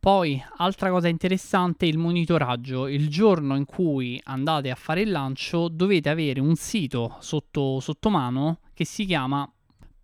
Poi, 0.00 0.42
altra 0.56 0.88
cosa 0.88 1.08
interessante, 1.08 1.84
il 1.84 1.98
monitoraggio. 1.98 2.88
Il 2.88 3.08
giorno 3.08 3.56
in 3.56 3.66
cui 3.66 4.18
andate 4.24 4.70
a 4.70 4.74
fare 4.74 5.02
il 5.02 5.10
lancio 5.10 5.68
dovete 5.68 6.08
avere 6.08 6.40
un 6.40 6.56
sito 6.56 7.16
sotto, 7.20 7.80
sotto 7.80 8.08
mano 8.08 8.60
che 8.74 8.84
si 8.84 9.04
chiama 9.06 9.50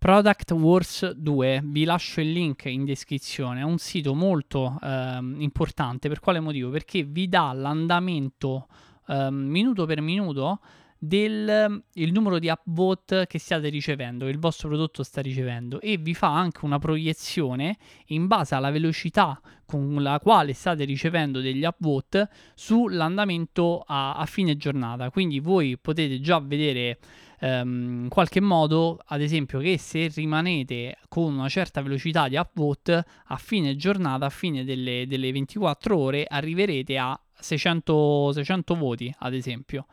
Product 0.03 0.49
Wars 0.53 1.11
2, 1.11 1.61
vi 1.63 1.83
lascio 1.83 2.21
il 2.21 2.31
link 2.31 2.65
in 2.65 2.85
descrizione, 2.85 3.59
è 3.59 3.63
un 3.63 3.77
sito 3.77 4.15
molto 4.15 4.79
ehm, 4.81 5.35
importante, 5.37 6.07
per 6.07 6.19
quale 6.19 6.39
motivo? 6.39 6.71
Perché 6.71 7.03
vi 7.03 7.29
dà 7.29 7.53
l'andamento 7.53 8.65
ehm, 9.07 9.35
minuto 9.35 9.85
per 9.85 10.01
minuto 10.01 10.59
del 10.97 11.83
numero 11.93 12.39
di 12.39 12.47
upvote 12.47 13.27
che 13.27 13.37
stiate 13.37 13.69
ricevendo, 13.69 14.25
che 14.25 14.31
il 14.31 14.39
vostro 14.39 14.69
prodotto 14.69 15.03
sta 15.03 15.21
ricevendo 15.21 15.79
e 15.79 15.97
vi 15.97 16.15
fa 16.15 16.35
anche 16.35 16.65
una 16.65 16.79
proiezione 16.79 17.77
in 18.07 18.25
base 18.25 18.55
alla 18.55 18.71
velocità 18.71 19.39
con 19.67 20.01
la 20.01 20.19
quale 20.19 20.53
state 20.53 20.83
ricevendo 20.83 21.41
degli 21.41 21.63
upvote 21.63 22.27
sull'andamento 22.55 23.83
a, 23.85 24.15
a 24.15 24.25
fine 24.25 24.57
giornata. 24.57 25.11
Quindi 25.11 25.39
voi 25.39 25.77
potete 25.77 26.19
già 26.21 26.39
vedere 26.39 26.97
ehm, 27.41 28.03
in 28.03 28.09
qualche 28.09 28.39
modo, 28.39 28.99
ad 29.05 29.21
esempio, 29.21 29.59
che 29.59 29.77
se 29.77 30.07
rimanete 30.13 30.97
con 31.09 31.33
una 31.33 31.49
certa 31.49 31.81
velocità 31.81 32.27
di 32.27 32.37
upvote, 32.37 33.03
a 33.25 33.37
fine 33.37 33.75
giornata, 33.75 34.27
a 34.27 34.29
fine 34.29 34.63
delle, 34.63 35.05
delle 35.07 35.31
24 35.31 35.97
ore, 35.97 36.25
arriverete 36.27 36.97
a 36.97 37.19
600, 37.33 38.31
600 38.33 38.75
voti, 38.75 39.13
ad 39.19 39.33
esempio 39.33 39.85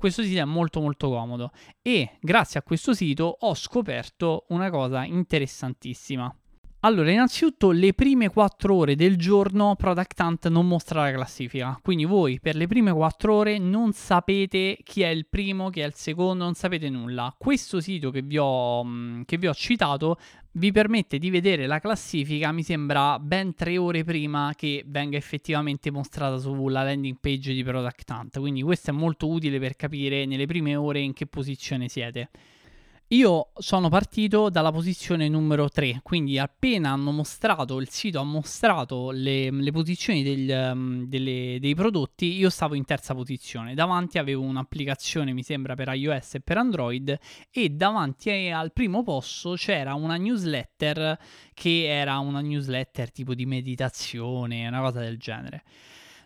questo 0.00 0.22
sito 0.22 0.40
è 0.40 0.44
molto 0.44 0.80
molto 0.80 1.10
comodo 1.10 1.52
e 1.82 2.16
grazie 2.22 2.58
a 2.58 2.62
questo 2.62 2.94
sito 2.94 3.36
ho 3.38 3.54
scoperto 3.54 4.46
una 4.48 4.70
cosa 4.70 5.04
interessantissima. 5.04 6.34
Allora, 6.82 7.10
innanzitutto 7.10 7.72
le 7.72 7.92
prime 7.92 8.30
4 8.30 8.74
ore 8.74 8.96
del 8.96 9.18
giorno 9.18 9.74
Product 9.76 10.18
Hunt 10.18 10.48
non 10.48 10.66
mostra 10.66 11.02
la 11.02 11.12
classifica, 11.12 11.78
quindi 11.82 12.06
voi 12.06 12.40
per 12.40 12.56
le 12.56 12.66
prime 12.66 12.90
4 12.90 13.34
ore 13.34 13.58
non 13.58 13.92
sapete 13.92 14.78
chi 14.82 15.02
è 15.02 15.08
il 15.08 15.26
primo, 15.26 15.68
chi 15.68 15.80
è 15.80 15.84
il 15.84 15.92
secondo, 15.92 16.44
non 16.44 16.54
sapete 16.54 16.88
nulla. 16.88 17.34
Questo 17.36 17.82
sito 17.82 18.10
che 18.10 18.22
vi 18.22 18.38
ho, 18.38 18.82
mm, 18.82 19.22
che 19.26 19.36
vi 19.36 19.46
ho 19.46 19.52
citato 19.52 20.18
vi 20.52 20.72
permette 20.72 21.18
di 21.18 21.28
vedere 21.28 21.66
la 21.66 21.80
classifica, 21.80 22.50
mi 22.50 22.62
sembra 22.62 23.18
ben 23.18 23.54
3 23.54 23.76
ore 23.76 24.02
prima 24.02 24.54
che 24.56 24.82
venga 24.86 25.18
effettivamente 25.18 25.90
mostrata 25.90 26.38
sulla 26.38 26.82
landing 26.82 27.18
page 27.20 27.52
di 27.52 27.62
Product 27.62 28.08
Hunt, 28.08 28.38
quindi 28.38 28.62
questo 28.62 28.88
è 28.88 28.94
molto 28.94 29.28
utile 29.28 29.58
per 29.58 29.76
capire 29.76 30.24
nelle 30.24 30.46
prime 30.46 30.76
ore 30.76 31.00
in 31.00 31.12
che 31.12 31.26
posizione 31.26 31.88
siete. 31.88 32.30
Io 33.12 33.50
sono 33.58 33.88
partito 33.88 34.50
dalla 34.50 34.70
posizione 34.70 35.28
numero 35.28 35.68
3, 35.68 35.98
quindi 36.00 36.38
appena 36.38 36.90
hanno 36.90 37.10
mostrato, 37.10 37.80
il 37.80 37.88
sito 37.88 38.20
ha 38.20 38.22
mostrato 38.22 39.10
le, 39.10 39.50
le 39.50 39.72
posizioni 39.72 40.22
degli, 40.22 40.52
um, 40.52 41.06
delle, 41.08 41.58
dei 41.58 41.74
prodotti, 41.74 42.26
io 42.36 42.48
stavo 42.50 42.76
in 42.76 42.84
terza 42.84 43.12
posizione. 43.12 43.74
Davanti 43.74 44.18
avevo 44.18 44.42
un'applicazione, 44.42 45.32
mi 45.32 45.42
sembra, 45.42 45.74
per 45.74 45.88
iOS 45.92 46.36
e 46.36 46.40
per 46.40 46.58
Android 46.58 47.18
e 47.50 47.68
davanti 47.70 48.30
al 48.48 48.72
primo 48.72 49.02
posto 49.02 49.54
c'era 49.54 49.94
una 49.94 50.16
newsletter 50.16 51.18
che 51.52 51.86
era 51.88 52.16
una 52.20 52.40
newsletter 52.40 53.10
tipo 53.10 53.34
di 53.34 53.44
meditazione, 53.44 54.68
una 54.68 54.82
cosa 54.82 55.00
del 55.00 55.18
genere. 55.18 55.64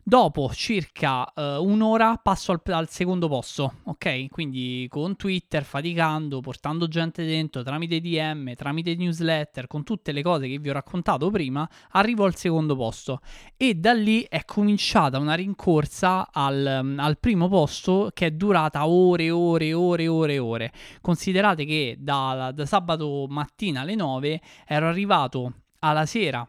Dopo 0.06 0.52
circa 0.52 1.32
uh, 1.34 1.64
un'ora 1.66 2.20
passo 2.22 2.52
al, 2.52 2.60
al, 2.74 2.90
secondo 2.90 3.26
posto, 3.26 3.76
ok? 3.84 4.26
Quindi 4.28 4.86
con 4.90 5.16
Twitter, 5.16 5.64
faticando, 5.64 6.42
portando 6.42 6.88
gente 6.88 7.24
dentro, 7.24 7.62
tramite 7.62 8.02
DM, 8.02 8.52
tramite 8.52 8.94
newsletter, 8.96 9.66
con 9.66 9.82
tutte 9.82 10.12
le 10.12 10.20
cose 10.20 10.46
che 10.46 10.58
vi 10.58 10.68
ho 10.68 10.74
raccontato 10.74 11.30
prima, 11.30 11.66
arrivo 11.92 12.26
al 12.26 12.34
secondo 12.34 12.76
posto. 12.76 13.20
E 13.56 13.76
da 13.76 13.94
lì 13.94 14.26
è 14.28 14.44
cominciata 14.44 15.18
una 15.18 15.32
rincorsa 15.32 16.28
al, 16.30 16.96
al 16.98 17.18
primo 17.18 17.48
posto 17.48 18.10
che 18.12 18.26
è 18.26 18.30
durata 18.32 18.86
ore, 18.86 19.30
ore, 19.30 19.72
ore, 19.72 20.06
ore, 20.06 20.38
ore. 20.38 20.72
Considerate 21.00 21.64
che 21.64 21.96
da, 21.98 22.52
da 22.54 22.66
sabato 22.66 23.24
mattina 23.30 23.80
alle 23.80 23.94
9 23.94 24.40
ero 24.66 24.86
arrivato 24.86 25.60
alla 25.78 26.04
sera 26.04 26.46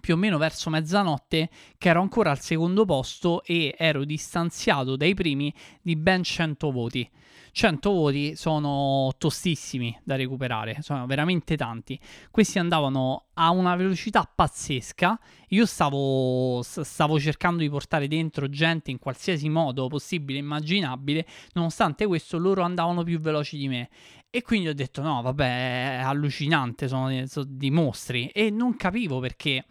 più 0.00 0.14
o 0.14 0.16
meno 0.16 0.38
verso 0.38 0.70
mezzanotte 0.70 1.48
che 1.78 1.88
ero 1.88 2.00
ancora 2.00 2.30
al 2.30 2.40
secondo 2.40 2.84
posto 2.84 3.42
e 3.44 3.74
ero 3.76 4.04
distanziato 4.04 4.96
dai 4.96 5.14
primi 5.14 5.52
di 5.82 5.96
ben 5.96 6.22
100 6.22 6.70
voti. 6.70 7.10
100 7.56 7.90
voti 7.90 8.36
sono 8.36 9.14
tostissimi 9.16 9.98
da 10.04 10.14
recuperare, 10.14 10.76
sono 10.82 11.06
veramente 11.06 11.56
tanti. 11.56 11.98
Questi 12.30 12.58
andavano 12.58 13.28
a 13.32 13.48
una 13.48 13.74
velocità 13.76 14.30
pazzesca. 14.32 15.18
Io 15.48 15.64
stavo, 15.64 16.60
stavo 16.62 17.18
cercando 17.18 17.62
di 17.62 17.70
portare 17.70 18.08
dentro 18.08 18.50
gente 18.50 18.90
in 18.90 18.98
qualsiasi 18.98 19.48
modo 19.48 19.88
possibile 19.88 20.38
e 20.38 20.42
immaginabile, 20.42 21.26
nonostante 21.54 22.04
questo 22.06 22.36
loro 22.36 22.60
andavano 22.60 23.02
più 23.04 23.18
veloci 23.18 23.56
di 23.56 23.68
me. 23.68 23.88
E 24.36 24.42
quindi 24.42 24.68
ho 24.68 24.74
detto: 24.74 25.00
no, 25.00 25.22
vabbè, 25.22 26.00
è 26.00 26.02
allucinante, 26.02 26.88
sono, 26.88 27.26
sono 27.26 27.46
dei 27.48 27.70
mostri. 27.70 28.26
E 28.26 28.50
non 28.50 28.76
capivo 28.76 29.18
perché 29.18 29.64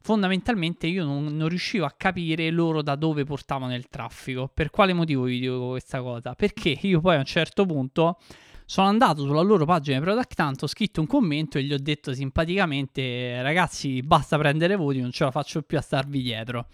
fondamentalmente 0.00 0.86
io 0.86 1.04
non, 1.04 1.26
non, 1.36 1.46
riuscivo 1.46 1.84
a 1.84 1.92
capire 1.94 2.50
loro 2.50 2.80
da 2.80 2.94
dove 2.94 3.24
portavano 3.24 3.74
il 3.74 3.86
traffico. 3.90 4.48
Per 4.48 4.70
quale 4.70 4.94
motivo 4.94 5.24
vi 5.24 5.40
dico 5.40 5.68
questa 5.68 6.00
cosa? 6.00 6.32
Perché 6.32 6.78
io 6.80 7.00
poi 7.00 7.16
a 7.16 7.18
un 7.18 7.26
certo 7.26 7.66
punto 7.66 8.18
sono 8.64 8.86
andato 8.86 9.26
sulla 9.26 9.42
loro 9.42 9.66
pagina 9.66 9.98
di 9.98 10.04
Product 10.04 10.38
Hunt, 10.38 10.62
ho 10.62 10.66
scritto 10.68 11.02
un 11.02 11.06
commento 11.06 11.58
e 11.58 11.64
gli 11.64 11.74
ho 11.74 11.78
detto 11.78 12.14
simpaticamente 12.14 13.42
ragazzi 13.42 14.00
basta 14.00 14.38
prendere 14.38 14.76
voti, 14.76 15.00
non 15.00 15.10
ce 15.10 15.24
la 15.24 15.30
faccio 15.30 15.60
più 15.60 15.76
a 15.76 15.82
starvi 15.82 16.22
dietro. 16.22 16.66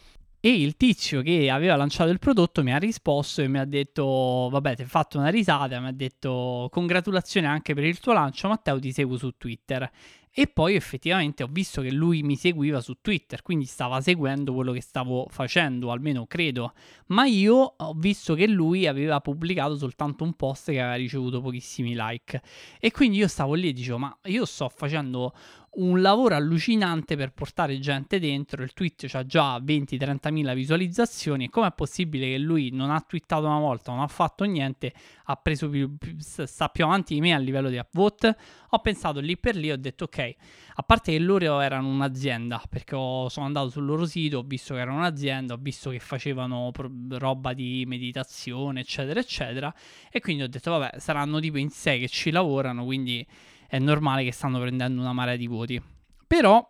E 0.47 0.61
il 0.61 0.77
tizio 0.77 1.23
che 1.23 1.49
aveva 1.49 1.75
lanciato 1.75 2.11
il 2.11 2.19
prodotto 2.19 2.63
mi 2.63 2.71
ha 2.71 2.77
risposto 2.77 3.41
e 3.41 3.49
mi 3.49 3.59
ha 3.59 3.65
detto: 3.65 4.51
Vabbè, 4.51 4.75
ti 4.77 4.83
hai 4.83 4.89
fatto 4.89 5.17
una 5.17 5.31
risata. 5.31 5.81
Mi 5.81 5.87
ha 5.87 5.93
detto: 5.93 6.69
Congratulazioni 6.71 7.47
anche 7.47 7.73
per 7.73 7.85
il 7.85 7.99
tuo 7.99 8.13
lancio, 8.13 8.49
Matteo. 8.49 8.79
Ti 8.79 8.93
seguo 8.93 9.17
su 9.17 9.31
Twitter. 9.39 9.91
E 10.37 10.49
poi 10.49 10.75
effettivamente 10.75 11.45
ho 11.45 11.49
visto 11.49 11.81
che 11.81 11.93
lui 11.93 12.25
mi 12.25 12.35
seguiva 12.35 12.81
su 12.81 12.97
Twitter, 13.01 13.41
quindi 13.43 13.67
stava 13.67 14.01
seguendo 14.01 14.53
quello 14.53 14.73
che 14.73 14.81
stavo 14.81 15.29
facendo, 15.31 15.93
almeno 15.93 16.27
credo. 16.27 16.73
Ma 17.07 17.25
io 17.25 17.75
ho 17.77 17.95
visto 17.95 18.35
che 18.35 18.49
lui 18.49 18.89
aveva 18.89 19.21
pubblicato 19.21 19.77
soltanto 19.77 20.25
un 20.25 20.33
post 20.33 20.73
che 20.73 20.81
aveva 20.81 20.97
ricevuto 20.97 21.41
pochissimi 21.41 21.95
like. 21.95 22.43
E 22.81 22.91
quindi 22.91 23.19
io 23.19 23.29
stavo 23.29 23.55
lì 23.55 23.69
e 23.69 23.73
dicevo, 23.73 23.99
ma 23.99 24.19
io 24.25 24.45
sto 24.45 24.69
facendo 24.69 25.33
un 25.75 26.01
lavoro 26.03 26.35
allucinante 26.35 27.17
per 27.17 27.33
portare 27.33 27.79
gente 27.79 28.19
dentro. 28.19 28.63
Il 28.65 28.73
tweet 28.73 29.09
ha 29.13 29.25
già 29.25 29.59
20-30 29.59 30.33
mila 30.33 30.53
visualizzazioni. 30.53 31.49
Com'è 31.49 31.73
possibile 31.73 32.31
che 32.31 32.39
lui 32.39 32.71
non 32.71 32.91
ha 32.91 33.01
twittato 33.01 33.47
una 33.47 33.59
volta, 33.61 33.93
non 33.93 34.01
ha 34.03 34.09
fatto 34.09 34.43
niente, 34.45 34.93
ha 35.25 35.37
preso 35.37 35.69
più, 35.69 35.97
più, 35.97 36.17
sta 36.19 36.69
più 36.69 36.85
avanti 36.85 37.15
di 37.15 37.21
me 37.21 37.33
a 37.33 37.39
livello 37.39 37.69
di 37.69 37.79
upvote? 37.79 38.37
Ho 38.71 38.79
pensato 38.81 39.21
lì 39.21 39.39
per 39.39 39.57
lì, 39.57 39.71
ho 39.71 39.77
detto 39.77 40.05
ok, 40.05 40.35
a 40.75 40.83
parte 40.83 41.13
che 41.13 41.19
loro 41.19 41.61
erano 41.61 41.89
un'azienda, 41.89 42.63
perché 42.69 42.95
ho, 42.95 43.29
sono 43.29 43.47
andato 43.47 43.71
sul 43.71 43.85
loro 43.85 44.05
sito, 44.05 44.39
ho 44.39 44.43
visto 44.43 44.75
che 44.75 44.81
erano 44.81 44.99
un'azienda, 44.99 45.55
ho 45.55 45.59
visto 45.61 45.91
che 45.91 45.99
facevano 45.99 46.71
pro- 46.73 46.91
roba 47.11 47.53
di 47.53 47.85
meditazione, 47.87 48.81
eccetera, 48.81 49.21
eccetera. 49.21 49.75
E 50.11 50.21
quindi 50.21 50.43
ho 50.43 50.49
detto 50.49 50.71
vabbè, 50.71 50.99
saranno 50.99 51.41
tipo 51.41 51.59
in 51.59 51.71
sé 51.71 51.99
che 51.99 52.09
ci 52.09 52.31
lavorano, 52.31 52.85
quindi 52.85 53.27
è 53.69 53.79
normale 53.79 54.25
che 54.25 54.33
stanno 54.33 54.59
prendendo 54.61 55.01
una 55.01 55.13
marea 55.13 55.37
di 55.37 55.47
voti. 55.47 55.83
Però 56.27 56.67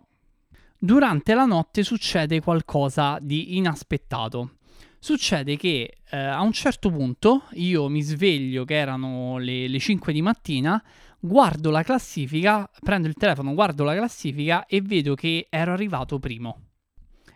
durante 0.79 1.35
la 1.35 1.45
notte 1.45 1.83
succede 1.83 2.41
qualcosa 2.41 3.19
di 3.21 3.57
inaspettato. 3.57 4.57
Succede 5.05 5.59
che 5.59 5.99
eh, 6.09 6.17
a 6.17 6.41
un 6.41 6.53
certo 6.53 6.89
punto 6.89 7.43
io 7.57 7.91
mi 7.91 8.01
sveglio 8.01 8.65
che 8.65 8.77
erano 8.77 9.37
le, 9.37 9.69
le 9.69 9.79
5 9.79 10.15
di 10.15 10.23
mattina, 10.23 10.83
guardo 11.21 11.69
la 11.69 11.83
classifica, 11.83 12.67
prendo 12.81 13.07
il 13.07 13.13
telefono, 13.13 13.53
guardo 13.53 13.85
la 13.85 13.95
classifica 13.95 14.65
e 14.65 14.81
vedo 14.81 15.15
che 15.15 15.49
ero 15.51 15.75
arrivato 15.75 16.19
primo. 16.19 16.69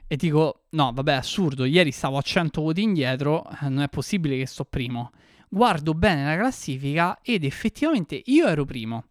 E 0.06 0.16
dico, 0.16 0.62
no, 0.70 0.92
vabbè, 0.94 1.12
assurdo, 1.12 1.66
ieri 1.66 1.90
stavo 1.90 2.16
a 2.16 2.22
100 2.22 2.62
voti 2.62 2.80
indietro, 2.80 3.44
eh, 3.60 3.68
non 3.68 3.82
è 3.82 3.88
possibile 3.90 4.38
che 4.38 4.46
sto 4.46 4.64
primo. 4.64 5.10
Guardo 5.50 5.92
bene 5.92 6.24
la 6.24 6.36
classifica 6.36 7.18
ed 7.20 7.44
effettivamente 7.44 8.22
io 8.24 8.46
ero 8.46 8.64
primo. 8.64 9.08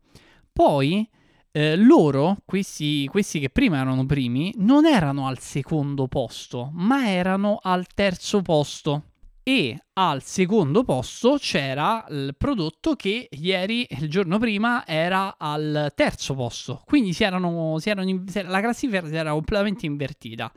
Poi 0.51 1.07
eh, 1.51 1.75
loro, 1.75 2.37
questi, 2.45 3.07
questi 3.07 3.39
che 3.39 3.49
prima 3.49 3.79
erano 3.79 4.05
primi, 4.05 4.53
non 4.57 4.85
erano 4.85 5.27
al 5.27 5.39
secondo 5.39 6.07
posto, 6.07 6.69
ma 6.73 7.09
erano 7.09 7.59
al 7.61 7.85
terzo 7.93 8.41
posto 8.41 9.03
e 9.47 9.79
al 9.93 10.23
secondo 10.23 10.83
posto 10.83 11.37
c'era 11.39 12.05
il 12.09 12.35
prodotto 12.37 12.97
che 12.97 13.29
ieri, 13.31 13.87
il 13.91 14.09
giorno 14.09 14.39
prima, 14.39 14.85
era 14.85 15.35
al 15.37 15.93
terzo 15.95 16.35
posto. 16.35 16.83
Quindi 16.85 17.13
si 17.13 17.23
erano, 17.23 17.79
si 17.79 17.89
erano, 17.89 18.23
la 18.43 18.59
classifica 18.59 19.07
si 19.07 19.15
era 19.15 19.31
completamente 19.31 19.85
invertita. 19.85 20.51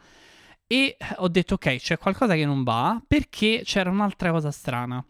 E 0.66 0.96
ho 1.18 1.28
detto 1.28 1.54
ok, 1.54 1.76
c'è 1.76 1.98
qualcosa 1.98 2.34
che 2.34 2.44
non 2.44 2.64
va 2.64 3.00
perché 3.06 3.62
c'era 3.64 3.90
un'altra 3.90 4.32
cosa 4.32 4.50
strana. 4.50 5.04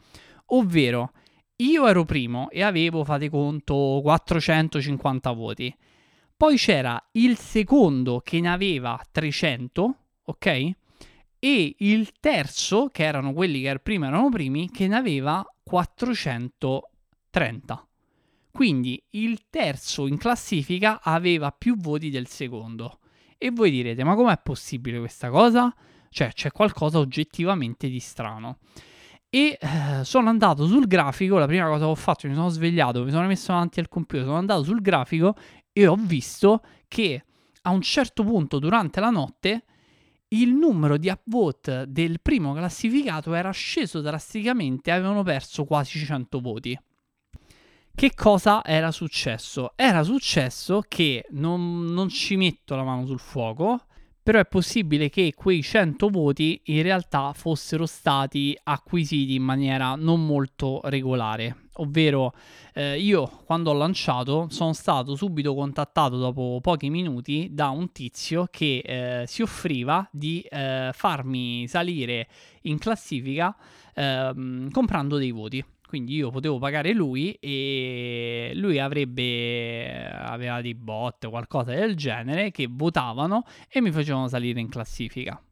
Ovvero, 0.53 1.13
io 1.61 1.87
ero 1.87 2.05
primo 2.05 2.51
e 2.51 2.63
avevo, 2.63 3.05
fate 3.05 3.29
conto, 3.29 4.01
450 4.03 5.31
voti. 5.33 5.77
Poi 6.37 6.57
c'era 6.57 7.01
il 7.13 7.37
secondo 7.37 8.21
che 8.21 8.41
ne 8.41 8.51
aveva 8.51 9.01
300, 9.11 9.97
ok? 10.25 10.71
E 11.39 11.75
il 11.79 12.13
terzo, 12.19 12.89
che 12.89 13.05
erano 13.05 13.35
quelli 13.35 13.61
che 13.63 13.79
prima 13.79 14.07
erano 14.07 14.31
primi, 14.31 14.71
che 14.71 14.87
ne 14.87 14.97
aveva 14.97 15.45
430. 15.63 17.89
Quindi 18.51 19.03
il 19.11 19.45
terzo 19.49 20.07
in 20.07 20.17
classifica 20.17 21.01
aveva 21.03 21.53
più 21.53 21.77
voti 21.77 22.09
del 22.11 22.27
secondo. 22.27 23.01
E 23.37 23.51
voi 23.51 23.71
direte, 23.71 24.03
ma 24.03 24.15
com'è 24.15 24.39
possibile 24.43 24.99
questa 24.99 25.29
cosa? 25.31 25.75
Cioè, 26.09 26.33
c'è 26.33 26.51
qualcosa 26.51 26.99
oggettivamente 26.99 27.89
di 27.89 28.01
strano. 28.01 28.59
E 29.33 29.57
eh, 29.61 30.05
sono 30.05 30.29
andato 30.29 30.67
sul 30.67 30.89
grafico, 30.89 31.39
la 31.39 31.47
prima 31.47 31.67
cosa 31.67 31.85
che 31.85 31.91
ho 31.91 31.95
fatto, 31.95 32.27
mi 32.27 32.35
sono 32.35 32.49
svegliato, 32.49 33.05
mi 33.05 33.13
sono 33.13 33.29
messo 33.29 33.53
davanti 33.53 33.79
al 33.79 33.89
computer, 33.89 34.25
sono 34.25 34.37
andato 34.37 34.65
sul 34.65 34.81
grafico 34.81 35.37
e 35.73 35.87
ho 35.87 35.95
visto 35.95 36.63
che 36.89 37.25
a 37.63 37.71
un 37.71 37.81
certo 37.81 38.25
punto 38.25 38.59
durante 38.59 38.99
la 38.99 39.11
notte 39.11 39.65
il 40.33 40.53
numero 40.53 40.97
di 40.97 41.09
upvote 41.09 41.85
del 41.89 42.21
primo 42.21 42.53
classificato 42.55 43.33
era 43.35 43.51
sceso 43.51 44.01
drasticamente, 44.01 44.91
avevano 44.91 45.23
perso 45.23 45.65
quasi 45.65 46.05
100 46.05 46.41
voti. 46.41 46.81
Che 47.93 48.15
cosa 48.15 48.65
era 48.65 48.91
successo? 48.91 49.73
Era 49.77 50.03
successo 50.03 50.83
che 50.89 51.27
non, 51.31 51.85
non 51.87 52.09
ci 52.09 52.37
metto 52.37 52.75
la 52.75 52.83
mano 52.83 53.07
sul 53.07 53.19
fuoco, 53.19 53.87
però 54.23 54.39
è 54.39 54.47
possibile 54.47 55.09
che 55.09 55.33
quei 55.35 55.63
100 55.63 56.09
voti 56.09 56.61
in 56.67 56.83
realtà 56.83 57.33
fossero 57.33 57.87
stati 57.87 58.57
acquisiti 58.63 59.35
in 59.35 59.43
maniera 59.43 59.95
non 59.95 60.25
molto 60.25 60.81
regolare. 60.85 61.69
Ovvero, 61.75 62.35
eh, 62.75 62.99
io 63.01 63.27
quando 63.47 63.71
ho 63.71 63.75
lanciato 63.75 64.49
sono 64.51 64.75
stato 64.75 65.17
subito 65.17 65.55
contattato 65.55 66.19
dopo 66.19 66.59
pochi 66.61 66.91
minuti 66.91 67.49
da 67.53 67.71
un 67.71 67.91
tizio 67.93 68.49
che 68.51 68.83
eh, 68.85 69.27
si 69.27 69.41
offriva 69.41 70.07
di 70.13 70.43
eh, 70.43 70.91
farmi 70.93 71.67
salire 71.69 72.29
in 72.63 72.79
classifica 72.79 73.57
ehm, 73.95 74.71
comprando 74.71 75.17
dei 75.17 75.31
voti. 75.31 75.65
Quindi 75.91 76.15
io 76.15 76.31
potevo 76.31 76.59
pagare 76.59 76.93
lui 76.93 77.33
e 77.41 78.53
lui 78.55 78.79
avrebbe 78.79 80.09
aveva 80.09 80.61
dei 80.61 80.77
bot 80.77 81.29
qualcosa 81.29 81.73
del 81.73 81.97
genere 81.97 82.53
che 82.53 82.69
votavano 82.71 83.43
e 83.69 83.81
mi 83.81 83.91
facevano 83.91 84.29
salire 84.29 84.61
in 84.61 84.69
classifica. 84.69 85.43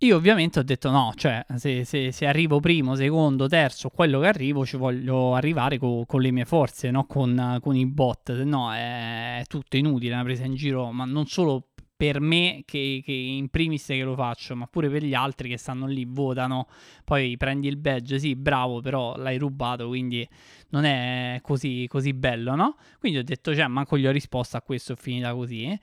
Io 0.00 0.14
ovviamente 0.14 0.58
ho 0.58 0.62
detto 0.62 0.90
no, 0.90 1.14
cioè 1.16 1.42
se, 1.56 1.86
se, 1.86 2.12
se 2.12 2.26
arrivo 2.26 2.60
primo, 2.60 2.96
secondo, 2.96 3.48
terzo, 3.48 3.88
quello 3.88 4.20
che 4.20 4.26
arrivo 4.26 4.66
ci 4.66 4.76
voglio 4.76 5.34
arrivare 5.34 5.78
co- 5.78 6.04
con 6.06 6.20
le 6.20 6.32
mie 6.32 6.44
forze, 6.44 6.90
no 6.90 7.06
con, 7.06 7.58
con 7.62 7.74
i 7.74 7.86
bot, 7.86 8.42
no 8.42 8.70
è, 8.70 9.38
è 9.40 9.44
tutto 9.46 9.78
inutile, 9.78 10.12
una 10.12 10.22
presa 10.22 10.44
in 10.44 10.54
giro, 10.54 10.92
ma 10.92 11.06
non 11.06 11.24
solo 11.24 11.68
per 11.98 12.20
me 12.20 12.62
che, 12.64 13.02
che, 13.04 13.10
in 13.10 13.48
primis 13.48 13.86
che 13.86 14.04
lo 14.04 14.14
faccio, 14.14 14.54
ma 14.54 14.68
pure 14.68 14.88
per 14.88 15.02
gli 15.02 15.14
altri 15.14 15.48
che 15.48 15.56
stanno 15.56 15.88
lì, 15.88 16.04
votano, 16.08 16.68
poi 17.04 17.36
prendi 17.36 17.66
il 17.66 17.76
badge, 17.76 18.20
sì, 18.20 18.36
bravo, 18.36 18.80
però 18.80 19.16
l'hai 19.16 19.36
rubato, 19.36 19.88
quindi 19.88 20.26
non 20.68 20.84
è 20.84 21.40
così, 21.42 21.86
così 21.88 22.12
bello, 22.12 22.54
no? 22.54 22.76
Quindi 23.00 23.18
ho 23.18 23.24
detto, 23.24 23.52
cioè, 23.52 23.66
manco 23.66 23.98
gli 23.98 24.06
ho 24.06 24.12
risposto 24.12 24.56
a 24.56 24.62
questo, 24.62 24.92
è 24.92 24.96
finita 24.96 25.34
così. 25.34 25.64
Eh? 25.64 25.80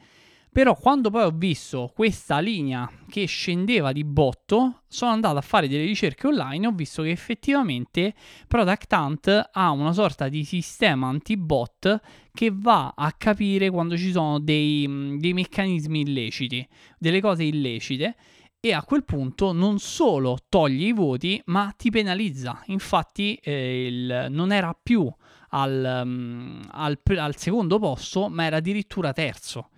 Però 0.55 0.73
quando 0.73 1.09
poi 1.09 1.23
ho 1.23 1.33
visto 1.35 1.91
questa 1.93 2.39
linea 2.39 2.89
che 3.09 3.25
scendeva 3.25 3.91
di 3.91 4.05
botto, 4.05 4.83
sono 4.87 5.11
andato 5.11 5.37
a 5.37 5.41
fare 5.41 5.67
delle 5.67 5.83
ricerche 5.83 6.27
online 6.27 6.63
e 6.63 6.67
ho 6.69 6.71
visto 6.71 7.03
che 7.03 7.11
effettivamente 7.11 8.13
Product 8.47 8.93
Hunt 8.93 9.49
ha 9.51 9.71
una 9.71 9.91
sorta 9.91 10.29
di 10.29 10.45
sistema 10.45 11.07
anti-bot 11.07 11.99
che 12.31 12.51
va 12.53 12.93
a 12.95 13.11
capire 13.17 13.69
quando 13.69 13.97
ci 13.97 14.11
sono 14.11 14.39
dei, 14.39 15.17
dei 15.19 15.33
meccanismi 15.33 15.99
illeciti, 15.99 16.65
delle 16.97 17.19
cose 17.19 17.43
illecite 17.43 18.15
e 18.61 18.71
a 18.71 18.81
quel 18.83 19.03
punto 19.03 19.51
non 19.51 19.77
solo 19.79 20.37
toglie 20.47 20.87
i 20.87 20.93
voti, 20.93 21.41
ma 21.47 21.73
ti 21.75 21.89
penalizza. 21.89 22.63
Infatti, 22.67 23.35
eh, 23.43 23.87
il, 23.87 24.27
non 24.29 24.53
era 24.53 24.73
più 24.81 25.13
al, 25.49 26.01
um, 26.05 26.61
al, 26.71 26.97
al, 27.17 27.35
secondo 27.35 27.77
posto, 27.77 28.29
ma 28.29 28.45
era 28.45 28.55
addirittura 28.55 29.11
terzo 29.11 29.71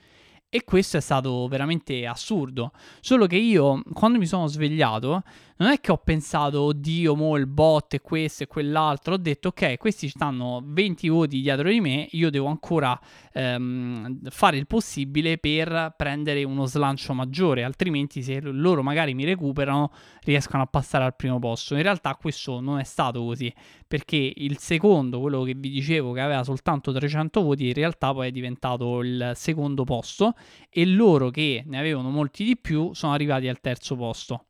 E 0.49 0.63
questo 0.63 0.95
è 0.95 1.01
stato 1.01 1.45
veramente 1.49 2.05
assurdo. 2.05 2.71
Solo 3.01 3.25
che 3.27 3.35
io, 3.35 3.81
quando 3.91 4.17
mi 4.17 4.25
sono 4.25 4.47
svegliato, 4.47 5.23
non 5.57 5.69
è 5.71 5.79
che 5.79 5.91
ho 5.91 5.97
pensato, 5.97 6.61
oddio, 6.61 7.15
mo 7.15 7.35
il 7.35 7.47
bot 7.47 7.95
e 7.95 8.01
questo 8.01 8.43
e 8.43 8.47
quell'altro. 8.47 9.15
Ho 9.15 9.17
detto, 9.17 9.49
ok, 9.49 9.77
questi 9.77 10.07
stanno 10.07 10.61
20 10.63 11.09
voti 11.09 11.41
dietro 11.41 11.69
di 11.69 11.81
me, 11.81 12.07
io 12.11 12.29
devo 12.29 12.47
ancora 12.47 12.99
ehm, 13.33 14.19
fare 14.29 14.57
il 14.57 14.67
possibile 14.67 15.37
per 15.39 15.93
prendere 15.97 16.43
uno 16.43 16.65
slancio 16.65 17.13
maggiore, 17.13 17.63
altrimenti 17.63 18.21
se 18.21 18.39
loro 18.41 18.83
magari 18.83 19.13
mi 19.15 19.25
recuperano, 19.25 19.91
riescono 20.23 20.61
a 20.61 20.67
passare 20.67 21.05
al 21.05 21.15
primo 21.15 21.39
posto. 21.39 21.75
In 21.75 21.81
realtà 21.81 22.15
questo 22.15 22.59
non 22.59 22.79
è 22.79 22.83
stato 22.83 23.23
così, 23.23 23.51
perché 23.87 24.33
il 24.35 24.59
secondo, 24.59 25.19
quello 25.19 25.41
che 25.41 25.55
vi 25.55 25.71
dicevo 25.71 26.11
che 26.11 26.21
aveva 26.21 26.43
soltanto 26.43 26.91
300 26.91 27.41
voti, 27.41 27.67
in 27.67 27.73
realtà 27.73 28.13
poi 28.13 28.27
è 28.27 28.31
diventato 28.31 29.01
il 29.01 29.31
secondo 29.35 29.83
posto 29.85 30.33
e 30.69 30.85
loro 30.85 31.29
che 31.29 31.63
ne 31.65 31.79
avevano 31.79 32.09
molti 32.09 32.43
di 32.43 32.57
più 32.57 32.93
sono 32.93 33.13
arrivati 33.13 33.47
al 33.47 33.59
terzo 33.59 33.95
posto. 33.95 34.45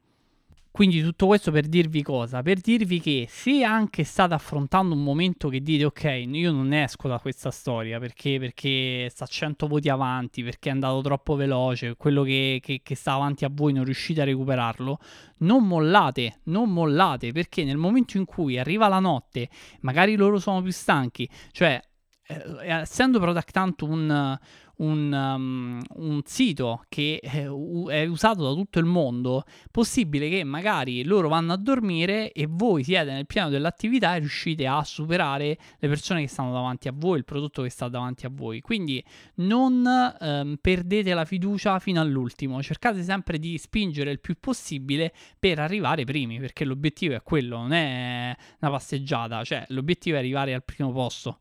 Quindi 0.77 1.01
tutto 1.01 1.25
questo 1.25 1.49
per 1.49 1.65
dirvi 1.65 2.03
cosa? 2.03 2.43
Per 2.43 2.59
dirvi 2.59 2.99
che 2.99 3.25
se 3.27 3.63
anche 3.63 4.03
state 4.03 4.35
affrontando 4.35 4.93
un 4.93 5.01
momento 5.01 5.49
che 5.49 5.63
dite 5.63 5.85
ok, 5.85 6.03
io 6.27 6.51
non 6.51 6.71
esco 6.71 7.07
da 7.07 7.17
questa 7.17 7.49
storia 7.49 7.97
perché, 7.97 8.37
perché 8.37 9.09
sta 9.09 9.25
100 9.25 9.65
voti 9.65 9.89
avanti, 9.89 10.43
perché 10.43 10.69
è 10.69 10.73
andato 10.73 11.01
troppo 11.01 11.33
veloce, 11.33 11.95
quello 11.95 12.21
che, 12.21 12.59
che, 12.61 12.81
che 12.83 12.93
sta 12.93 13.13
avanti 13.13 13.43
a 13.43 13.49
voi 13.51 13.73
non 13.73 13.85
riuscite 13.85 14.21
a 14.21 14.25
recuperarlo, 14.25 14.99
non 15.37 15.65
mollate, 15.65 16.41
non 16.43 16.71
mollate 16.71 17.31
perché 17.31 17.63
nel 17.63 17.77
momento 17.77 18.17
in 18.17 18.25
cui 18.25 18.59
arriva 18.59 18.87
la 18.87 18.99
notte, 18.99 19.49
magari 19.79 20.15
loro 20.15 20.37
sono 20.37 20.61
più 20.61 20.71
stanchi, 20.71 21.27
cioè 21.53 21.81
eh, 22.27 22.43
essendo 22.67 23.19
Product 23.19 23.55
Hunt 23.55 23.81
un 23.81 24.37
un, 24.77 25.11
um, 25.11 25.81
un 25.95 26.21
sito 26.25 26.83
che 26.89 27.19
è, 27.21 27.45
è 27.45 28.05
usato 28.05 28.43
da 28.43 28.53
tutto 28.53 28.79
il 28.79 28.85
mondo, 28.85 29.43
possibile 29.71 30.29
che 30.29 30.43
magari 30.43 31.03
loro 31.03 31.29
vanno 31.29 31.53
a 31.53 31.57
dormire 31.57 32.31
e 32.31 32.47
voi 32.49 32.83
siete 32.83 33.11
nel 33.11 33.25
piano 33.25 33.49
dell'attività 33.49 34.15
e 34.15 34.19
riuscite 34.19 34.67
a 34.67 34.83
superare 34.83 35.57
le 35.79 35.87
persone 35.87 36.21
che 36.21 36.27
stanno 36.27 36.51
davanti 36.51 36.87
a 36.87 36.93
voi, 36.95 37.17
il 37.17 37.25
prodotto 37.25 37.61
che 37.61 37.69
sta 37.69 37.87
davanti 37.87 38.25
a 38.25 38.29
voi. 38.31 38.61
Quindi 38.61 39.03
non 39.35 39.83
um, 40.19 40.57
perdete 40.59 41.13
la 41.13 41.25
fiducia 41.25 41.79
fino 41.79 42.01
all'ultimo, 42.01 42.61
cercate 42.61 43.01
sempre 43.03 43.39
di 43.39 43.57
spingere 43.57 44.11
il 44.11 44.19
più 44.19 44.35
possibile 44.39 45.13
per 45.39 45.59
arrivare 45.59 46.03
primi, 46.03 46.39
perché 46.39 46.65
l'obiettivo 46.65 47.15
è 47.15 47.23
quello, 47.23 47.57
non 47.57 47.73
è 47.73 48.35
una 48.59 48.71
passeggiata, 48.71 49.43
cioè 49.43 49.65
l'obiettivo 49.69 50.15
è 50.15 50.19
arrivare 50.19 50.53
al 50.53 50.63
primo 50.63 50.91
posto. 50.91 51.39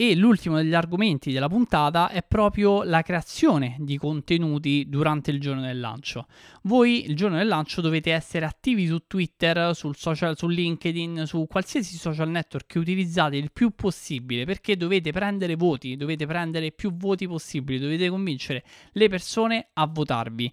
E 0.00 0.14
l'ultimo 0.14 0.54
degli 0.54 0.74
argomenti 0.74 1.32
della 1.32 1.48
puntata 1.48 2.08
è 2.10 2.22
proprio 2.22 2.84
la 2.84 3.02
creazione 3.02 3.74
di 3.80 3.98
contenuti 3.98 4.84
durante 4.88 5.32
il 5.32 5.40
giorno 5.40 5.62
del 5.62 5.80
lancio. 5.80 6.28
Voi 6.62 7.04
il 7.04 7.16
giorno 7.16 7.36
del 7.36 7.48
lancio 7.48 7.80
dovete 7.80 8.12
essere 8.12 8.46
attivi 8.46 8.86
su 8.86 9.08
Twitter, 9.08 9.74
social, 9.74 10.38
su 10.38 10.46
LinkedIn, 10.46 11.24
su 11.26 11.48
qualsiasi 11.48 11.96
social 11.96 12.28
network 12.28 12.66
che 12.66 12.78
utilizzate 12.78 13.38
il 13.38 13.50
più 13.50 13.70
possibile 13.74 14.44
perché 14.44 14.76
dovete 14.76 15.10
prendere 15.10 15.56
voti, 15.56 15.96
dovete 15.96 16.26
prendere 16.26 16.70
più 16.70 16.94
voti 16.94 17.26
possibili, 17.26 17.80
dovete 17.80 18.08
convincere 18.08 18.62
le 18.92 19.08
persone 19.08 19.70
a 19.72 19.86
votarvi. 19.88 20.52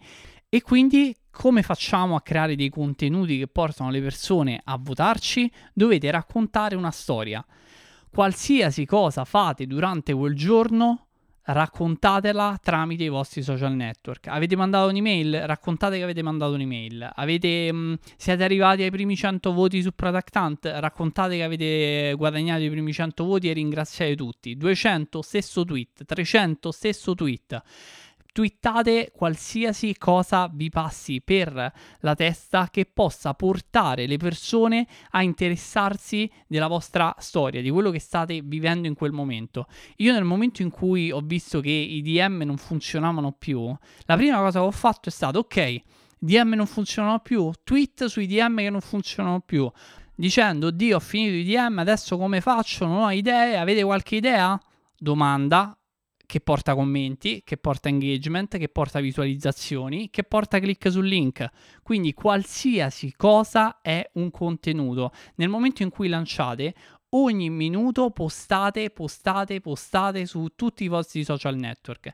E 0.49 0.61
quindi 0.63 1.15
come 1.29 1.61
facciamo 1.61 2.15
a 2.15 2.21
creare 2.23 2.55
dei 2.55 2.69
contenuti 2.69 3.37
che 3.37 3.45
portano 3.45 3.91
le 3.91 4.01
persone 4.01 4.59
a 4.63 4.75
votarci? 4.81 5.51
Dovete 5.71 6.09
raccontare 6.09 6.75
una 6.75 6.89
storia 6.89 7.45
qualsiasi 8.15 8.85
cosa 8.85 9.25
fate 9.25 9.67
durante 9.67 10.13
quel 10.13 10.35
giorno, 10.35 11.07
raccontatela 11.41 12.57
tramite 12.63 13.03
i 13.03 13.09
vostri 13.09 13.41
social 13.41 13.73
network. 13.73 14.27
Avete 14.27 14.55
mandato 14.55 14.87
un'email? 14.87 15.41
Raccontate 15.41 15.97
che 15.97 16.03
avete 16.03 16.21
mandato 16.21 16.53
un'email. 16.53 17.11
Avete, 17.13 17.73
mh, 17.73 17.77
mm, 17.77 17.93
siete 18.15 18.41
arrivati 18.45 18.83
ai 18.83 18.89
primi 18.89 19.17
100 19.17 19.51
voti 19.51 19.81
su 19.81 19.91
Product 19.93 20.33
Hunt? 20.33 20.65
Raccontate 20.65 21.35
che 21.35 21.43
avete 21.43 22.13
guadagnato 22.15 22.63
i 22.63 22.69
primi 22.69 22.93
100 22.93 23.25
voti 23.25 23.49
e 23.49 23.53
ringraziate 23.53 24.15
tutti. 24.15 24.55
200, 24.55 25.21
stesso 25.21 25.65
tweet. 25.65 26.05
300, 26.05 26.71
stesso 26.71 27.15
tweet 27.15 27.61
twittate 28.35 29.13
qualsiasi 29.15 29.95
cosa 29.97 30.51
vi 30.51 30.69
passi 30.69 31.21
per 31.21 31.71
la 31.99 32.15
testa 32.15 32.67
che 32.69 32.85
possa 32.85 33.33
portare 33.33 34.07
le 34.07 34.17
persone 34.17 34.85
a 35.11 35.21
interessarsi 35.21 36.29
della 36.45 36.67
vostra 36.67 37.15
storia, 37.17 37.61
di 37.61 37.69
quello 37.69 37.91
che 37.91 37.99
state 37.99 38.41
vivendo 38.43 38.89
in 38.89 38.93
quel 38.93 39.13
momento. 39.13 39.67
Io 39.97 40.11
nel 40.11 40.25
momento 40.25 40.61
in 40.63 40.69
cui 40.69 41.11
ho 41.11 41.21
visto 41.21 41.61
che 41.61 41.69
i 41.69 42.01
DM 42.01 42.41
non 42.41 42.57
funzionavano 42.57 43.31
più, 43.31 43.73
la 44.01 44.15
prima 44.17 44.39
cosa 44.39 44.59
che 44.59 44.65
ho 44.65 44.71
fatto 44.71 45.07
è 45.07 45.13
stato 45.13 45.39
ok, 45.39 45.81
DM 46.19 46.55
non 46.55 46.67
funzionano 46.67 47.19
più, 47.19 47.49
tweet 47.63 48.07
sui 48.07 48.27
DM 48.27 48.57
che 48.57 48.69
non 48.69 48.81
funzionano 48.81 49.39
più 49.39 49.71
dicendo 50.13 50.71
Dio 50.71 50.97
ho 50.97 50.99
finito 50.99 51.35
i 51.35 51.45
DM, 51.45 51.79
adesso 51.79 52.17
come 52.17 52.41
faccio? 52.41 52.85
Non 52.85 53.03
ho 53.03 53.11
idee, 53.11 53.55
avete 53.55 53.81
qualche 53.83 54.17
idea? 54.17 54.59
Domanda, 54.97 55.77
che 56.25 56.39
porta 56.41 56.75
commenti, 56.75 57.41
che 57.43 57.57
porta 57.57 57.89
engagement, 57.89 58.57
che 58.57 58.69
porta 58.69 58.99
visualizzazioni, 58.99 60.09
che 60.09 60.23
porta 60.23 60.59
click 60.59 60.91
sul 60.91 61.07
link. 61.07 61.47
Quindi 61.83 62.13
qualsiasi 62.13 63.13
cosa 63.15 63.79
è 63.81 64.09
un 64.13 64.31
contenuto. 64.31 65.11
Nel 65.35 65.49
momento 65.49 65.83
in 65.83 65.89
cui 65.89 66.07
lanciate, 66.07 66.73
ogni 67.09 67.49
minuto 67.49 68.09
postate, 68.11 68.89
postate, 68.89 69.61
postate 69.61 70.25
su 70.25 70.49
tutti 70.55 70.83
i 70.83 70.87
vostri 70.87 71.23
social 71.23 71.55
network. 71.55 72.11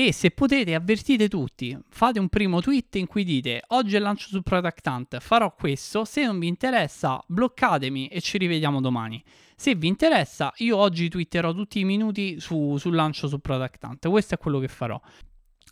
E 0.00 0.12
se 0.12 0.30
potete, 0.30 0.76
avvertite 0.76 1.28
tutti, 1.28 1.76
fate 1.88 2.20
un 2.20 2.28
primo 2.28 2.60
tweet 2.60 2.94
in 2.94 3.08
cui 3.08 3.24
dite 3.24 3.64
oggi 3.70 3.96
è 3.96 3.98
lancio 3.98 4.28
su 4.28 4.42
Product 4.42 4.86
Hunt, 4.86 5.18
farò 5.18 5.52
questo, 5.52 6.04
se 6.04 6.24
non 6.24 6.38
vi 6.38 6.46
interessa 6.46 7.20
bloccatemi 7.26 8.06
e 8.06 8.20
ci 8.20 8.38
rivediamo 8.38 8.80
domani. 8.80 9.20
Se 9.56 9.74
vi 9.74 9.88
interessa, 9.88 10.52
io 10.58 10.76
oggi 10.76 11.08
twitterò 11.08 11.52
tutti 11.52 11.80
i 11.80 11.84
minuti 11.84 12.38
su, 12.38 12.76
sul 12.76 12.94
lancio 12.94 13.26
su 13.26 13.40
Product 13.40 13.82
Hunt, 13.82 14.08
questo 14.08 14.34
è 14.36 14.38
quello 14.38 14.60
che 14.60 14.68
farò. 14.68 15.00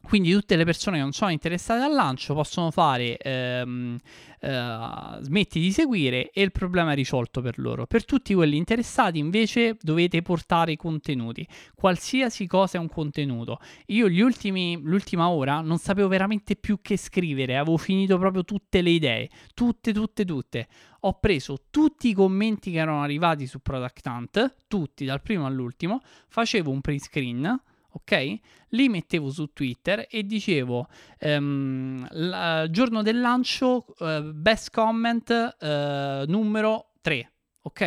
Quindi 0.07 0.31
tutte 0.31 0.55
le 0.55 0.65
persone 0.65 0.99
che 0.99 1.03
non 1.03 1.11
sono 1.11 1.33
interessate 1.33 1.83
al 1.83 1.93
lancio 1.93 2.33
possono 2.33 2.71
fare 2.71 3.17
ehm, 3.17 3.99
eh, 4.39 5.19
smetti 5.19 5.59
di 5.59 5.73
seguire 5.73 6.31
e 6.31 6.43
il 6.43 6.53
problema 6.53 6.93
è 6.93 6.95
risolto 6.95 7.41
per 7.41 7.59
loro. 7.59 7.87
Per 7.87 8.05
tutti 8.05 8.33
quelli 8.33 8.57
interessati 8.57 9.19
invece 9.19 9.77
dovete 9.81 10.23
portare 10.23 10.71
i 10.71 10.77
contenuti. 10.77 11.45
Qualsiasi 11.75 12.47
cosa 12.47 12.79
è 12.79 12.81
un 12.81 12.89
contenuto. 12.89 13.59
Io 13.87 14.07
ultimi, 14.07 14.79
l'ultima 14.81 15.29
ora 15.29 15.61
non 15.61 15.79
sapevo 15.79 16.07
veramente 16.07 16.55
più 16.55 16.79
che 16.81 16.97
scrivere, 16.97 17.57
avevo 17.57 17.77
finito 17.77 18.17
proprio 18.17 18.45
tutte 18.45 18.83
le 18.83 18.91
idee, 18.91 19.29
tutte, 19.55 19.93
tutte, 19.93 20.25
tutte. 20.25 20.69
Ho 21.01 21.19
preso 21.19 21.65
tutti 21.69 22.11
i 22.11 22.13
commenti 22.13 22.71
che 22.71 22.79
erano 22.79 23.03
arrivati 23.03 23.49
su 23.49 23.59
Product 23.59 24.07
Hunt, 24.07 24.57
tutti 24.69 25.05
dal 25.05 25.21
primo 25.21 25.47
all'ultimo, 25.47 26.01
facevo 26.29 26.71
un 26.71 26.81
print 26.81 27.03
screen 27.03 27.61
ok? 27.97 28.38
Li 28.70 28.88
mettevo 28.88 29.30
su 29.30 29.53
Twitter 29.53 30.07
e 30.11 30.24
dicevo 30.24 30.86
um, 31.20 32.07
il 32.12 32.68
giorno 32.70 33.03
del 33.03 33.20
lancio 33.20 33.86
uh, 33.99 34.32
best 34.32 34.70
comment 34.70 35.57
uh, 35.61 36.30
numero 36.30 36.92
3, 37.01 37.32
ok? 37.62 37.80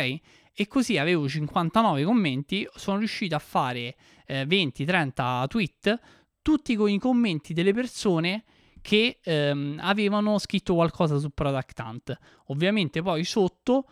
E 0.52 0.66
così 0.66 0.98
avevo 0.98 1.28
59 1.28 2.02
commenti, 2.04 2.68
sono 2.74 2.98
riuscito 2.98 3.34
a 3.36 3.38
fare 3.38 3.96
eh, 4.26 4.44
20-30 4.44 5.46
tweet, 5.46 6.00
tutti 6.42 6.74
con 6.74 6.90
i 6.90 6.98
commenti 6.98 7.54
delle 7.54 7.72
persone 7.72 8.44
che 8.82 9.20
ehm, 9.22 9.78
avevano 9.80 10.38
scritto 10.38 10.74
qualcosa 10.74 11.18
su 11.18 11.30
Product 11.30 11.78
Hunt. 11.78 12.18
Ovviamente 12.46 13.00
poi 13.00 13.24
sotto 13.24 13.86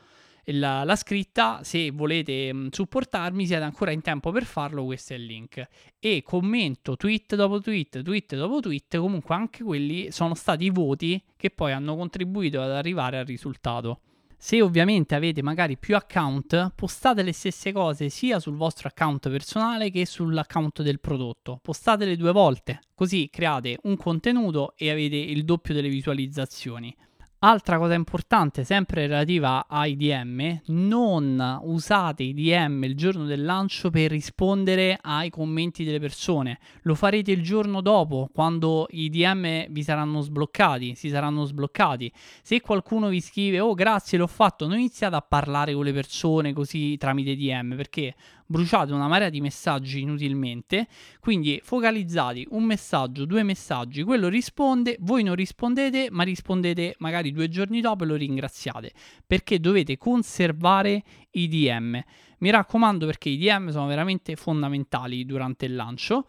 la, 0.53 0.85
la 0.85 0.97
scritta, 0.97 1.61
se 1.63 1.91
volete 1.91 2.53
mh, 2.53 2.69
supportarmi 2.71 3.47
siete 3.47 3.63
ancora 3.63 3.91
in 3.91 4.01
tempo 4.01 4.31
per 4.31 4.45
farlo, 4.45 4.85
questo 4.85 5.13
è 5.13 5.17
il 5.17 5.25
link. 5.25 5.67
E 5.99 6.23
commento 6.23 6.97
tweet 6.97 7.35
dopo 7.35 7.61
tweet, 7.61 8.03
tweet 8.03 8.37
dopo 8.37 8.61
tweet, 8.61 8.97
comunque 8.99 9.35
anche 9.35 9.63
quelli 9.63 10.11
sono 10.11 10.35
stati 10.35 10.65
i 10.65 10.71
voti 10.71 11.23
che 11.37 11.51
poi 11.51 11.73
hanno 11.73 11.97
contribuito 11.97 12.61
ad 12.61 12.71
arrivare 12.71 13.19
al 13.19 13.27
risultato. 13.27 14.01
Se 14.41 14.63
ovviamente 14.63 15.17
avete 15.17 15.43
magari 15.43 15.77
più 15.77 15.97
account, 15.97 16.73
postate 16.77 17.25
le 17.25 17.33
stesse 17.33 17.73
cose 17.73 18.09
sia 18.09 18.39
sul 18.39 18.55
vostro 18.55 18.87
account 18.87 19.29
personale 19.29 19.91
che 19.91 20.07
sull'account 20.07 20.83
del 20.83 21.01
prodotto. 21.01 21.59
Postatele 21.61 22.17
due 22.17 22.31
volte, 22.31 22.83
così 22.95 23.29
create 23.33 23.79
un 23.83 23.97
contenuto 23.97 24.75
e 24.77 24.91
avete 24.91 25.17
il 25.17 25.45
doppio 25.45 25.75
delle 25.75 25.89
visualizzazioni. 25.89 26.95
Altra 27.41 27.79
cosa 27.79 27.95
importante, 27.95 28.65
sempre 28.65 29.07
relativa 29.07 29.69
ai 29.69 29.97
DM, 29.97 30.63
non 30.67 31.61
usate 31.63 32.25
i 32.25 32.35
DM 32.35 32.83
il 32.83 32.97
giorno 32.97 33.27
del 33.27 33.45
lancio 33.45 33.91
per 33.91 34.11
rispondere 34.11 34.99
ai 35.01 35.31
commenti 35.31 35.85
delle 35.85 36.01
persone. 36.01 36.59
Lo 36.83 36.97
farete 36.97 37.31
il 37.31 37.41
giorno 37.45 37.81
dopo, 37.81 38.29
quando 38.35 38.89
i 38.91 39.09
DM 39.09 39.67
vi 39.69 39.83
saranno 39.85 40.21
sbloccati, 40.21 40.97
si 40.97 41.11
saranno 41.11 41.45
sbloccati. 41.45 42.13
Se 42.43 42.61
qualcuno 42.61 43.07
vi 43.07 43.21
scrive, 43.21 43.61
oh 43.61 43.75
grazie, 43.75 44.19
l'ho 44.19 44.27
fatto, 44.27 44.67
non 44.67 44.79
iniziate 44.79 45.15
a 45.15 45.23
parlare 45.23 45.75
con 45.75 45.85
le 45.85 45.93
persone 45.93 46.53
così 46.53 46.97
tramite 46.97 47.37
DM, 47.37 47.77
perché 47.77 48.17
bruciate 48.49 48.93
una 48.93 49.09
marea 49.09 49.29
di 49.29 49.43
messaggi 49.43 50.01
inutilmente, 50.01 50.89
quindi 51.21 51.61
focalizzati 51.63 52.47
un 52.51 52.65
messaggio, 52.65 53.27
due 53.27 53.43
messaggi, 53.43 54.03
quello 54.03 54.29
risponde, 54.29 54.97
voi 55.01 55.23
non 55.23 55.35
rispondete, 55.35 56.09
ma 56.11 56.23
rispondete 56.23 56.97
magari 56.99 57.31
due 57.31 57.49
giorni 57.49 57.83
dopo 57.83 58.05
e 58.05 58.07
lo 58.07 58.15
ringraziate, 58.15 58.93
perché 59.27 59.61
dovete 59.61 59.99
conservare 59.99 61.03
i 61.33 61.47
DM. 61.47 62.03
Mi 62.39 62.51
raccomando 62.51 63.05
perché 63.05 63.29
i 63.29 63.37
DM 63.37 63.69
sono 63.69 63.87
veramente 63.87 64.35
fondamentali 64.35 65.27
durante 65.27 65.67
il 65.67 65.75
lancio. 65.75 66.27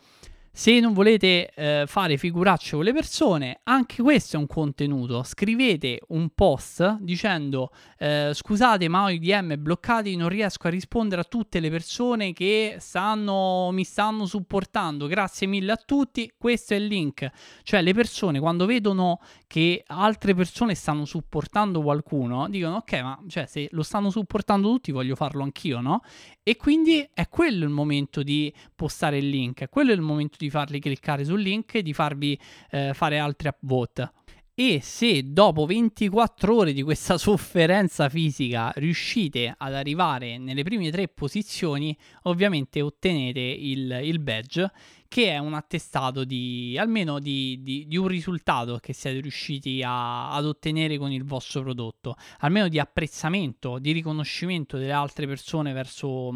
Se 0.52 0.80
non 0.80 0.94
volete 0.94 1.52
eh, 1.54 1.84
fare 1.88 2.18
figuracce 2.18 2.76
con 2.76 2.84
le 2.84 2.92
persone, 2.92 3.62
anche 3.64 4.02
questo 4.02 4.36
è 4.36 4.40
un 4.40 4.48
contenuto. 4.48 5.24
Scrivete 5.24 6.02
un 6.10 6.30
post 6.30 6.98
dicendo 7.00 7.72
eh, 7.98 8.32
scusate 8.34 8.88
ma 8.88 9.04
ho 9.04 9.10
i 9.10 9.20
DM 9.20 9.56
bloccati, 9.62 10.16
non 10.16 10.28
riesco 10.28 10.68
a 10.68 10.70
rispondere 10.70 11.22
a 11.22 11.24
tutte 11.24 11.60
le 11.60 11.70
persone 11.70 12.34
che 12.34 12.78
stanno, 12.80 13.70
mi 13.72 13.84
stanno 13.84 14.26
supportando. 14.26 15.08
Grazie 15.08 15.48
mille 15.48 15.72
a 15.72 15.78
tutti. 15.78 16.32
Questo 16.38 16.74
è 16.74 16.78
il 16.78 16.88
link. 16.88 17.30
Cioè 17.64 17.82
le 17.82 17.94
persone 17.94 18.40
quando 18.40 18.66
vedono 18.66 19.22
che 19.48 19.84
altre 19.88 20.34
persone 20.34 20.76
stanno 20.76 21.06
supportando 21.06 21.82
qualcuno, 21.82 22.50
dicono 22.50 22.78
ok 22.78 22.94
ma 23.02 23.20
cioè, 23.28 23.46
se 23.46 23.68
lo 23.72 23.84
stanno 23.84 24.10
supportando 24.10 24.68
tutti 24.70 24.92
voglio 24.92 25.16
farlo 25.16 25.44
anch'io, 25.44 25.80
no? 25.80 26.02
E 26.44 26.58
quindi 26.58 27.08
è 27.14 27.30
quello 27.30 27.64
il 27.64 27.70
momento 27.70 28.24
di 28.24 28.52
postare 28.76 29.20
il 29.20 29.30
link, 29.30 29.62
è 29.62 29.70
quello 29.70 29.92
il 29.92 30.02
momento 30.02 30.38
di 30.40 30.49
farli 30.50 30.80
cliccare 30.80 31.24
sul 31.24 31.42
link 31.42 31.76
e 31.76 31.82
di 31.82 31.94
farvi 31.94 32.40
eh, 32.72 32.94
fare 32.94 33.18
altri 33.18 33.48
upvote. 33.48 34.12
E 34.60 34.82
se 34.82 35.32
dopo 35.32 35.66
24 35.66 36.54
ore 36.54 36.74
di 36.74 36.84
questa 36.84 37.16
sofferenza 37.18 38.10
fisica 38.10 38.74
riuscite 38.76 39.56
ad 39.58 39.74
arrivare 39.74 40.38
nelle 40.38 40.64
prime 40.64 40.92
tre 40.92 41.08
posizioni, 41.08 41.96
ovviamente 42.24 42.82
ottenete 42.82 43.40
il, 43.40 44.02
il 44.04 44.20
badge 44.20 44.70
che 45.10 45.32
è 45.32 45.40
un 45.40 45.56
attestato 45.56 46.24
di 46.24 46.78
almeno 46.80 47.20
di, 47.20 47.60
di, 47.64 47.88
di 47.88 47.98
un 47.98 48.08
risultato 48.08 48.78
che 48.78 48.94
siete 48.94 49.20
riusciti 49.20 49.82
a, 49.84 50.32
ad 50.32 50.46
ottenere 50.46 51.00
con 51.00 51.12
il 51.12 51.26
vostro 51.26 51.64
prodotto, 51.64 52.16
almeno 52.42 52.68
di 52.68 52.78
apprezzamento, 52.78 53.80
di 53.80 53.92
riconoscimento 53.92 54.78
delle 54.78 54.92
altre 54.92 55.26
persone 55.26 55.74
verso, 55.74 56.32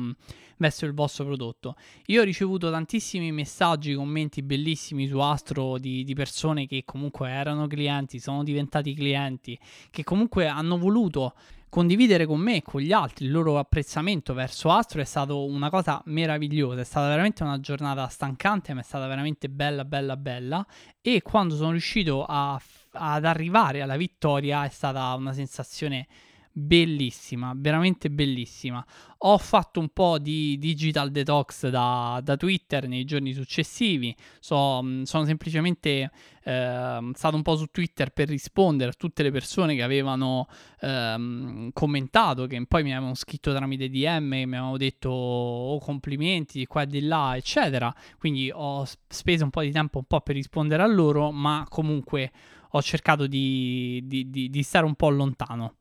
verso 0.57 0.85
il 0.85 0.93
vostro 0.95 1.23
prodotto. 1.23 1.75
Io 2.07 2.21
ho 2.21 2.23
ricevuto 2.23 2.71
tantissimi 2.71 3.31
messaggi, 3.31 3.93
commenti 3.93 4.41
bellissimi 4.41 5.07
su 5.07 5.19
Astro 5.19 5.77
di, 5.77 6.03
di 6.03 6.15
persone 6.15 6.65
che 6.65 6.81
comunque 6.83 7.29
erano 7.29 7.67
clienti, 7.67 8.17
sono 8.17 8.43
diventati 8.43 8.95
clienti, 8.95 9.57
che 9.91 10.03
comunque 10.03 10.47
hanno 10.47 10.79
voluto 10.79 11.35
condividere 11.73 12.27
con 12.27 12.39
me 12.39 12.57
e 12.57 12.61
con 12.61 12.81
gli 12.81 12.91
altri 12.91 13.25
il 13.25 13.31
loro 13.31 13.57
apprezzamento 13.57 14.35
verso 14.35 14.69
Astro 14.69 15.01
è 15.01 15.05
stata 15.05 15.33
una 15.33 15.71
cosa 15.71 15.99
meravigliosa, 16.05 16.81
è 16.81 16.83
stata 16.83 17.07
veramente 17.07 17.41
una 17.41 17.59
giornata 17.59 18.07
stancante, 18.09 18.75
ma 18.75 18.81
è 18.81 18.83
stata 18.83 19.07
veramente 19.07 19.49
bella, 19.49 19.83
bella, 19.83 20.15
bella. 20.15 20.63
E 21.01 21.23
quando 21.23 21.55
sono 21.55 21.71
riuscito 21.71 22.25
a, 22.29 22.61
ad 22.91 23.25
arrivare 23.25 23.81
alla 23.81 23.97
vittoria 23.97 24.65
è 24.65 24.69
stata 24.69 25.15
una 25.15 25.33
sensazione 25.33 26.05
bellissima, 26.53 27.53
veramente 27.55 28.11
bellissima. 28.11 28.85
Ho 29.25 29.37
fatto 29.39 29.79
un 29.79 29.89
po' 29.89 30.19
di 30.19 30.57
digital 30.59 31.09
detox 31.09 31.67
da, 31.69 32.21
da 32.23 32.37
Twitter 32.37 32.87
nei 32.87 33.05
giorni 33.05 33.33
successivi, 33.33 34.15
so, 34.39 34.81
mm, 34.83 35.03
sono 35.03 35.25
semplicemente 35.25 36.11
eh, 36.43 37.11
stato 37.13 37.35
un 37.35 37.41
po' 37.41 37.55
su 37.55 37.67
Twitter 37.71 38.11
per 38.11 38.27
rispondere 38.27 38.91
a 38.91 38.93
tutte 38.93 39.23
le 39.23 39.31
persone 39.31 39.75
che 39.75 39.81
avevano 39.81 40.47
eh, 40.79 41.69
commentato, 41.73 42.45
che 42.45 42.63
poi 42.67 42.83
mi 42.83 42.91
avevano 42.91 43.15
scritto 43.15 43.53
tramite 43.53 43.89
DM, 43.89 44.27
mi 44.27 44.43
avevano 44.43 44.77
detto 44.77 45.09
oh, 45.09 45.79
complimenti 45.79 46.59
di 46.59 46.67
qua 46.67 46.83
e 46.83 46.87
di 46.87 47.01
là, 47.01 47.35
eccetera. 47.35 47.93
Quindi 48.19 48.51
ho 48.53 48.85
speso 49.07 49.43
un 49.43 49.49
po' 49.49 49.61
di 49.61 49.71
tempo 49.71 49.97
un 49.99 50.05
po' 50.05 50.21
per 50.21 50.35
rispondere 50.35 50.83
a 50.83 50.87
loro, 50.87 51.31
ma 51.31 51.65
comunque 51.67 52.31
ho 52.75 52.81
cercato 52.81 53.25
di, 53.27 54.01
di, 54.05 54.29
di, 54.29 54.49
di 54.49 54.63
stare 54.63 54.85
un 54.85 54.95
po' 54.95 55.09
lontano. 55.09 55.75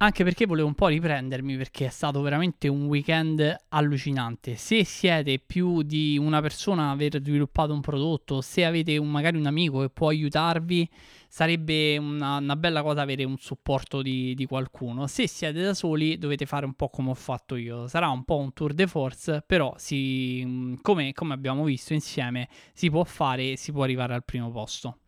Anche 0.00 0.22
perché 0.22 0.46
volevo 0.46 0.68
un 0.68 0.74
po' 0.74 0.86
riprendermi 0.86 1.56
perché 1.56 1.86
è 1.86 1.88
stato 1.88 2.22
veramente 2.22 2.68
un 2.68 2.86
weekend 2.86 3.64
allucinante. 3.70 4.54
Se 4.54 4.84
siete 4.84 5.40
più 5.40 5.82
di 5.82 6.16
una 6.16 6.40
persona 6.40 6.84
a 6.84 6.90
aver 6.92 7.20
sviluppato 7.20 7.72
un 7.72 7.80
prodotto, 7.80 8.40
se 8.40 8.64
avete 8.64 8.96
un, 8.96 9.10
magari 9.10 9.38
un 9.38 9.46
amico 9.46 9.80
che 9.80 9.88
può 9.90 10.10
aiutarvi, 10.10 10.88
sarebbe 11.26 11.96
una, 11.98 12.36
una 12.36 12.54
bella 12.54 12.82
cosa 12.84 13.00
avere 13.00 13.24
un 13.24 13.38
supporto 13.38 14.00
di, 14.00 14.36
di, 14.36 14.46
qualcuno. 14.46 15.08
Se 15.08 15.26
siete 15.26 15.60
da 15.60 15.74
soli 15.74 16.16
dovete 16.16 16.46
fare 16.46 16.64
un 16.64 16.74
po' 16.74 16.90
come 16.90 17.10
ho 17.10 17.14
fatto 17.14 17.56
io. 17.56 17.88
Sarà 17.88 18.08
un 18.08 18.22
po' 18.22 18.36
un 18.36 18.52
tour 18.52 18.74
de 18.74 18.86
force, 18.86 19.42
però 19.44 19.74
si, 19.78 20.78
come, 20.80 21.12
come 21.12 21.34
abbiamo 21.34 21.64
visto 21.64 21.92
insieme 21.92 22.48
si 22.72 22.88
può 22.88 23.02
fare 23.02 23.50
e 23.50 23.56
si 23.56 23.72
può 23.72 23.82
arrivare 23.82 24.14
al 24.14 24.24
primo 24.24 24.48
posto. 24.52 24.98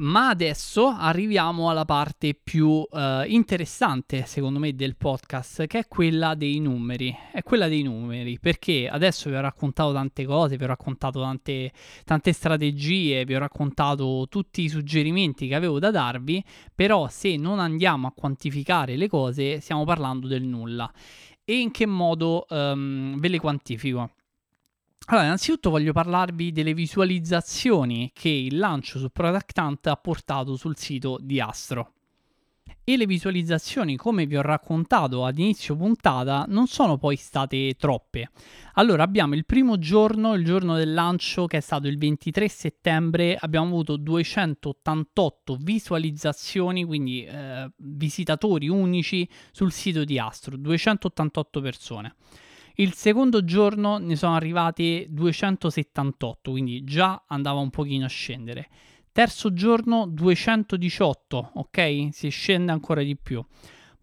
Ma 0.00 0.28
adesso 0.28 0.86
arriviamo 0.86 1.70
alla 1.70 1.84
parte 1.84 2.38
più 2.40 2.68
uh, 2.68 2.86
interessante, 3.26 4.26
secondo 4.26 4.60
me, 4.60 4.76
del 4.76 4.96
podcast, 4.96 5.66
che 5.66 5.80
è 5.80 5.88
quella 5.88 6.36
dei 6.36 6.60
numeri. 6.60 7.12
È 7.32 7.42
quella 7.42 7.66
dei 7.66 7.82
numeri, 7.82 8.38
perché 8.38 8.88
adesso 8.88 9.28
vi 9.28 9.34
ho 9.34 9.40
raccontato 9.40 9.92
tante 9.92 10.24
cose, 10.24 10.56
vi 10.56 10.62
ho 10.62 10.68
raccontato 10.68 11.20
tante, 11.20 11.72
tante 12.04 12.32
strategie, 12.32 13.24
vi 13.24 13.34
ho 13.34 13.40
raccontato 13.40 14.26
tutti 14.30 14.62
i 14.62 14.68
suggerimenti 14.68 15.48
che 15.48 15.56
avevo 15.56 15.80
da 15.80 15.90
darvi, 15.90 16.44
però 16.72 17.08
se 17.08 17.36
non 17.36 17.58
andiamo 17.58 18.06
a 18.06 18.12
quantificare 18.12 18.94
le 18.94 19.08
cose, 19.08 19.58
stiamo 19.58 19.84
parlando 19.84 20.28
del 20.28 20.44
nulla. 20.44 20.88
E 21.44 21.58
in 21.58 21.72
che 21.72 21.86
modo 21.86 22.46
um, 22.50 23.18
ve 23.18 23.26
le 23.26 23.40
quantifico? 23.40 24.12
Allora, 25.10 25.24
innanzitutto 25.24 25.70
voglio 25.70 25.92
parlarvi 25.92 26.52
delle 26.52 26.74
visualizzazioni 26.74 28.10
che 28.12 28.28
il 28.28 28.58
lancio 28.58 28.98
su 28.98 29.08
Product 29.08 29.56
Hunt 29.56 29.86
ha 29.86 29.96
portato 29.96 30.54
sul 30.54 30.76
sito 30.76 31.16
di 31.18 31.40
Astro. 31.40 31.92
E 32.84 32.94
le 32.98 33.06
visualizzazioni, 33.06 33.96
come 33.96 34.26
vi 34.26 34.36
ho 34.36 34.42
raccontato 34.42 35.24
ad 35.24 35.38
inizio 35.38 35.76
puntata, 35.76 36.44
non 36.48 36.66
sono 36.66 36.98
poi 36.98 37.16
state 37.16 37.74
troppe. 37.78 38.30
Allora, 38.74 39.02
abbiamo 39.02 39.34
il 39.34 39.46
primo 39.46 39.78
giorno, 39.78 40.34
il 40.34 40.44
giorno 40.44 40.76
del 40.76 40.92
lancio, 40.92 41.46
che 41.46 41.56
è 41.56 41.60
stato 41.60 41.86
il 41.88 41.96
23 41.96 42.46
settembre, 42.46 43.34
abbiamo 43.40 43.66
avuto 43.66 43.96
288 43.96 45.56
visualizzazioni, 45.58 46.84
quindi 46.84 47.24
eh, 47.24 47.70
visitatori 47.76 48.68
unici 48.68 49.26
sul 49.52 49.72
sito 49.72 50.04
di 50.04 50.18
Astro, 50.18 50.54
288 50.58 51.60
persone. 51.62 52.14
Il 52.80 52.94
secondo 52.94 53.42
giorno 53.42 53.98
ne 53.98 54.14
sono 54.14 54.36
arrivati 54.36 55.04
278, 55.10 56.52
quindi 56.52 56.84
già 56.84 57.24
andava 57.26 57.58
un 57.58 57.70
pochino 57.70 58.04
a 58.04 58.08
scendere. 58.08 58.68
Terzo 59.10 59.52
giorno 59.52 60.06
218, 60.06 61.50
ok? 61.54 62.08
Si 62.12 62.28
scende 62.28 62.70
ancora 62.70 63.02
di 63.02 63.16
più. 63.16 63.44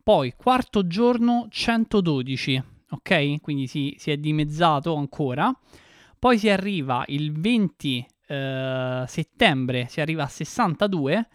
Poi 0.04 0.34
quarto 0.36 0.88
giorno 0.88 1.48
112, 1.50 2.64
ok? 2.90 3.40
Quindi 3.40 3.68
si, 3.68 3.96
si 3.98 4.12
è 4.12 4.18
dimezzato 4.18 4.94
ancora. 4.96 5.58
Poi 6.20 6.38
si 6.38 6.50
arriva 6.50 7.06
il 7.08 7.32
20 7.32 8.06
eh, 8.28 9.04
settembre, 9.08 9.88
si 9.88 10.02
arriva 10.02 10.24
a 10.24 10.28
62 10.28 11.28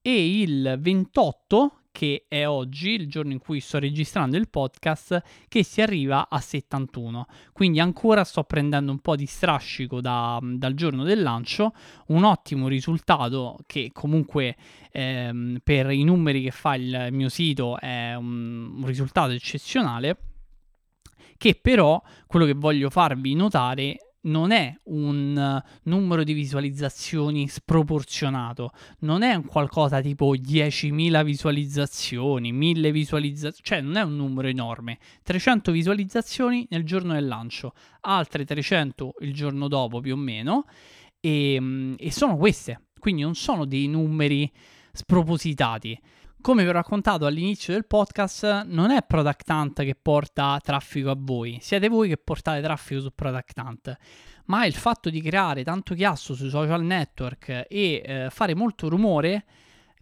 e 0.00 0.40
il 0.40 0.78
28 0.80 1.80
che 1.96 2.26
è 2.28 2.46
oggi, 2.46 2.90
il 2.90 3.08
giorno 3.08 3.32
in 3.32 3.38
cui 3.38 3.58
sto 3.58 3.78
registrando 3.78 4.36
il 4.36 4.50
podcast, 4.50 5.22
che 5.48 5.64
si 5.64 5.80
arriva 5.80 6.28
a 6.28 6.40
71. 6.40 7.26
Quindi 7.54 7.80
ancora 7.80 8.22
sto 8.22 8.44
prendendo 8.44 8.92
un 8.92 8.98
po' 8.98 9.16
di 9.16 9.24
strascico 9.24 10.02
da, 10.02 10.38
dal 10.42 10.74
giorno 10.74 11.04
del 11.04 11.22
lancio, 11.22 11.72
un 12.08 12.24
ottimo 12.24 12.68
risultato 12.68 13.56
che 13.64 13.92
comunque 13.94 14.56
ehm, 14.92 15.60
per 15.64 15.90
i 15.90 16.04
numeri 16.04 16.42
che 16.42 16.50
fa 16.50 16.74
il 16.74 17.08
mio 17.12 17.30
sito 17.30 17.80
è 17.80 18.14
un, 18.14 18.74
un 18.76 18.84
risultato 18.84 19.32
eccezionale 19.32 20.18
che 21.38 21.58
però 21.60 22.02
quello 22.26 22.44
che 22.44 22.54
voglio 22.54 22.90
farvi 22.90 23.34
notare 23.34 24.05
non 24.26 24.50
è 24.50 24.74
un 24.84 25.36
eh, 25.36 25.80
numero 25.84 26.22
di 26.22 26.32
visualizzazioni 26.32 27.48
sproporzionato, 27.48 28.70
non 29.00 29.22
è 29.22 29.34
un 29.34 29.44
qualcosa 29.44 30.00
tipo 30.00 30.34
10.000 30.34 31.24
visualizzazioni, 31.24 32.52
1000 32.52 32.92
visualizzazioni, 32.92 33.62
cioè 33.62 33.80
non 33.80 33.96
è 33.96 34.02
un 34.02 34.16
numero 34.16 34.48
enorme. 34.48 34.98
300 35.22 35.72
visualizzazioni 35.72 36.66
nel 36.70 36.84
giorno 36.84 37.12
del 37.14 37.26
lancio, 37.26 37.72
altre 38.00 38.44
300 38.44 39.14
il 39.20 39.34
giorno 39.34 39.68
dopo 39.68 40.00
più 40.00 40.14
o 40.14 40.18
meno, 40.18 40.64
e, 41.20 41.58
mm, 41.60 41.94
e 41.98 42.10
sono 42.12 42.36
queste, 42.36 42.88
quindi 42.98 43.22
non 43.22 43.34
sono 43.34 43.64
dei 43.64 43.88
numeri 43.88 44.50
spropositati. 44.92 45.98
Come 46.40 46.62
vi 46.62 46.68
ho 46.68 46.72
raccontato 46.72 47.26
all'inizio 47.26 47.72
del 47.72 47.86
podcast, 47.86 48.66
non 48.66 48.90
è 48.90 49.02
Product 49.04 49.48
Hunt 49.48 49.82
che 49.82 49.96
porta 50.00 50.60
traffico 50.62 51.10
a 51.10 51.16
voi, 51.18 51.58
siete 51.60 51.88
voi 51.88 52.08
che 52.08 52.16
portate 52.18 52.62
traffico 52.62 53.00
su 53.00 53.10
Product 53.12 53.58
Hunt, 53.58 53.96
ma 54.44 54.64
il 54.64 54.74
fatto 54.74 55.10
di 55.10 55.20
creare 55.20 55.64
tanto 55.64 55.94
chiasso 55.94 56.34
sui 56.34 56.48
social 56.48 56.84
network 56.84 57.66
e 57.68 58.02
eh, 58.04 58.28
fare 58.30 58.54
molto 58.54 58.88
rumore 58.88 59.44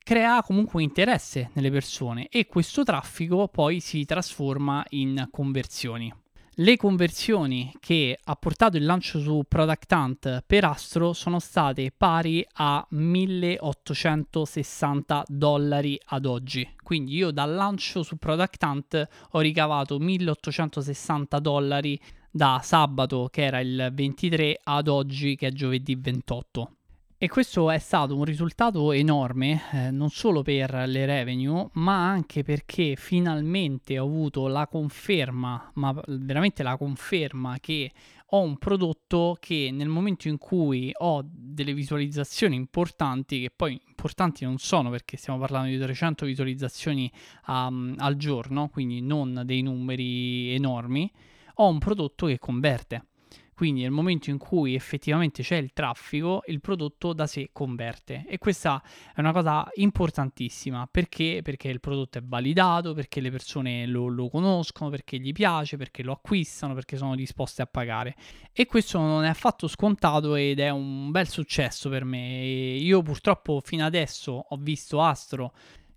crea 0.05 0.43
comunque 0.43 0.82
interesse 0.82 1.49
nelle 1.55 1.70
persone 1.70 2.28
e 2.28 2.47
questo 2.47 2.85
traffico 2.85 3.49
poi 3.49 3.80
si 3.80 4.05
trasforma 4.05 4.85
in 4.91 5.28
conversioni. 5.30 6.24
Le 6.59 6.76
conversioni 6.76 7.74
che 7.80 8.16
ha 8.22 8.36
portato 8.36 8.76
il 8.76 8.84
lancio 8.84 9.18
su 9.18 9.42
Product 9.48 9.90
Hunt 9.90 10.44
per 10.46 10.64
Astro 10.64 11.12
sono 11.12 11.40
state 11.40 11.90
pari 11.90 12.46
a 12.52 12.86
1860 12.90 15.24
dollari 15.26 15.98
ad 16.11 16.26
oggi. 16.26 16.64
Quindi 16.80 17.16
io 17.16 17.32
dal 17.32 17.52
lancio 17.52 18.05
su 18.05 18.18
Product 18.18 18.62
Hunt 18.62 19.09
ho 19.32 19.40
ricavato 19.40 19.98
1860 19.98 21.40
dollari 21.40 22.00
da 22.30 22.61
sabato 22.62 23.28
che 23.32 23.42
era 23.42 23.59
il 23.59 23.90
23 23.92 24.61
ad 24.62 24.86
oggi 24.86 25.34
che 25.34 25.48
è 25.48 25.52
giovedì 25.52 25.96
28. 25.96 26.70
E 27.16 27.28
questo 27.28 27.70
è 27.70 27.78
stato 27.78 28.16
un 28.16 28.24
risultato 28.24 28.90
enorme, 28.90 29.62
eh, 29.72 29.90
non 29.90 30.10
solo 30.10 30.42
per 30.42 30.84
le 30.86 31.06
revenue, 31.06 31.68
ma 31.74 32.08
anche 32.08 32.42
perché 32.42 32.96
finalmente 32.96 33.98
ho 33.98 34.04
avuto 34.04 34.48
la 34.48 34.66
conferma, 34.66 35.70
ma 35.74 35.94
veramente 36.06 36.62
la 36.62 36.76
conferma 36.76 37.58
che 37.60 37.92
ho 38.26 38.40
un 38.40 38.58
prodotto 38.58 39.36
che 39.38 39.70
nel 39.72 39.88
momento 39.88 40.26
in 40.26 40.38
cui 40.38 40.90
ho 40.92 41.22
delle 41.24 41.72
visualizzazioni 41.72 42.56
importanti, 42.56 43.42
che 43.42 43.50
poi 43.54 43.80
importanti 43.86 44.44
non 44.44 44.58
sono 44.58 44.90
perché 44.90 45.16
stiamo 45.16 45.38
parlando 45.38 45.68
di 45.68 45.78
300 45.78 46.26
visualizzazioni 46.26 47.10
um, 47.46 47.94
al 47.98 48.16
giorno, 48.16 48.68
quindi 48.68 49.00
non 49.00 49.42
dei 49.44 49.62
numeri 49.62 50.52
enormi, 50.52 51.10
ho 51.54 51.68
un 51.68 51.78
prodotto 51.78 52.26
che 52.26 52.38
converte. 52.40 53.06
Quindi 53.55 53.82
nel 53.82 53.90
momento 53.90 54.30
in 54.30 54.38
cui 54.38 54.74
effettivamente 54.74 55.42
c'è 55.42 55.57
il 55.57 55.72
traffico, 55.72 56.42
il 56.46 56.61
prodotto 56.61 57.12
da 57.12 57.26
sé 57.26 57.50
converte. 57.52 58.24
E 58.28 58.38
questa 58.38 58.82
è 59.14 59.20
una 59.20 59.32
cosa 59.32 59.68
importantissima 59.74 60.88
perché? 60.90 61.40
Perché 61.42 61.68
il 61.68 61.80
prodotto 61.80 62.18
è 62.18 62.22
validato, 62.22 62.94
perché 62.94 63.20
le 63.20 63.30
persone 63.30 63.86
lo, 63.86 64.09
lo 64.09 64.28
conoscono, 64.28 64.90
perché 64.90 65.18
gli 65.18 65.32
piace, 65.32 65.76
perché 65.76 66.02
lo 66.02 66.12
acquistano, 66.12 66.74
perché 66.74 66.96
sono 66.96 67.14
disposte 67.14 67.62
a 67.62 67.66
pagare. 67.66 68.16
E 68.52 68.66
questo 68.66 68.98
non 68.98 69.24
è 69.24 69.28
affatto 69.28 69.68
scontato 69.68 70.34
ed 70.34 70.59
è 70.59 70.70
un 70.70 71.11
bel 71.11 71.28
successo 71.28 71.88
per 71.88 72.05
me. 72.05 72.44
io 72.44 73.02
purtroppo 73.02 73.61
fino 73.64 73.84
adesso 73.84 74.32
ho 74.48 74.57
visto 74.57 75.00
Astro 75.00 75.52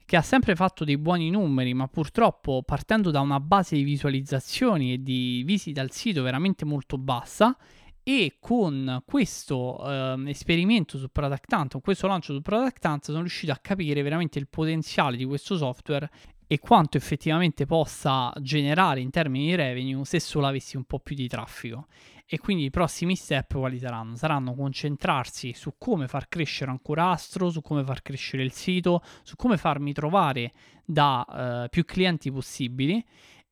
che 0.07 0.15
ha 0.15 0.21
sempre 0.21 0.55
fatto 0.55 0.85
dei 0.85 0.97
buoni 0.97 1.29
numeri, 1.29 1.73
ma 1.73 1.89
purtroppo 1.89 2.63
partendo 2.63 3.11
da 3.11 3.19
una 3.19 3.41
base 3.41 3.75
di 3.75 3.83
visualizzazioni 3.83 4.93
e 4.93 5.03
di 5.03 5.43
visite 5.45 5.81
al 5.81 5.91
sito 5.91 6.23
veramente 6.23 6.63
molto 6.63 6.97
bassa, 6.97 7.57
e 8.03 8.37
con 8.39 9.03
questo 9.05 9.77
eh, 9.85 10.29
esperimento 10.29 10.97
su 10.97 11.09
Product 11.11 11.51
Hunt, 11.51 11.71
con 11.73 11.81
questo 11.81 12.07
lancio 12.07 12.33
su 12.33 12.41
Product 12.41 12.85
Hunt, 12.85 13.03
sono 13.03 13.19
riuscito 13.19 13.51
a 13.51 13.59
capire 13.61 14.01
veramente 14.01 14.39
il 14.39 14.47
potenziale 14.47 15.17
di 15.17 15.25
questo 15.25 15.57
software 15.57 16.09
e 16.47 16.57
quanto 16.59 16.95
effettivamente 16.95 17.65
possa 17.65 18.31
generare 18.39 19.01
in 19.01 19.09
termini 19.09 19.47
di 19.47 19.55
revenue 19.55 20.05
se 20.05 20.21
solo 20.21 20.47
avessi 20.47 20.77
un 20.77 20.85
po' 20.85 20.99
più 20.99 21.15
di 21.15 21.27
traffico. 21.27 21.87
E 22.29 22.39
quindi 22.39 22.65
i 22.65 22.69
prossimi 22.69 23.15
step 23.15 23.53
quali 23.53 23.79
saranno? 23.79 24.15
Saranno 24.15 24.53
concentrarsi 24.53 25.53
su 25.53 25.75
come 25.77 26.09
far 26.09 26.27
crescere 26.27 26.69
ancora 26.71 27.11
Astro, 27.11 27.49
su 27.49 27.61
come 27.61 27.85
far 27.85 28.01
crescere 28.01 28.43
il 28.43 28.51
sito, 28.51 29.01
su 29.23 29.37
come 29.37 29.55
farmi 29.55 29.93
trovare 29.93 30.51
da 30.83 31.63
uh, 31.63 31.69
più 31.69 31.85
clienti 31.85 32.29
possibili 32.29 33.01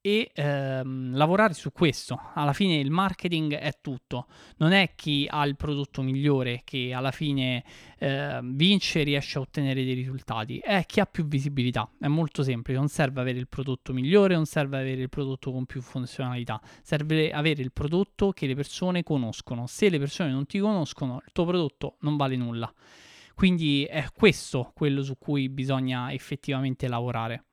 e 0.05 0.29
ehm, 0.35 1.15
lavorare 1.15 1.55
su 1.55 1.71
questo. 1.71 2.19
Alla 2.35 2.53
fine 2.53 2.75
il 2.75 2.91
marketing 2.91 3.55
è 3.55 3.79
tutto, 3.81 4.27
non 4.57 4.71
è 4.71 4.91
chi 4.93 5.25
ha 5.27 5.43
il 5.47 5.55
prodotto 5.55 6.03
migliore 6.03 6.61
che 6.63 6.93
alla 6.93 7.09
fine 7.09 7.63
eh, 7.97 8.39
vince 8.43 9.01
e 9.01 9.03
riesce 9.03 9.39
a 9.39 9.41
ottenere 9.41 9.83
dei 9.83 9.95
risultati, 9.95 10.59
è 10.59 10.85
chi 10.85 10.99
ha 10.99 11.07
più 11.07 11.25
visibilità. 11.25 11.89
È 11.99 12.05
molto 12.05 12.43
semplice, 12.43 12.77
non 12.77 12.87
serve 12.87 13.19
avere 13.19 13.39
il 13.39 13.47
prodotto 13.47 13.93
migliore, 13.93 14.35
non 14.35 14.45
serve 14.45 14.77
avere 14.77 15.01
il 15.01 15.09
prodotto 15.09 15.51
con 15.51 15.65
più 15.65 15.81
funzionalità, 15.81 16.61
serve 16.83 17.31
avere 17.31 17.63
il 17.63 17.71
prodotto 17.71 18.29
che 18.29 18.45
le 18.45 18.53
persone 18.53 19.01
conoscono. 19.01 19.65
Se 19.65 19.89
le 19.89 19.97
persone 19.97 20.29
non 20.29 20.45
ti 20.45 20.59
conoscono, 20.59 21.19
il 21.25 21.31
tuo 21.31 21.45
prodotto 21.45 21.95
non 22.01 22.15
vale 22.15 22.35
nulla. 22.35 22.71
Quindi 23.33 23.85
è 23.85 24.05
questo 24.15 24.71
quello 24.75 25.01
su 25.01 25.17
cui 25.17 25.49
bisogna 25.49 26.13
effettivamente 26.13 26.87
lavorare. 26.87 27.45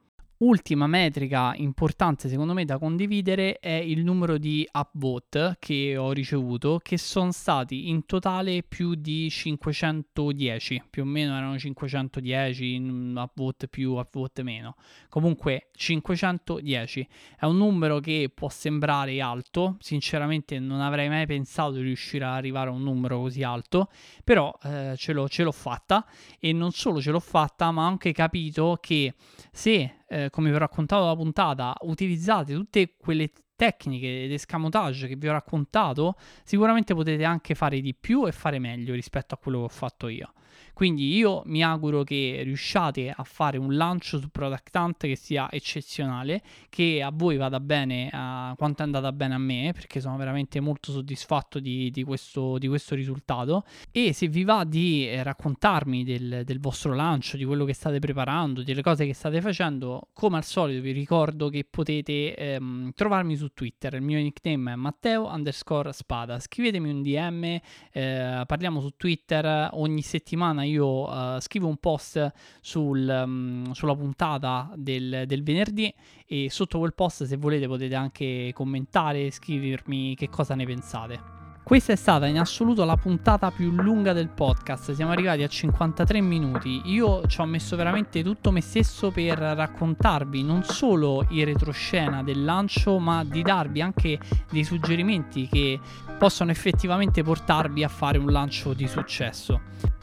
Ultima 0.42 0.88
metrica 0.88 1.52
importante 1.54 2.28
secondo 2.28 2.52
me 2.52 2.64
da 2.64 2.76
condividere 2.76 3.60
è 3.60 3.74
il 3.74 4.02
numero 4.02 4.38
di 4.38 4.68
upvote 4.72 5.56
che 5.60 5.96
ho 5.96 6.10
ricevuto, 6.10 6.80
che 6.82 6.98
sono 6.98 7.30
stati 7.30 7.88
in 7.88 8.06
totale 8.06 8.64
più 8.64 8.96
di 8.96 9.30
510, 9.30 10.82
più 10.90 11.02
o 11.02 11.04
meno 11.04 11.36
erano 11.36 11.56
510, 11.56 13.14
upvote 13.14 13.68
più, 13.68 13.92
upvote 13.92 14.42
meno. 14.42 14.74
Comunque 15.08 15.68
510 15.76 17.08
è 17.38 17.44
un 17.44 17.58
numero 17.58 18.00
che 18.00 18.28
può 18.34 18.48
sembrare 18.48 19.20
alto, 19.20 19.76
sinceramente 19.78 20.58
non 20.58 20.80
avrei 20.80 21.08
mai 21.08 21.24
pensato 21.24 21.74
di 21.74 21.82
riuscire 21.82 22.24
ad 22.24 22.34
arrivare 22.34 22.68
a 22.68 22.72
un 22.72 22.82
numero 22.82 23.20
così 23.20 23.44
alto, 23.44 23.90
però 24.24 24.52
eh, 24.64 24.94
ce, 24.96 25.12
l'ho, 25.12 25.28
ce 25.28 25.44
l'ho 25.44 25.52
fatta 25.52 26.04
e 26.40 26.52
non 26.52 26.72
solo 26.72 27.00
ce 27.00 27.12
l'ho 27.12 27.20
fatta, 27.20 27.70
ma 27.70 27.84
ho 27.84 27.86
anche 27.86 28.10
capito 28.10 28.78
che 28.80 29.14
se 29.52 29.98
eh, 30.12 30.28
come 30.30 30.50
vi 30.50 30.56
ho 30.56 30.58
raccontato 30.58 31.06
la 31.06 31.16
puntata, 31.16 31.74
utilizzate 31.82 32.52
tutte 32.52 32.96
quelle 32.98 33.30
tecniche 33.56 34.24
ed 34.24 34.32
escamotage 34.32 35.08
che 35.08 35.16
vi 35.16 35.28
ho 35.28 35.32
raccontato, 35.32 36.16
sicuramente 36.44 36.94
potete 36.94 37.24
anche 37.24 37.54
fare 37.54 37.80
di 37.80 37.94
più 37.94 38.26
e 38.26 38.32
fare 38.32 38.58
meglio 38.58 38.92
rispetto 38.92 39.34
a 39.34 39.38
quello 39.38 39.60
che 39.60 39.64
ho 39.64 39.68
fatto 39.68 40.08
io. 40.08 40.32
Quindi 40.72 41.14
io 41.14 41.42
mi 41.46 41.62
auguro 41.62 42.02
che 42.02 42.40
riusciate 42.44 43.12
a 43.14 43.24
fare 43.24 43.58
un 43.58 43.76
lancio 43.76 44.18
su 44.18 44.28
Product 44.30 44.74
Hunt 44.74 44.98
che 44.98 45.16
sia 45.16 45.50
eccezionale, 45.50 46.42
che 46.68 47.02
a 47.02 47.10
voi 47.12 47.36
vada 47.36 47.60
bene 47.60 48.06
uh, 48.06 48.56
quanto 48.56 48.82
è 48.82 48.84
andata 48.84 49.12
bene 49.12 49.34
a 49.34 49.38
me, 49.38 49.72
perché 49.74 50.00
sono 50.00 50.16
veramente 50.16 50.60
molto 50.60 50.92
soddisfatto 50.92 51.58
di, 51.58 51.90
di, 51.90 52.02
questo, 52.04 52.58
di 52.58 52.68
questo, 52.68 52.94
risultato. 52.94 53.64
E 53.90 54.12
se 54.12 54.28
vi 54.28 54.44
va 54.44 54.64
di 54.64 55.08
eh, 55.08 55.22
raccontarmi 55.22 56.04
del, 56.04 56.42
del 56.44 56.60
vostro 56.60 56.94
lancio, 56.94 57.36
di 57.36 57.44
quello 57.44 57.64
che 57.64 57.74
state 57.74 57.98
preparando, 57.98 58.62
delle 58.62 58.82
cose 58.82 59.06
che 59.06 59.14
state 59.14 59.40
facendo, 59.40 60.08
come 60.12 60.36
al 60.36 60.44
solito 60.44 60.82
vi 60.82 60.92
ricordo 60.92 61.48
che 61.48 61.64
potete 61.68 62.34
ehm, 62.34 62.92
trovarmi 62.94 63.36
su 63.36 63.48
Twitter. 63.54 63.94
Il 63.94 64.02
mio 64.02 64.18
nickname 64.18 64.72
è 64.72 64.76
Matteo 64.76 65.26
underscore 65.26 65.92
spada. 65.92 66.38
Scrivetemi 66.38 66.90
un 66.90 67.02
DM, 67.02 67.44
eh, 67.92 68.42
parliamo 68.46 68.80
su 68.80 68.90
Twitter 68.96 69.70
ogni 69.72 70.02
settimana 70.02 70.41
settimana 70.42 70.64
io 70.64 71.08
uh, 71.08 71.40
scrivo 71.40 71.68
un 71.68 71.76
post 71.76 72.32
sul, 72.60 73.22
um, 73.24 73.70
sulla 73.72 73.94
puntata 73.94 74.72
del, 74.74 75.24
del, 75.26 75.42
venerdì 75.42 75.94
e 76.26 76.50
sotto 76.50 76.78
quel 76.78 76.94
post 76.94 77.24
se 77.24 77.36
volete 77.36 77.66
potete 77.68 77.94
anche 77.94 78.50
commentare 78.52 79.26
e 79.26 79.30
scrivermi 79.30 80.16
che 80.16 80.28
cosa 80.28 80.54
ne 80.54 80.66
pensate. 80.66 81.41
Questa 81.64 81.92
è 81.92 81.96
stata 81.96 82.26
in 82.26 82.38
assoluto 82.38 82.84
la 82.84 82.96
puntata 82.96 83.52
più 83.52 83.70
lunga 83.70 84.12
del 84.12 84.28
podcast, 84.28 84.92
siamo 84.92 85.12
arrivati 85.12 85.42
a 85.44 85.46
53 85.46 86.20
minuti. 86.20 86.82
Io 86.86 87.24
ci 87.28 87.40
ho 87.40 87.46
messo 87.46 87.76
veramente 87.76 88.22
tutto 88.22 88.50
me 88.50 88.60
stesso 88.60 89.10
per 89.12 89.38
raccontarvi 89.38 90.42
non 90.42 90.64
solo 90.64 91.24
il 91.30 91.46
retroscena 91.46 92.22
del 92.24 92.44
lancio, 92.44 92.98
ma 92.98 93.24
di 93.24 93.42
darvi 93.42 93.80
anche 93.80 94.18
dei 94.50 94.64
suggerimenti 94.64 95.46
che 95.46 95.78
possono 96.18 96.50
effettivamente 96.50 97.22
portarvi 97.22 97.84
a 97.84 97.88
fare 97.88 98.18
un 98.18 98.30
lancio 98.30 98.74
di 98.74 98.88
successo. 98.88 99.60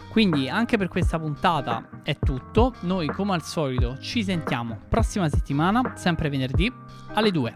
Quindi 0.10 0.50
anche 0.50 0.78
per 0.78 0.88
questa 0.88 1.20
puntata 1.20 2.02
è 2.04 2.18
tutto, 2.18 2.74
noi 2.82 3.08
come 3.08 3.34
al 3.34 3.44
solito 3.44 3.98
ci 4.00 4.24
sentiamo 4.24 4.80
prossima 4.88 5.30
settimana, 5.30 5.94
sempre 5.96 6.30
venerdì 6.30 6.72
alle 7.14 7.32
2. 7.32 7.56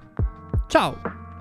Ciao! 0.68 1.33